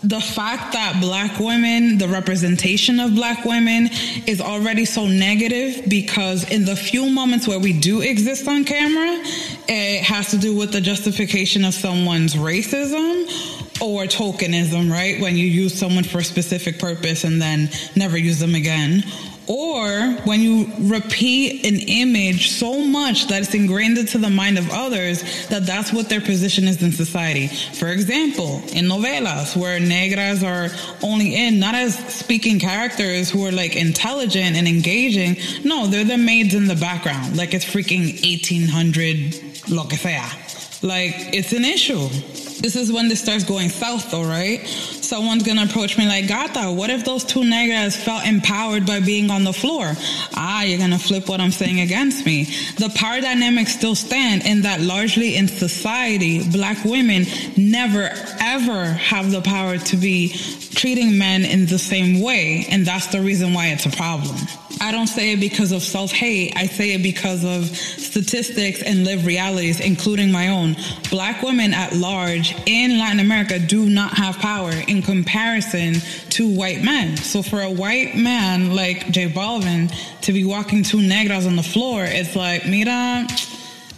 the 0.04 0.20
fact 0.20 0.74
that 0.74 1.00
black 1.00 1.40
women, 1.40 1.96
the 1.96 2.08
representation 2.08 3.00
of 3.00 3.14
black 3.14 3.44
women 3.46 3.88
is 4.26 4.40
already 4.40 4.84
so 4.84 5.06
negative 5.06 5.88
because 5.88 6.48
in 6.50 6.66
the 6.66 6.76
few 6.76 7.08
moments 7.08 7.48
where 7.48 7.58
we 7.58 7.72
do 7.72 8.02
exist 8.02 8.46
on 8.46 8.64
camera, 8.64 9.22
it 9.66 10.02
has 10.02 10.30
to 10.30 10.36
do 10.36 10.54
with 10.54 10.72
the 10.72 10.80
justification 10.80 11.64
of 11.64 11.72
someone's 11.72 12.34
racism 12.34 13.26
or 13.86 14.04
tokenism, 14.04 14.90
right? 14.90 15.20
When 15.20 15.36
you 15.36 15.46
use 15.46 15.78
someone 15.78 16.04
for 16.04 16.18
a 16.18 16.24
specific 16.24 16.78
purpose 16.78 17.24
and 17.24 17.40
then 17.40 17.70
never 17.96 18.16
use 18.16 18.38
them 18.38 18.54
again. 18.54 19.04
Or 19.46 20.12
when 20.24 20.40
you 20.40 20.70
repeat 20.78 21.66
an 21.66 21.78
image 21.78 22.50
so 22.50 22.80
much 22.80 23.26
that 23.26 23.42
it's 23.42 23.54
ingrained 23.54 23.98
into 23.98 24.16
the 24.16 24.30
mind 24.30 24.56
of 24.56 24.70
others 24.70 25.22
that 25.48 25.66
that's 25.66 25.92
what 25.92 26.08
their 26.08 26.22
position 26.22 26.64
is 26.64 26.82
in 26.82 26.92
society. 26.92 27.48
For 27.48 27.88
example, 27.88 28.62
in 28.72 28.86
novelas 28.86 29.54
where 29.54 29.78
negras 29.78 30.42
are 30.42 30.74
only 31.06 31.34
in 31.34 31.58
not 31.58 31.74
as 31.74 31.94
speaking 32.08 32.58
characters 32.58 33.30
who 33.30 33.44
are 33.46 33.52
like 33.52 33.76
intelligent 33.76 34.56
and 34.56 34.66
engaging. 34.66 35.36
No, 35.62 35.86
they're 35.88 36.04
the 36.04 36.16
maids 36.16 36.54
in 36.54 36.66
the 36.66 36.76
background. 36.76 37.36
Like 37.36 37.52
it's 37.52 37.66
freaking 37.66 38.14
1800 38.22 39.70
lo 39.70 39.84
que 39.84 39.98
sea. 39.98 40.43
Like 40.84 41.32
it's 41.32 41.54
an 41.54 41.64
issue. 41.64 42.08
This 42.60 42.76
is 42.76 42.92
when 42.92 43.08
this 43.08 43.20
starts 43.20 43.42
going 43.42 43.70
south 43.70 44.10
though, 44.10 44.22
right? 44.22 44.66
Someone's 44.66 45.42
gonna 45.42 45.64
approach 45.64 45.96
me 45.96 46.06
like, 46.06 46.28
Gata, 46.28 46.70
what 46.70 46.90
if 46.90 47.06
those 47.06 47.24
two 47.24 47.40
negras 47.40 47.96
felt 47.96 48.26
empowered 48.26 48.84
by 48.84 49.00
being 49.00 49.30
on 49.30 49.44
the 49.44 49.52
floor? 49.54 49.94
Ah, 50.34 50.62
you're 50.62 50.78
gonna 50.78 50.98
flip 50.98 51.26
what 51.26 51.40
I'm 51.40 51.52
saying 51.52 51.80
against 51.80 52.26
me. 52.26 52.44
The 52.76 52.92
power 52.94 53.22
dynamics 53.22 53.74
still 53.74 53.94
stand 53.94 54.44
in 54.44 54.60
that 54.62 54.82
largely 54.82 55.36
in 55.36 55.48
society, 55.48 56.46
black 56.50 56.84
women 56.84 57.24
never 57.56 58.10
ever 58.38 58.84
have 58.84 59.30
the 59.30 59.40
power 59.40 59.78
to 59.78 59.96
be 59.96 60.28
treating 60.74 61.16
men 61.16 61.46
in 61.46 61.64
the 61.64 61.78
same 61.78 62.20
way. 62.20 62.66
And 62.70 62.84
that's 62.84 63.06
the 63.06 63.22
reason 63.22 63.54
why 63.54 63.68
it's 63.68 63.86
a 63.86 63.90
problem. 63.90 64.36
I 64.80 64.92
don't 64.92 65.06
say 65.06 65.32
it 65.32 65.40
because 65.40 65.72
of 65.72 65.82
self 65.82 66.10
hate. 66.10 66.52
I 66.56 66.66
say 66.66 66.92
it 66.92 67.02
because 67.02 67.44
of 67.44 67.64
statistics 67.76 68.82
and 68.82 69.04
lived 69.04 69.24
realities, 69.24 69.80
including 69.80 70.30
my 70.30 70.48
own. 70.48 70.76
Black 71.10 71.42
women 71.42 71.72
at 71.72 71.94
large 71.94 72.54
in 72.66 72.98
Latin 72.98 73.20
America 73.20 73.58
do 73.58 73.86
not 73.86 74.16
have 74.16 74.36
power 74.38 74.72
in 74.88 75.02
comparison 75.02 75.94
to 76.30 76.48
white 76.54 76.82
men. 76.82 77.16
So 77.16 77.42
for 77.42 77.60
a 77.62 77.70
white 77.70 78.16
man 78.16 78.74
like 78.74 79.10
J 79.10 79.28
Balvin 79.28 79.92
to 80.22 80.32
be 80.32 80.44
walking 80.44 80.82
two 80.82 80.98
negras 80.98 81.46
on 81.46 81.56
the 81.56 81.62
floor, 81.62 82.04
it's 82.04 82.36
like, 82.36 82.66
mira, 82.66 83.26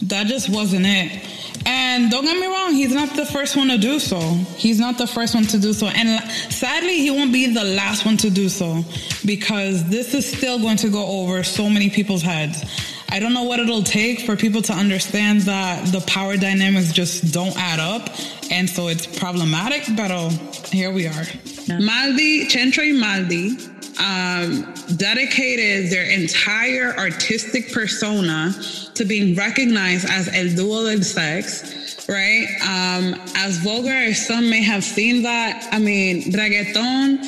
that 0.02 0.26
just 0.26 0.48
wasn't 0.48 0.86
it. 0.86 1.45
And 1.66 2.10
don't 2.12 2.24
get 2.24 2.38
me 2.38 2.46
wrong, 2.46 2.74
he's 2.74 2.94
not 2.94 3.16
the 3.16 3.26
first 3.26 3.56
one 3.56 3.68
to 3.68 3.76
do 3.76 3.98
so. 3.98 4.18
He's 4.56 4.78
not 4.78 4.98
the 4.98 5.06
first 5.06 5.34
one 5.34 5.44
to 5.44 5.58
do 5.58 5.72
so. 5.72 5.88
And 5.88 6.22
sadly, 6.52 7.00
he 7.00 7.10
won't 7.10 7.32
be 7.32 7.52
the 7.52 7.64
last 7.64 8.06
one 8.06 8.16
to 8.18 8.30
do 8.30 8.48
so 8.48 8.84
because 9.24 9.84
this 9.88 10.14
is 10.14 10.30
still 10.30 10.60
going 10.60 10.76
to 10.78 10.88
go 10.88 11.04
over 11.04 11.42
so 11.42 11.68
many 11.68 11.90
people's 11.90 12.22
heads. 12.22 12.64
I 13.08 13.18
don't 13.18 13.32
know 13.32 13.44
what 13.44 13.60
it'll 13.60 13.82
take 13.82 14.20
for 14.20 14.36
people 14.36 14.62
to 14.62 14.72
understand 14.72 15.42
that 15.42 15.90
the 15.92 16.00
power 16.02 16.36
dynamics 16.36 16.92
just 16.92 17.32
don't 17.32 17.56
add 17.56 17.80
up. 17.80 18.10
And 18.50 18.68
so 18.68 18.88
it's 18.88 19.06
problematic, 19.18 19.84
but 19.96 20.10
oh, 20.10 20.28
here 20.70 20.92
we 20.92 21.06
are. 21.06 21.24
Maldy, 21.68 22.46
Chencho 22.46 22.96
Maldy, 22.98 23.56
um, 23.98 24.72
dedicated 24.96 25.90
their 25.90 26.10
entire 26.10 26.94
artistic 26.96 27.72
persona 27.72 28.54
to 28.94 29.04
being 29.04 29.34
recognized 29.36 30.08
as 30.08 30.28
el 30.34 30.54
duo 30.54 30.84
del 30.84 31.02
sex, 31.02 32.06
right? 32.08 32.46
Um, 32.62 33.20
as 33.36 33.58
vulgar 33.58 33.90
as 33.90 34.26
some 34.26 34.48
may 34.48 34.62
have 34.62 34.84
seen 34.84 35.22
that, 35.22 35.68
I 35.72 35.78
mean, 35.78 36.32
reggaeton, 36.32 37.24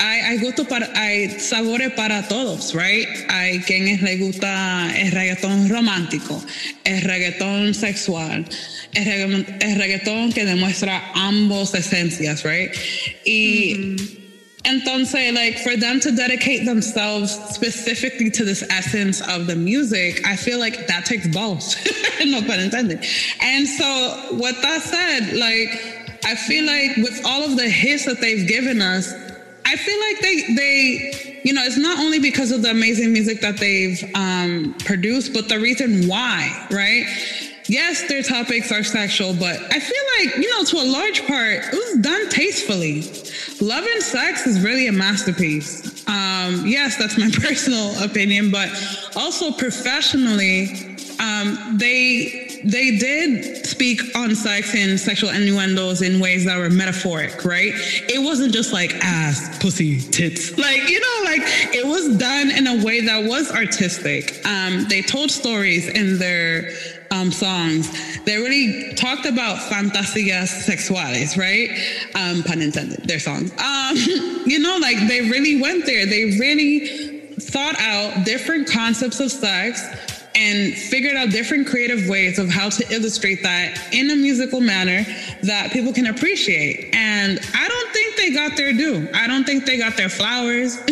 hay 0.00 0.38
gusto 0.38 0.64
para, 0.64 0.86
hay 0.94 1.28
sabores 1.38 1.94
para 1.94 2.26
todos, 2.28 2.74
right? 2.74 3.06
Hay 3.28 3.60
quienes 3.60 4.00
le 4.02 4.16
gusta 4.18 4.90
el 4.96 5.10
reggaetón 5.10 5.68
romántico, 5.68 6.42
el 6.84 7.02
reggaetón 7.02 7.74
sexual, 7.74 8.46
el 8.94 9.04
reggaetón, 9.04 9.46
el 9.60 9.76
reggaetón 9.76 10.32
que 10.32 10.44
demuestra 10.44 11.12
ambos 11.14 11.74
esencias, 11.74 12.44
right? 12.44 12.72
Y 13.24 14.19
entonces, 14.64 15.34
like, 15.34 15.58
for 15.58 15.76
them 15.76 16.00
to 16.00 16.12
dedicate 16.12 16.66
themselves 16.66 17.32
specifically 17.54 18.30
to 18.30 18.44
this 18.44 18.62
essence 18.70 19.20
of 19.26 19.46
the 19.46 19.56
music, 19.56 20.26
I 20.26 20.36
feel 20.36 20.58
like 20.58 20.86
that 20.86 21.06
takes 21.06 21.26
balls, 21.28 21.76
no 22.24 22.42
pun 22.42 22.60
intended. 22.60 23.04
And 23.40 23.66
so, 23.66 24.28
with 24.32 24.60
that 24.62 24.82
said, 24.82 25.36
like, 25.36 26.00
I 26.24 26.34
feel 26.34 26.66
like 26.66 26.96
with 26.96 27.24
all 27.24 27.42
of 27.42 27.56
the 27.56 27.68
hits 27.68 28.04
that 28.04 28.20
they've 28.20 28.46
given 28.46 28.82
us, 28.82 29.12
I 29.64 29.76
feel 29.76 29.98
like 30.00 30.20
they 30.20 30.54
they 30.54 31.40
you 31.44 31.52
know 31.52 31.62
it's 31.64 31.78
not 31.78 31.98
only 32.00 32.18
because 32.18 32.50
of 32.50 32.62
the 32.62 32.70
amazing 32.70 33.12
music 33.12 33.40
that 33.40 33.56
they've 33.56 34.02
um, 34.14 34.74
produced, 34.84 35.32
but 35.32 35.48
the 35.48 35.58
reason 35.58 36.08
why, 36.08 36.66
right? 36.70 37.06
Yes, 37.70 38.08
their 38.08 38.24
topics 38.24 38.72
are 38.72 38.82
sexual, 38.82 39.32
but 39.32 39.56
I 39.72 39.78
feel 39.78 40.04
like 40.18 40.38
you 40.38 40.50
know 40.50 40.64
to 40.64 40.78
a 40.78 40.88
large 40.90 41.24
part 41.28 41.66
it 41.66 41.72
was 41.72 41.98
done 41.98 42.28
tastefully. 42.28 43.02
Love 43.60 43.84
and 43.84 44.02
Sex 44.02 44.44
is 44.44 44.60
really 44.60 44.88
a 44.88 44.92
masterpiece. 44.92 46.04
Um, 46.08 46.66
yes, 46.66 46.96
that's 46.96 47.16
my 47.16 47.30
personal 47.32 47.96
opinion, 48.02 48.50
but 48.50 48.70
also 49.14 49.52
professionally, 49.52 50.96
um, 51.20 51.78
they 51.78 52.60
they 52.64 52.98
did 52.98 53.64
speak 53.64 54.00
on 54.16 54.34
sex 54.34 54.74
and 54.74 54.98
sexual 54.98 55.30
innuendos 55.30 56.02
in 56.02 56.18
ways 56.18 56.44
that 56.46 56.58
were 56.58 56.70
metaphoric, 56.70 57.44
right? 57.44 57.72
It 58.08 58.20
wasn't 58.20 58.52
just 58.52 58.72
like 58.72 58.96
ass, 58.96 59.60
pussy, 59.60 60.00
tits. 60.00 60.58
Like, 60.58 60.88
you 60.88 60.98
know, 60.98 61.30
like 61.30 61.42
it 61.72 61.86
was 61.86 62.18
done 62.18 62.50
in 62.50 62.66
a 62.66 62.84
way 62.84 63.00
that 63.02 63.24
was 63.24 63.52
artistic. 63.52 64.44
Um, 64.44 64.86
they 64.88 65.02
told 65.02 65.30
stories 65.30 65.88
in 65.88 66.18
their 66.18 66.72
um, 67.10 67.32
songs. 67.32 67.90
They 68.24 68.36
really 68.36 68.94
talked 68.94 69.26
about 69.26 69.58
fantasias 69.58 70.64
sexuales, 70.64 71.36
right? 71.36 71.70
Um, 72.14 72.42
pun 72.42 72.62
intended, 72.62 73.04
their 73.08 73.18
songs. 73.18 73.52
Um, 73.52 73.96
you 74.46 74.58
know, 74.58 74.78
like 74.78 74.96
they 75.08 75.22
really 75.22 75.60
went 75.60 75.86
there. 75.86 76.06
They 76.06 76.36
really 76.38 77.18
thought 77.40 77.74
out 77.80 78.24
different 78.24 78.70
concepts 78.70 79.18
of 79.20 79.32
sex 79.32 79.82
and 80.34 80.74
figured 80.74 81.16
out 81.16 81.30
different 81.30 81.66
creative 81.66 82.08
ways 82.08 82.38
of 82.38 82.48
how 82.48 82.68
to 82.68 82.94
illustrate 82.94 83.42
that 83.42 83.92
in 83.92 84.10
a 84.10 84.16
musical 84.16 84.60
manner 84.60 85.04
that 85.42 85.70
people 85.72 85.92
can 85.92 86.06
appreciate. 86.06 86.94
And 86.94 87.40
I 87.54 87.68
don't 87.68 87.92
think 87.92 88.16
they 88.16 88.32
got 88.32 88.56
their 88.56 88.72
due. 88.72 89.08
I 89.12 89.26
don't 89.26 89.44
think 89.44 89.66
they 89.66 89.76
got 89.76 89.96
their 89.96 90.08
flowers. 90.08 90.78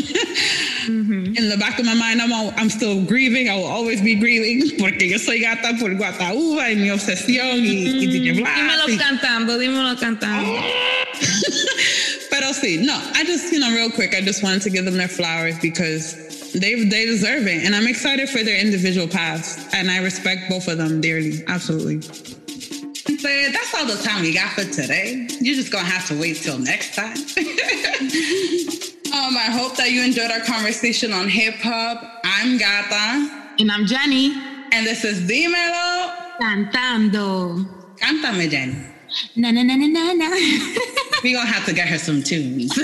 Mm-hmm. 0.86 1.36
In 1.36 1.48
the 1.48 1.56
back 1.58 1.78
of 1.78 1.84
my 1.84 1.94
mind, 1.94 2.20
I'm, 2.20 2.32
all, 2.32 2.52
I'm 2.56 2.70
still 2.70 3.04
grieving. 3.04 3.48
I 3.48 3.56
will 3.56 3.66
always 3.66 4.00
be 4.00 4.14
grieving 4.14 4.78
porque 4.78 5.02
yo 5.02 5.18
soy 5.18 5.40
gata 5.40 5.74
por 5.78 5.90
Guatauba 5.94 6.70
y 6.70 6.76
mi 6.76 6.90
obsesión 6.90 7.64
y, 7.64 7.86
y 7.86 8.06
mm-hmm. 8.06 8.10
DJ 8.10 8.40
Blass. 8.40 8.58
Dímelo 8.58 8.88
y- 8.88 8.98
cantando, 8.98 9.58
dímelo 9.58 9.96
cantando. 9.98 10.60
Pero 12.30 12.52
sí, 12.52 12.78
no, 12.78 12.94
I 13.14 13.24
just, 13.24 13.52
you 13.52 13.58
know, 13.58 13.70
real 13.74 13.90
quick, 13.90 14.14
I 14.14 14.20
just 14.20 14.42
wanted 14.42 14.62
to 14.62 14.70
give 14.70 14.84
them 14.84 14.96
their 14.96 15.08
flowers 15.08 15.58
because 15.60 16.28
they 16.52 16.84
they 16.84 17.04
deserve 17.06 17.46
it. 17.46 17.64
And 17.64 17.74
I'm 17.74 17.86
excited 17.86 18.28
for 18.28 18.42
their 18.42 18.58
individual 18.60 19.08
paths. 19.08 19.58
And 19.74 19.90
I 19.90 19.98
respect 20.02 20.48
both 20.48 20.68
of 20.68 20.78
them 20.78 21.00
dearly. 21.00 21.44
Absolutely. 21.46 22.00
So 22.02 23.28
that's 23.28 23.74
all 23.74 23.86
the 23.86 24.00
time 24.02 24.22
we 24.22 24.32
got 24.34 24.52
for 24.52 24.64
today. 24.64 25.26
You're 25.40 25.56
just 25.56 25.72
gonna 25.72 25.84
have 25.84 26.06
to 26.08 26.20
wait 26.20 26.36
till 26.36 26.58
next 26.58 26.94
time. 26.94 27.16
um, 29.18 29.36
I 29.36 29.50
hope 29.50 29.76
that 29.76 29.90
you 29.90 30.02
enjoyed 30.02 30.30
our 30.30 30.40
conversation 30.40 31.12
on 31.12 31.28
hip 31.28 31.56
hop. 31.56 32.20
I'm 32.24 32.56
Gata. 32.58 33.54
And 33.58 33.70
I'm 33.70 33.86
Jenny. 33.86 34.32
And 34.72 34.86
this 34.86 35.04
is 35.04 35.28
Dímelo. 35.28 36.14
Cantando. 36.40 37.66
Cántame, 37.98 38.48
Jenny. 38.48 38.76
Na 39.36 39.50
na 39.50 39.62
na 39.62 39.74
na 39.74 39.86
na 39.86 40.12
na. 40.12 40.28
We're 41.24 41.34
gonna 41.36 41.46
have 41.50 41.64
to 41.66 41.72
get 41.72 41.88
her 41.88 41.98
some 41.98 42.22
tunes. 42.22 42.72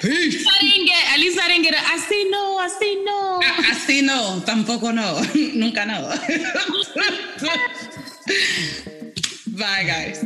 Peace. 0.00 0.46
I 0.48 0.58
didn't 0.60 0.86
get, 0.86 1.12
at 1.12 1.18
least 1.18 1.38
I 1.40 1.48
didn't 1.48 1.62
get 1.64 1.74
a, 1.74 1.82
así 1.94 2.30
no, 2.30 2.58
así 2.58 3.04
no. 3.04 3.40
Así 3.70 4.02
no, 4.02 4.40
tampoco 4.44 4.92
no, 4.94 5.20
nunca 5.54 5.84
no. 5.86 6.08
Bye, 9.58 9.84
guys. 9.84 10.24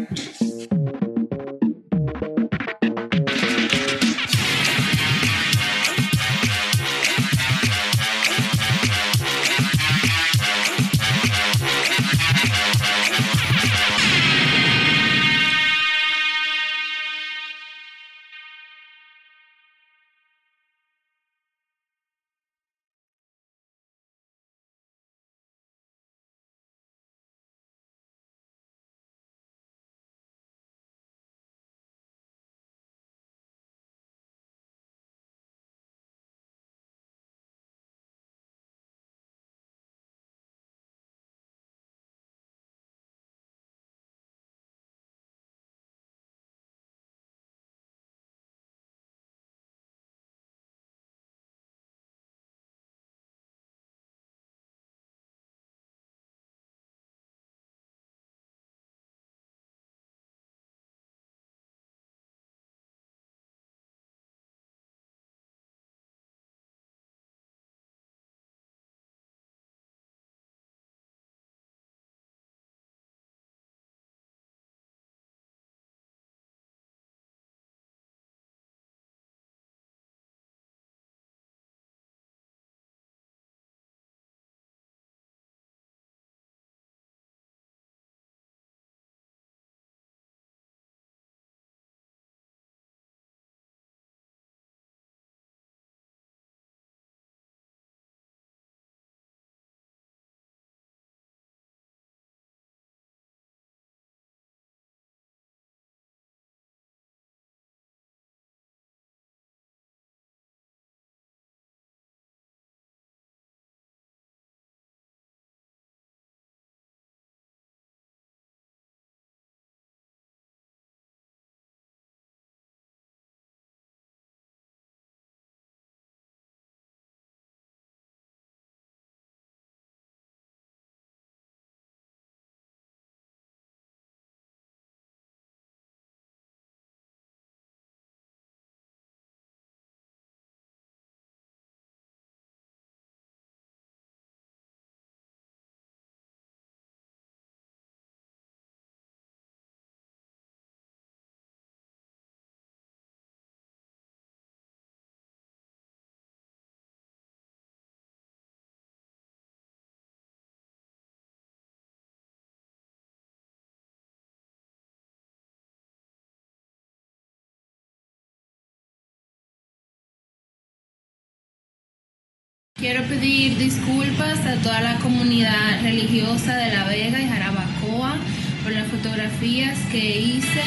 Quiero 172.85 173.03
pedir 173.05 173.57
disculpas 173.57 174.41
a 174.45 174.57
toda 174.57 174.83
la 174.83 174.99
comunidad 174.99 175.81
religiosa 175.83 176.55
de 176.55 176.71
La 176.71 176.85
Vega 176.85 177.19
y 177.19 177.27
Jarabacoa 177.27 178.19
por 178.63 178.73
las 178.73 178.87
fotografías 178.89 179.79
que 179.91 180.21
hice. 180.21 180.63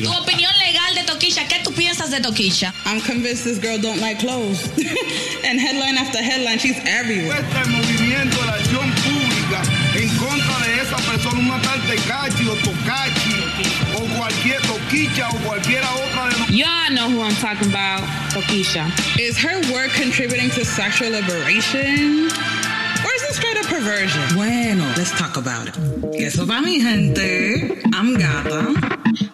Tu 0.00 0.12
opinión 0.12 0.52
legal 0.64 0.94
de 0.94 1.02
Toquilla, 1.02 1.48
¿qué 1.48 1.56
tú 1.64 1.72
piensas 1.72 2.12
de 2.12 2.20
Toquilla? 2.20 2.72
I'm 2.86 3.00
convinced 3.00 3.42
this 3.42 3.58
girl 3.58 3.80
don't 3.80 4.00
like 4.00 4.20
clothes. 4.20 4.70
and 5.44 5.58
headline 5.58 5.98
after 5.98 6.22
headline, 6.22 6.60
she's 6.60 6.78
everywhere. 6.86 7.40
Este 7.40 7.68
movimiento 7.68 8.38
de 8.38 8.46
la 8.46 8.52
acción 8.52 8.92
pública 9.02 9.62
en 9.96 10.08
contra 10.18 10.56
de 10.68 10.82
esa 10.82 10.96
persona, 10.98 11.40
una 11.40 11.60
tal 11.62 11.80
Tecachi 11.88 12.46
o 12.46 12.54
Tocachi 12.54 13.89
cualquier 14.20 14.60
Toquicha 14.62 15.28
o 15.30 15.38
cualquiera 15.38 15.88
otra 15.94 16.28
de 16.28 16.54
Y'all 16.54 16.90
know 16.90 17.08
who 17.08 17.22
I'm 17.22 17.34
talking 17.36 17.70
about, 17.70 18.02
Tokischa. 18.30 18.84
Is 19.18 19.38
her 19.38 19.56
work 19.72 19.92
contributing 19.92 20.50
to 20.50 20.64
sexual 20.64 21.10
liberation? 21.10 22.28
Or 22.28 23.10
is 23.16 23.22
it 23.22 23.34
straight 23.34 23.56
up 23.56 23.64
perversion? 23.64 24.22
Bueno, 24.34 24.84
let's 24.98 25.12
talk 25.18 25.38
about 25.38 25.68
it. 25.68 25.74
Que 26.12 26.26
eso 26.26 26.44
va 26.44 26.60
mi 26.60 26.80
gente. 26.80 27.80
I'm 27.94 28.14
Gata. 28.18 28.74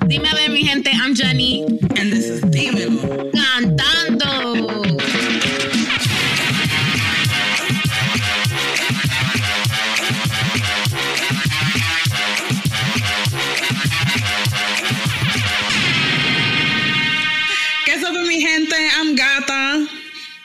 Dime 0.06 0.28
a 0.28 0.34
ver, 0.36 0.50
mi 0.50 0.62
gente, 0.62 0.90
I'm 0.92 1.16
Jenny. 1.16 1.64
And 1.96 2.12
this 2.12 2.26
is 2.26 2.40
Dímelo. 2.42 3.32
Cantando. 3.32 4.95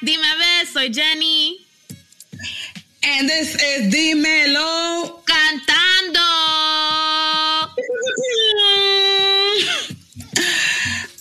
Dime 0.04 0.66
soy 0.66 0.90
Jenny. 0.90 1.58
And 3.04 3.30
this 3.30 3.54
is 3.54 3.94
Dímelo. 3.94 5.22
Cantando. 5.30 6.28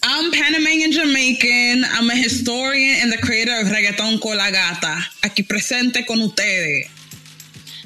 I'm 0.02 0.32
Panamanian 0.32 0.92
Jamaican. 0.92 1.84
I'm 1.92 2.08
a 2.08 2.16
historian 2.16 3.02
and 3.02 3.12
the 3.12 3.18
creator 3.18 3.52
of 3.60 3.66
Reggaeton 3.66 4.18
con 4.18 4.38
la 4.38 4.50
Gata. 4.50 4.96
Aquí 5.24 5.42
presente 5.42 6.06
con 6.06 6.22
ustedes. 6.22 6.86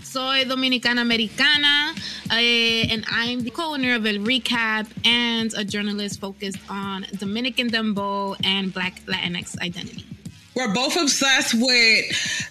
Soy 0.04 0.44
Dominicana 0.44 1.00
Americana, 1.00 1.92
eh, 2.30 2.86
and 2.88 3.04
I'm 3.10 3.42
the 3.42 3.50
co-owner 3.50 3.96
of 3.96 4.06
El 4.06 4.18
Recap 4.18 4.86
and 5.04 5.52
a 5.54 5.64
journalist 5.64 6.20
focused 6.20 6.60
on 6.70 7.04
Dominican 7.18 7.68
Dembow 7.68 8.36
and 8.44 8.72
Black 8.72 9.04
Latinx 9.06 9.58
identity. 9.60 10.13
We're 10.54 10.72
both 10.72 10.96
obsessed 10.96 11.54
with 11.54 12.06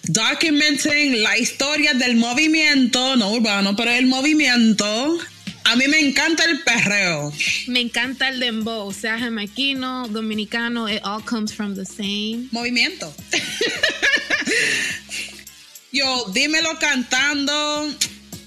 documenting 0.08 1.22
la 1.22 1.38
historia 1.38 1.94
del 1.94 2.16
movimiento, 2.16 3.16
no 3.16 3.32
urbano, 3.32 3.74
pero 3.74 3.90
el 3.90 4.06
movimiento. 4.06 5.18
A 5.64 5.76
mí 5.76 5.88
me 5.88 6.00
encanta 6.00 6.44
el 6.44 6.62
perreo. 6.62 7.32
Me 7.68 7.80
encanta 7.80 8.28
el 8.28 8.40
dembow, 8.40 8.92
sea 8.92 9.18
jamaiquino, 9.18 10.08
dominicano, 10.08 10.86
it 10.86 11.00
all 11.02 11.22
comes 11.22 11.54
from 11.54 11.74
the 11.74 11.86
same 11.86 12.50
movimiento. 12.52 13.10
Yo, 15.90 16.26
dímelo 16.34 16.78
cantando 16.78 17.88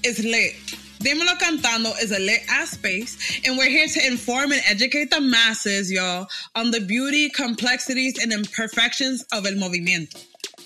is 0.04 0.20
lit. 0.20 0.54
Dímelo 1.00 1.38
cantando 1.38 1.92
is 2.02 2.10
a 2.10 2.18
lit 2.18 2.40
ass 2.48 2.70
space, 2.70 3.40
and 3.44 3.56
we're 3.56 3.68
here 3.68 3.86
to 3.86 4.06
inform 4.06 4.50
and 4.50 4.60
educate 4.68 5.10
the 5.10 5.20
masses, 5.20 5.92
y'all, 5.92 6.26
on 6.56 6.72
the 6.72 6.80
beauty, 6.80 7.30
complexities, 7.30 8.20
and 8.20 8.32
imperfections 8.32 9.22
of 9.32 9.46
el 9.46 9.52
movimiento. 9.52 10.24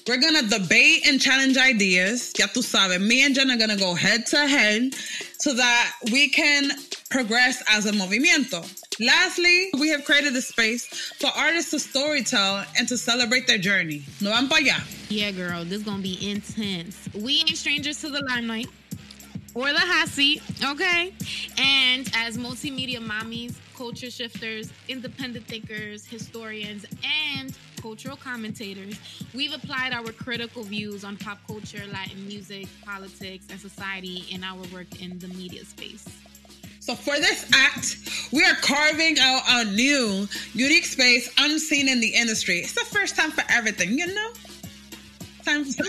We're 0.09 0.21
gonna 0.21 0.43
debate 0.43 1.07
and 1.07 1.21
challenge 1.21 1.59
ideas. 1.59 2.33
Ya 2.39 2.47
tú 2.47 2.63
sabes, 2.63 2.99
me 3.01 3.25
and 3.25 3.35
Jen 3.35 3.51
are 3.51 3.59
gonna 3.59 3.77
go 3.77 3.95
head 3.95 4.27
to 4.27 4.47
head 4.47 4.95
so 5.39 5.55
that 5.55 5.93
we 6.11 6.29
can 6.29 6.71
progress 7.11 7.63
as 7.69 7.87
a 7.87 7.93
movimiento. 7.93 8.67
Lastly, 9.01 9.71
we 9.79 9.91
have 9.91 10.05
created 10.05 10.35
a 10.35 10.43
space 10.43 10.87
for 11.21 11.31
artists 11.37 11.71
to 11.71 11.77
storytell 11.77 12.67
and 12.79 12.89
to 12.89 12.97
celebrate 12.97 13.47
their 13.47 13.59
journey. 13.59 14.03
No 14.21 14.31
van 14.31 14.49
pa' 14.49 14.57
allá. 14.57 14.83
Yeah, 15.09 15.31
girl, 15.31 15.63
this 15.65 15.81
is 15.81 15.83
gonna 15.83 16.03
be 16.03 16.19
intense. 16.29 16.97
We 17.15 17.41
ain't 17.41 17.57
strangers 17.57 18.01
to 18.01 18.09
the 18.09 18.25
limelight 18.29 18.69
or 19.55 19.73
the 19.73 19.81
hot 19.81 20.09
seat, 20.09 20.43
okay? 20.65 21.13
And 21.59 22.11
as 22.15 22.39
multimedia 22.39 22.99
mommies, 22.99 23.55
culture 23.77 24.11
shifters, 24.11 24.73
independent 24.89 25.47
thinkers, 25.47 26.07
historians, 26.07 26.87
and 27.05 27.57
cultural 27.81 28.17
commentators, 28.17 28.99
we've 29.35 29.53
applied 29.53 29.93
our 29.93 30.13
critical 30.13 30.63
views 30.63 31.05
on 31.05 31.17
pop 31.17 31.39
culture, 31.47 31.83
Latin 31.93 32.27
music, 32.27 32.67
politics, 32.85 33.47
and 33.51 33.61
society 33.61 34.25
in 34.31 34.45
our 34.45 34.63
work 34.73 35.03
in 35.03 35.19
the 35.19 35.29
media 35.29 35.65
space. 35.65 36.05
So 36.81 36.95
for 36.95 37.17
this 37.21 37.49
act, 37.55 37.97
we 38.33 38.45
are 38.45 38.55
carving 38.61 39.17
out 39.21 39.43
a 39.49 39.65
new, 39.71 40.27
unique 40.53 40.85
space 40.85 41.33
unseen 41.39 41.89
in 41.89 42.01
the 42.01 42.09
industry. 42.09 42.59
It's 42.59 42.73
the 42.73 42.85
first 42.85 43.15
time 43.15 43.31
for 43.31 43.45
everything, 43.49 43.99
you 43.99 44.13
know? 44.13 44.31
Time 45.45 45.65
for 45.65 45.83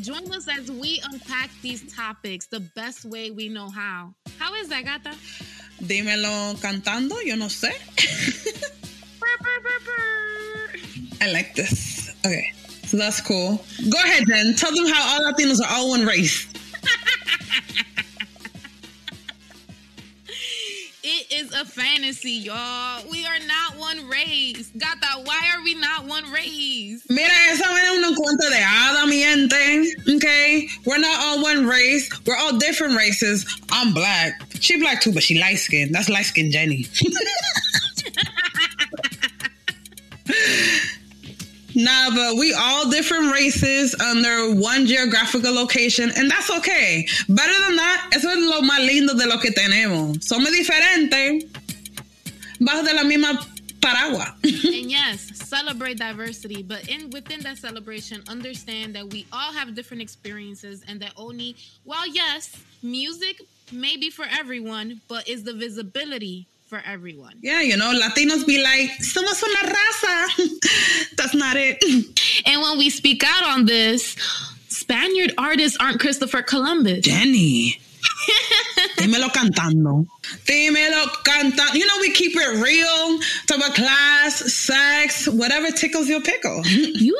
join 0.00 0.30
us 0.32 0.46
as 0.48 0.70
we 0.70 1.00
unpack 1.10 1.50
these 1.62 1.94
topics 1.94 2.46
the 2.46 2.60
best 2.60 3.04
way 3.06 3.30
we 3.30 3.48
know 3.48 3.70
how. 3.70 4.12
How 4.38 4.54
is 4.54 4.68
that, 4.68 4.84
gata? 4.84 5.16
Dímelo 5.82 6.54
cantando, 6.60 7.16
yo 7.24 7.36
no 7.36 7.46
sé. 7.46 7.70
I 11.20 11.32
like 11.32 11.54
this. 11.54 12.10
Okay, 12.24 12.52
so 12.84 12.96
that's 12.98 13.20
cool. 13.20 13.62
Go 13.88 13.98
ahead, 13.98 14.24
then. 14.26 14.54
Tell 14.54 14.74
them 14.74 14.86
how 14.86 15.14
all 15.14 15.32
Latinos 15.32 15.60
are 15.60 15.70
all 15.70 15.90
one 15.90 16.04
race. 16.04 16.46
is 21.36 21.52
a 21.52 21.66
fantasy, 21.66 22.30
y'all. 22.30 23.04
We 23.10 23.26
are 23.26 23.38
not 23.46 23.76
one 23.76 24.08
race. 24.08 24.70
Gata, 24.78 25.22
why 25.24 25.52
are 25.54 25.62
we 25.62 25.74
not 25.74 26.06
one 26.06 26.24
race? 26.32 27.04
Mira, 27.10 27.30
esa 27.50 27.64
es 27.64 28.04
un 28.04 28.14
cuento 28.14 28.48
de 28.48 28.56
hada, 28.56 29.06
mi 29.06 29.22
gente. 29.22 30.16
Okay? 30.16 30.68
We're 30.86 30.98
not 30.98 31.20
all 31.20 31.42
one 31.42 31.66
race. 31.66 32.08
We're 32.24 32.36
all 32.36 32.56
different 32.56 32.96
races. 32.96 33.44
I'm 33.70 33.92
black. 33.92 34.40
She 34.60 34.80
black 34.80 35.02
too, 35.02 35.12
but 35.12 35.22
she 35.22 35.38
light 35.38 35.58
skinned. 35.58 35.94
That's 35.94 36.08
light 36.08 36.24
skinned 36.24 36.52
Jenny. 36.52 36.86
Nah, 41.76 42.08
but 42.08 42.36
we 42.36 42.54
all 42.54 42.88
different 42.88 43.30
races 43.30 43.94
under 44.00 44.54
one 44.54 44.86
geographical 44.86 45.52
location, 45.52 46.10
and 46.16 46.30
that's 46.30 46.50
okay. 46.50 47.06
Better 47.28 47.52
than 47.52 47.76
that, 47.76 48.10
eso 48.14 48.30
es 48.30 48.38
lo 48.38 48.62
más 48.62 48.78
lindo 48.78 49.14
de 49.14 49.26
lo 49.26 49.36
que 49.36 49.50
tenemos. 49.50 50.24
Somos 50.24 50.50
diferentes 50.52 51.44
bajo 52.58 52.82
de 52.82 52.94
la 52.94 53.02
misma 53.02 53.46
paraguas. 53.82 54.32
and 54.42 54.90
yes, 54.90 55.20
celebrate 55.34 55.98
diversity, 55.98 56.62
but 56.62 56.88
in 56.88 57.10
within 57.10 57.40
that 57.40 57.58
celebration, 57.58 58.22
understand 58.26 58.94
that 58.94 59.10
we 59.10 59.26
all 59.30 59.52
have 59.52 59.74
different 59.74 60.02
experiences 60.02 60.82
and 60.88 60.98
that 61.00 61.12
only 61.14 61.56
while 61.84 62.08
yes, 62.08 62.56
music 62.82 63.42
may 63.70 63.98
be 63.98 64.08
for 64.08 64.24
everyone, 64.30 65.02
but 65.08 65.28
is 65.28 65.44
the 65.44 65.52
visibility 65.52 66.46
for 66.66 66.82
everyone. 66.84 67.34
Yeah, 67.42 67.60
you 67.60 67.76
know, 67.76 67.92
Latinos 67.94 68.46
be 68.46 68.62
like, 68.62 68.90
somos 69.00 69.42
una 69.42 69.72
raza. 69.72 71.16
That's 71.16 71.34
not 71.34 71.56
it. 71.56 71.82
And 72.46 72.60
when 72.60 72.78
we 72.78 72.90
speak 72.90 73.24
out 73.24 73.44
on 73.48 73.66
this, 73.66 74.16
Spaniard 74.68 75.32
artists 75.38 75.78
aren't 75.80 76.00
Christopher 76.00 76.42
Columbus. 76.42 77.00
Jenny. 77.00 77.80
Dímelo 78.98 79.28
cantando. 79.30 80.06
Dímelo 80.44 81.06
cantando. 81.24 81.74
You 81.74 81.86
know, 81.86 81.98
we 82.00 82.10
keep 82.10 82.32
it 82.34 82.62
real. 82.62 83.18
Talk 83.46 83.58
about 83.58 83.74
class, 83.74 84.52
sex, 84.52 85.28
whatever 85.28 85.70
tickles 85.70 86.08
your 86.08 86.20
pickle. 86.20 86.62
You 86.66 87.16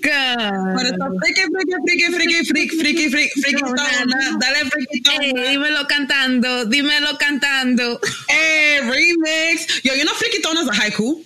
freak. 0.00 0.74
Por 0.74 0.84
eso, 0.86 1.04
friki, 1.20 1.42
friki, 1.52 1.74
friki, 1.84 2.06
friki, 2.14 2.44
freak, 2.46 2.70
freaky, 2.72 3.08
freak, 3.10 3.30
freaky, 3.32 3.62
tona. 3.62 4.38
Dale, 4.38 4.70
freaky, 4.70 5.02
Hey, 5.04 5.32
dímelo 5.32 5.86
cantando, 5.86 6.64
dímelo 6.66 7.18
cantando. 7.18 8.00
Hey, 8.28 8.80
remix. 8.82 9.82
Yo, 9.84 9.94
you 9.94 10.04
know, 10.04 10.14
tona 10.42 10.62
is 10.62 10.68
a 10.68 10.72
haiku. 10.72 11.24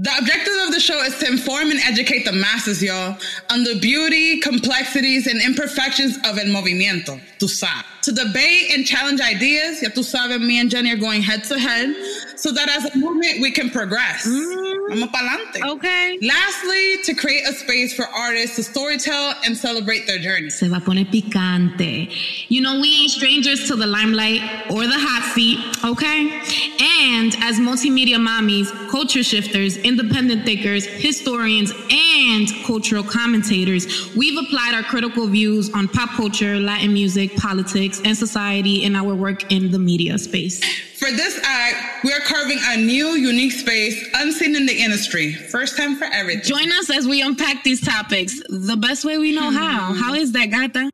The 0.00 0.16
objective 0.16 0.54
of 0.64 0.72
the 0.72 0.78
show 0.78 1.02
is 1.02 1.18
to 1.18 1.26
inform 1.26 1.72
and 1.72 1.80
educate 1.80 2.24
the 2.24 2.30
masses, 2.30 2.80
y'all, 2.80 3.18
on 3.50 3.64
the 3.64 3.80
beauty, 3.80 4.38
complexities, 4.38 5.26
and 5.26 5.42
imperfections 5.42 6.16
of 6.18 6.38
el 6.38 6.46
movimiento, 6.46 7.20
tu 7.40 7.46
sabes. 7.48 7.82
To 8.02 8.12
debate 8.12 8.70
and 8.70 8.86
challenge 8.86 9.20
ideas, 9.20 9.82
ya 9.82 9.88
tu 9.88 10.02
sabes, 10.02 10.40
me 10.40 10.60
and 10.60 10.70
Jenny 10.70 10.92
are 10.92 10.96
going 10.96 11.20
head 11.20 11.42
to 11.44 11.58
head, 11.58 11.96
so 12.36 12.52
that 12.52 12.68
as 12.68 12.84
a 12.94 12.96
movement 12.96 13.40
we 13.40 13.50
can 13.50 13.70
progress. 13.70 14.24
Mm-hmm. 14.24 14.77
Vamos 14.88 15.08
pa'lante. 15.10 15.62
Okay. 15.62 16.18
Lastly, 16.22 16.96
to 17.04 17.14
create 17.14 17.46
a 17.46 17.52
space 17.52 17.94
for 17.94 18.06
artists 18.06 18.56
to 18.56 18.62
storytell 18.62 19.34
and 19.44 19.56
celebrate 19.56 20.06
their 20.06 20.18
journey. 20.18 20.50
Se 20.50 20.68
va 20.68 20.76
a 20.76 20.80
poner 20.80 21.04
picante. 21.04 22.10
You 22.48 22.62
know, 22.62 22.80
we 22.80 23.02
ain't 23.02 23.10
strangers 23.10 23.68
to 23.68 23.76
the 23.76 23.86
limelight 23.86 24.40
or 24.70 24.86
the 24.86 24.98
hot 24.98 25.34
seat, 25.34 25.58
okay? 25.84 26.40
And 26.80 27.34
as 27.42 27.58
multimedia 27.58 28.16
mommies, 28.16 28.68
culture 28.90 29.22
shifters, 29.22 29.76
independent 29.76 30.44
thinkers, 30.44 30.86
historians, 30.86 31.72
and 31.90 32.48
cultural 32.64 33.02
commentators, 33.02 34.14
we've 34.16 34.38
applied 34.38 34.74
our 34.74 34.82
critical 34.82 35.26
views 35.26 35.70
on 35.74 35.88
pop 35.88 36.10
culture, 36.10 36.58
Latin 36.58 36.92
music, 36.92 37.36
politics, 37.36 38.00
and 38.04 38.16
society 38.16 38.84
in 38.84 38.96
our 38.96 39.14
work 39.14 39.52
in 39.52 39.70
the 39.70 39.78
media 39.78 40.16
space. 40.18 40.62
For 40.98 41.12
this 41.12 41.38
act, 41.44 42.04
we 42.04 42.12
are 42.12 42.20
carving 42.20 42.58
a 42.60 42.76
new, 42.76 43.10
unique 43.10 43.52
space 43.52 44.08
unseen 44.14 44.56
in 44.56 44.66
the 44.66 44.77
industry. 44.78 45.32
First 45.32 45.76
time 45.76 45.96
for 45.96 46.04
everything. 46.04 46.44
Join 46.44 46.72
us 46.72 46.90
as 46.90 47.06
we 47.06 47.22
unpack 47.22 47.64
these 47.64 47.80
topics 47.80 48.40
the 48.48 48.76
best 48.76 49.04
way 49.04 49.18
we 49.18 49.32
know 49.32 49.50
hmm. 49.50 49.56
how. 49.56 49.94
How 49.94 50.14
is 50.14 50.32
that, 50.32 50.46
gata? 50.46 50.90